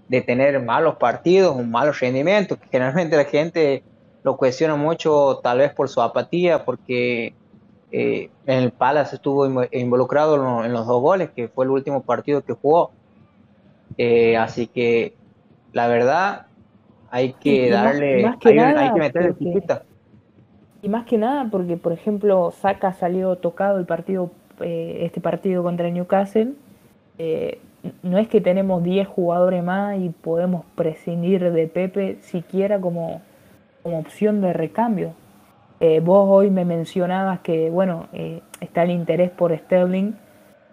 de 0.07 0.21
tener 0.21 0.61
malos 0.61 0.95
partidos, 0.95 1.55
un 1.55 1.71
malos 1.71 1.99
rendimientos, 1.99 2.57
que 2.57 2.67
generalmente 2.69 3.17
la 3.17 3.25
gente 3.25 3.83
lo 4.23 4.37
cuestiona 4.37 4.75
mucho, 4.75 5.39
tal 5.43 5.59
vez 5.59 5.73
por 5.73 5.89
su 5.89 6.01
apatía, 6.01 6.65
porque 6.65 7.33
eh, 7.91 8.29
en 8.45 8.63
el 8.63 8.71
Palace 8.71 9.15
estuvo 9.15 9.47
involucrado 9.71 10.63
en 10.63 10.73
los 10.73 10.87
dos 10.87 11.01
goles, 11.01 11.29
que 11.35 11.47
fue 11.47 11.65
el 11.65 11.71
último 11.71 12.03
partido 12.03 12.41
que 12.43 12.53
jugó. 12.53 12.91
Eh, 13.97 14.35
así 14.35 14.67
que 14.67 15.13
la 15.73 15.87
verdad 15.87 16.47
hay 17.09 17.33
que 17.33 17.69
darle, 17.69 18.25
hay, 18.25 18.91
que 18.91 18.99
meterle 18.99 19.35
Y 20.81 20.89
más 20.89 21.05
que 21.05 21.17
nada 21.17 21.47
porque, 21.51 21.77
por 21.77 21.93
ejemplo, 21.93 22.51
Saka 22.51 22.93
salió 22.93 23.35
tocado 23.37 23.77
el 23.77 23.85
partido, 23.85 24.31
eh, 24.59 24.99
este 25.01 25.21
partido 25.21 25.63
contra 25.63 25.89
Newcastle 25.89 26.53
no 28.03 28.17
es 28.17 28.27
que 28.27 28.41
tenemos 28.41 28.83
10 28.83 29.07
jugadores 29.07 29.63
más 29.63 29.99
y 29.99 30.09
podemos 30.09 30.65
prescindir 30.75 31.51
de 31.51 31.67
Pepe 31.67 32.17
siquiera 32.21 32.79
como, 32.79 33.21
como 33.83 33.99
opción 33.99 34.41
de 34.41 34.53
recambio. 34.53 35.13
Eh, 35.79 35.99
vos 35.99 36.27
hoy 36.29 36.49
me 36.49 36.65
mencionabas 36.65 37.41
que, 37.41 37.69
bueno, 37.69 38.07
eh, 38.13 38.41
está 38.61 38.83
el 38.83 38.91
interés 38.91 39.29
por 39.29 39.55
Sterling, 39.55 40.13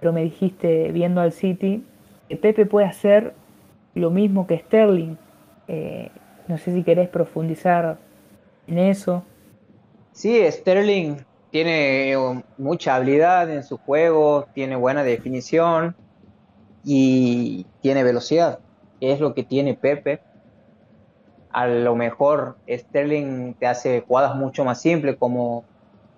pero 0.00 0.12
me 0.12 0.22
dijiste, 0.22 0.92
viendo 0.92 1.20
al 1.20 1.32
City, 1.32 1.84
que 2.28 2.36
Pepe 2.36 2.66
puede 2.66 2.86
hacer 2.86 3.34
lo 3.94 4.10
mismo 4.10 4.46
que 4.46 4.58
Sterling. 4.58 5.16
Eh, 5.68 6.10
no 6.48 6.58
sé 6.58 6.72
si 6.72 6.82
querés 6.82 7.08
profundizar 7.08 7.98
en 8.66 8.78
eso. 8.78 9.24
Sí, 10.12 10.44
Sterling 10.50 11.16
tiene 11.50 12.16
mucha 12.56 12.96
habilidad 12.96 13.50
en 13.50 13.62
su 13.62 13.76
juego, 13.76 14.46
tiene 14.54 14.76
buena 14.76 15.02
definición, 15.02 15.94
y 16.85 17.66
tiene 17.80 18.03
velocidad, 18.03 18.59
es 19.01 19.20
lo 19.20 19.35
que 19.35 19.45
tiene 19.45 19.74
Pepe. 19.74 20.20
A 21.51 21.66
lo 21.66 21.95
mejor 21.97 22.57
Sterling 22.68 23.55
te 23.55 23.66
hace 23.66 24.01
jugadas 24.07 24.37
mucho 24.37 24.64
más 24.64 24.80
simples, 24.80 25.16
como, 25.18 25.64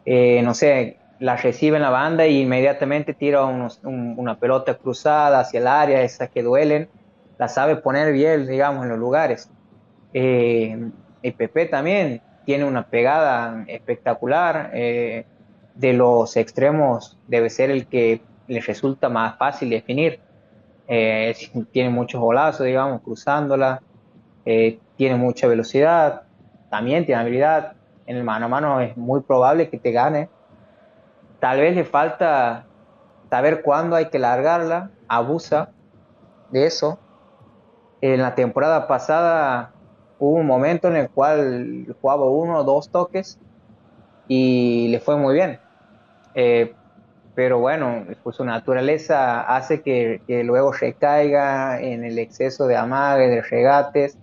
eh, 0.05 0.43
no 0.43 0.55
sé, 0.55 0.99
la 1.19 1.37
recibe 1.37 1.77
en 1.77 1.83
la 1.83 1.91
banda 1.91 2.27
y 2.27 2.43
inmediatamente 2.43 3.15
tira 3.15 3.45
una 3.45 4.39
pelota 4.39 4.75
cruzada 4.75 5.41
hacia 5.41 5.61
el 5.61 5.67
área, 5.67 6.03
esas 6.03 6.29
que 6.31 6.43
duelen, 6.43 6.89
la 7.39 7.49
sabe 7.49 7.77
poner 7.77 8.13
bien, 8.13 8.47
digamos, 8.47 8.85
en 8.85 8.91
los 8.91 8.99
lugares. 8.99 9.51
Eh, 10.13 10.91
y 11.23 11.31
Pepe 11.33 11.67
también 11.67 12.21
tiene 12.45 12.65
una 12.65 12.87
pegada 12.87 13.65
espectacular. 13.67 14.71
Eh, 14.75 15.25
de 15.75 15.93
los 15.93 16.37
extremos 16.37 17.19
debe 17.27 17.51
ser 17.51 17.71
el 17.71 17.87
que 17.87 18.21
le 18.47 18.61
resulta 18.61 19.09
más 19.09 19.37
fácil 19.39 19.71
definir. 19.71 20.21
Eh, 20.87 21.35
tiene 21.73 21.91
muchos 21.91 22.21
golazos, 22.21 22.67
digamos, 22.67 23.01
cruzándola, 23.03 23.83
eh, 24.45 24.79
tiene 24.97 25.17
mucha 25.17 25.47
velocidad, 25.47 26.23
también 26.71 27.07
tiene 27.07 27.21
habilidad, 27.21 27.73
en 28.07 28.17
el 28.17 28.25
mano 28.25 28.47
a 28.47 28.49
mano 28.49 28.81
es 28.81 28.97
muy 28.97 29.21
probable 29.23 29.71
que 29.71 29.79
te 29.79 29.93
gane. 29.93 30.29
Tal 31.41 31.61
vez 31.61 31.75
le 31.75 31.85
falta 31.85 32.67
saber 33.31 33.63
cuándo 33.63 33.97
hay 33.97 34.07
que 34.07 34.19
largarla, 34.19 34.91
abusa 35.09 35.71
de 36.51 36.67
eso. 36.67 36.99
En 38.01 38.21
la 38.21 38.35
temporada 38.35 38.87
pasada 38.87 39.73
hubo 40.19 40.37
un 40.37 40.47
momento 40.47 40.89
en 40.89 40.97
el 40.97 41.11
cual 41.11 41.97
jugaba 42.01 42.27
uno 42.27 42.59
o 42.59 42.65
dos 42.65 42.91
toques 42.91 43.39
y 44.29 44.89
le 44.89 45.01
fue 45.01 45.17
muy 45.17 45.35
bien. 45.35 45.59
Eh, 46.35 46.75
pero 47.35 47.59
bueno, 47.59 48.05
pues 48.23 48.37
su 48.37 48.45
naturaleza 48.45 49.41
hace 49.41 49.83
que, 49.83 50.23
que, 50.27 50.45
luego 50.45 50.73
recaiga 50.73 51.81
en 51.81 52.05
el 52.05 52.19
exceso 52.19 52.67
de 52.67 52.77
amague, 52.77 53.29
de 53.29 53.43
regates, 53.43 54.17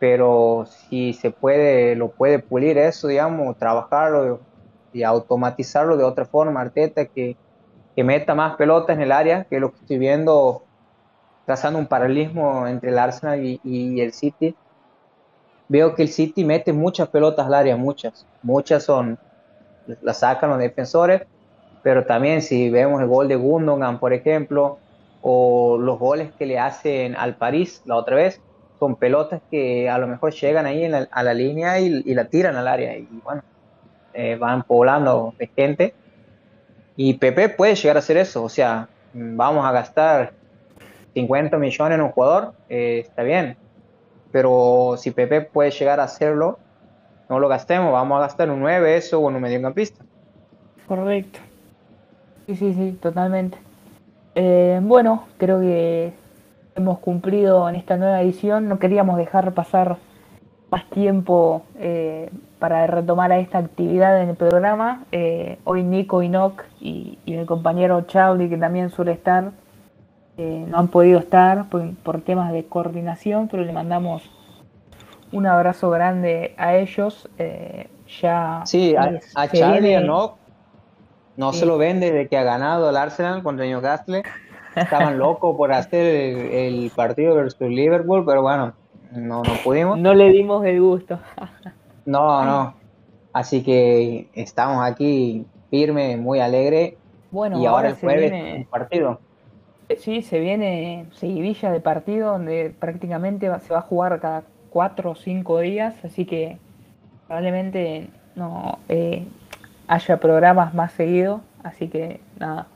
pero 0.00 0.66
si 0.66 1.12
se 1.12 1.30
puede, 1.30 1.94
lo 1.94 2.10
puede 2.10 2.40
pulir 2.40 2.76
eso, 2.78 3.06
digamos, 3.08 3.56
trabajarlo 3.56 4.40
y 4.92 5.04
automatizarlo 5.04 5.96
de 5.96 6.04
otra 6.04 6.24
forma, 6.24 6.60
Arteta, 6.60 7.04
que, 7.04 7.36
que 7.94 8.04
meta 8.04 8.34
más 8.34 8.56
pelotas 8.56 8.96
en 8.96 9.02
el 9.02 9.12
área, 9.12 9.44
que 9.44 9.60
lo 9.60 9.70
que 9.70 9.78
estoy 9.78 9.98
viendo, 9.98 10.64
trazando 11.46 11.78
un 11.78 11.86
paralelismo 11.86 12.66
entre 12.66 12.90
el 12.90 12.98
Arsenal 12.98 13.44
y, 13.44 13.60
y 13.62 14.00
el 14.00 14.12
City. 14.12 14.56
Veo 15.68 15.94
que 15.94 16.02
el 16.02 16.08
City 16.08 16.44
mete 16.44 16.72
muchas 16.72 17.08
pelotas 17.08 17.46
al 17.46 17.54
área, 17.54 17.76
muchas, 17.76 18.26
muchas 18.42 18.82
son, 18.82 19.18
las 20.02 20.18
sacan 20.18 20.50
los 20.50 20.58
defensores, 20.58 21.22
pero 21.82 22.04
también 22.04 22.42
si 22.42 22.70
vemos 22.70 23.00
el 23.00 23.08
gol 23.08 23.28
de 23.28 23.36
Gundogan, 23.36 23.98
por 23.98 24.12
ejemplo, 24.12 24.78
o 25.22 25.78
los 25.78 25.98
goles 25.98 26.30
que 26.38 26.46
le 26.46 26.58
hacen 26.58 27.16
al 27.16 27.36
París 27.36 27.82
la 27.84 27.96
otra 27.96 28.16
vez, 28.16 28.40
son 28.78 28.96
pelotas 28.96 29.40
que 29.50 29.90
a 29.90 29.98
lo 29.98 30.06
mejor 30.06 30.32
llegan 30.32 30.66
ahí 30.66 30.84
a 30.84 31.22
la 31.22 31.34
línea 31.34 31.80
y, 31.80 32.14
la 32.14 32.26
tiran 32.26 32.56
al 32.56 32.68
área 32.68 32.96
y 32.96 33.08
bueno, 33.24 33.42
eh, 34.14 34.36
van 34.36 34.62
poblando 34.62 35.34
de 35.38 35.48
gente. 35.48 35.94
Y 36.96 37.14
Pepe 37.14 37.48
puede 37.48 37.74
llegar 37.74 37.96
a 37.96 38.00
hacer 38.00 38.16
eso, 38.16 38.42
o 38.42 38.48
sea, 38.48 38.88
vamos 39.12 39.64
a 39.64 39.72
gastar 39.72 40.32
50 41.14 41.56
millones 41.58 41.94
en 41.96 42.02
un 42.02 42.10
jugador, 42.10 42.54
eh, 42.68 43.00
está 43.04 43.22
bien, 43.22 43.56
pero 44.32 44.96
si 44.98 45.10
Pepe 45.10 45.40
puede 45.40 45.70
llegar 45.70 46.00
a 46.00 46.04
hacerlo, 46.04 46.58
no 47.28 47.38
lo 47.38 47.48
gastemos, 47.48 47.92
vamos 47.92 48.18
a 48.18 48.20
gastar 48.22 48.50
un 48.50 48.60
9 48.60 48.96
eso 48.96 49.20
o 49.20 49.28
en 49.28 49.36
un 49.36 49.42
mediocampista. 49.42 50.04
Correcto. 50.86 51.38
Sí, 52.48 52.56
sí, 52.56 52.72
sí, 52.72 52.98
totalmente. 53.02 53.58
Eh, 54.34 54.80
bueno, 54.82 55.24
creo 55.36 55.60
que 55.60 56.14
hemos 56.76 56.98
cumplido 56.98 57.68
en 57.68 57.74
esta 57.74 57.98
nueva 57.98 58.22
edición. 58.22 58.70
No 58.70 58.78
queríamos 58.78 59.18
dejar 59.18 59.52
pasar 59.52 59.98
más 60.70 60.88
tiempo 60.88 61.62
eh, 61.78 62.30
para 62.58 62.86
retomar 62.86 63.32
a 63.32 63.38
esta 63.38 63.58
actividad 63.58 64.22
en 64.22 64.30
el 64.30 64.36
programa. 64.36 65.04
Eh, 65.12 65.58
hoy 65.64 65.82
Nico 65.82 66.22
Inoc 66.22 66.64
y, 66.80 67.18
y 67.26 67.36
mi 67.36 67.44
compañero 67.44 68.00
Chauli, 68.06 68.48
que 68.48 68.56
también 68.56 68.88
suele 68.88 69.12
estar, 69.12 69.50
no 70.38 70.78
han 70.78 70.88
podido 70.88 71.18
estar 71.18 71.66
por, 71.68 72.22
temas 72.22 72.50
de 72.52 72.64
coordinación, 72.64 73.48
pero 73.48 73.62
le 73.62 73.72
mandamos 73.74 74.22
un 75.32 75.44
abrazo 75.44 75.90
grande 75.90 76.54
a 76.56 76.76
ellos. 76.76 77.28
ya 78.22 78.62
sí, 78.64 78.96
a, 78.96 79.20
a 79.34 79.48
Charlie 79.48 79.90
y 79.90 79.94
no 81.38 81.52
se 81.52 81.64
lo 81.66 81.78
ven 81.78 82.00
desde 82.00 82.26
que 82.26 82.36
ha 82.36 82.42
ganado 82.42 82.90
el 82.90 82.96
Arsenal 82.96 83.44
contra 83.44 83.64
Newcastle. 83.64 84.24
Estaban 84.74 85.18
locos 85.18 85.56
por 85.56 85.72
hacer 85.72 86.04
el, 86.04 86.90
partido 86.94 87.36
versus 87.36 87.60
Liverpool, 87.60 88.24
pero 88.26 88.42
bueno, 88.42 88.74
no, 89.12 89.44
no 89.44 89.52
pudimos. 89.62 89.98
No 90.00 90.14
le 90.14 90.30
dimos 90.32 90.66
el 90.66 90.80
gusto. 90.80 91.20
no, 92.04 92.44
no. 92.44 92.74
Así 93.32 93.62
que 93.62 94.28
estamos 94.34 94.84
aquí 94.84 95.46
firme, 95.70 96.16
muy 96.16 96.40
alegre. 96.40 96.98
Bueno, 97.30 97.62
y 97.62 97.66
ahora, 97.66 97.90
el 97.90 97.94
jueves 97.94 98.32
viene... 98.32 98.66
partido. 98.68 99.20
Sí, 99.96 100.22
se 100.22 100.40
viene 100.40 101.06
seguidilla 101.12 101.70
de 101.70 101.80
partido 101.80 102.32
donde 102.32 102.74
prácticamente 102.76 103.48
se 103.60 103.72
va 103.72 103.78
a 103.78 103.82
jugar 103.82 104.18
cada 104.20 104.42
cuatro 104.70 105.12
o 105.12 105.14
cinco 105.14 105.60
días, 105.60 105.94
así 106.04 106.24
que 106.24 106.58
probablemente 107.28 108.10
no 108.34 108.80
eh, 108.88 109.24
haya 109.88 110.18
programas 110.18 110.74
más 110.74 110.92
seguidos, 110.92 111.40
así 111.64 111.88
que 111.88 112.20
nada, 112.38 112.66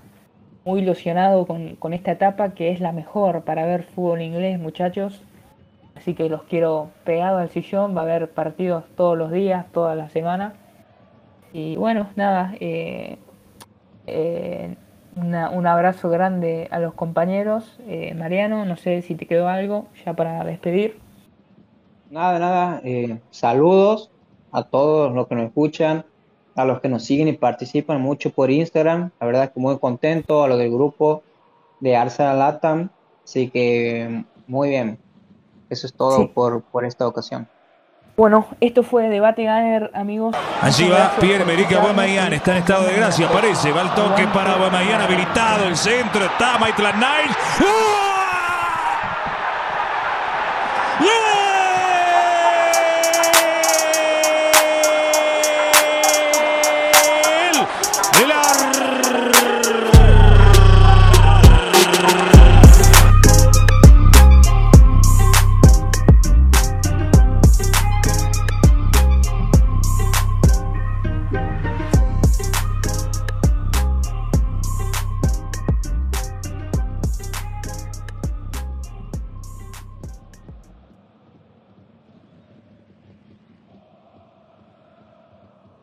muy 0.64 0.80
ilusionado 0.80 1.46
con, 1.46 1.92
esta 1.92 2.12
etapa 2.12 2.50
que 2.50 2.70
es 2.70 2.80
la 2.80 2.92
mejor 2.92 3.42
para 3.42 3.66
ver 3.66 3.84
fútbol 3.84 4.22
inglés, 4.22 4.58
muchachos. 4.58 5.22
Así 5.94 6.14
que 6.14 6.28
los 6.28 6.42
quiero 6.44 6.88
pegado 7.04 7.38
al 7.38 7.50
sillón, 7.50 7.94
va 7.94 8.00
a 8.00 8.04
haber 8.04 8.30
partidos 8.30 8.84
todos 8.96 9.16
los 9.16 9.30
días, 9.30 9.66
toda 9.72 9.94
la 9.94 10.08
semana. 10.08 10.54
Y 11.52 11.76
bueno, 11.76 12.08
nada, 12.16 12.54
eh, 12.60 13.18
eh, 14.06 14.74
un 15.14 15.66
abrazo 15.66 16.08
grande 16.08 16.66
a 16.70 16.78
los 16.78 16.94
compañeros. 16.94 17.78
Eh, 17.86 18.14
Mariano, 18.14 18.64
no 18.64 18.76
sé 18.76 19.02
si 19.02 19.14
te 19.14 19.26
quedó 19.26 19.48
algo 19.48 19.86
ya 20.04 20.14
para 20.14 20.42
despedir. 20.44 20.98
Nada, 22.10 22.38
nada, 22.38 22.82
saludos 23.30 24.10
a 24.50 24.64
todos 24.64 25.14
los 25.14 25.28
que 25.28 25.34
nos 25.34 25.44
escuchan, 25.46 26.04
a 26.54 26.64
los 26.64 26.80
que 26.80 26.88
nos 26.88 27.04
siguen 27.04 27.28
y 27.28 27.32
participan 27.32 28.00
mucho 28.00 28.30
por 28.30 28.50
Instagram. 28.50 29.10
La 29.20 29.26
verdad 29.26 29.52
que 29.52 29.60
muy 29.60 29.78
contento, 29.78 30.42
a 30.42 30.48
los 30.48 30.58
del 30.58 30.70
grupo 30.70 31.22
de 31.80 31.96
Arsenal 31.96 32.38
Latam. 32.38 32.90
Así 33.24 33.50
que 33.50 34.24
muy 34.46 34.70
bien. 34.70 34.98
Eso 35.70 35.86
es 35.86 35.94
todo 35.94 36.30
por, 36.30 36.62
por 36.62 36.84
esta 36.84 37.06
ocasión. 37.06 37.48
Bueno, 38.14 38.46
esto 38.60 38.82
fue 38.82 39.08
Debate 39.08 39.44
Ganer, 39.44 39.90
amigos. 39.94 40.36
Allí 40.60 40.86
va 40.88 41.16
Pierre-Emerick 41.18 41.72
Aubameyang, 41.72 42.34
está 42.34 42.52
en 42.52 42.58
estado 42.58 42.84
de 42.84 42.92
gracia, 42.94 43.26
aparece, 43.26 43.72
va 43.72 43.82
el 43.82 43.94
toque 43.94 44.26
para 44.28 44.52
Aubameyang, 44.52 45.00
habilitado, 45.00 45.66
el 45.66 45.76
centro, 45.76 46.26
está 46.26 46.58
Maitland 46.58 46.96
Niles. 46.96 47.36
¡Uh! 47.60 48.11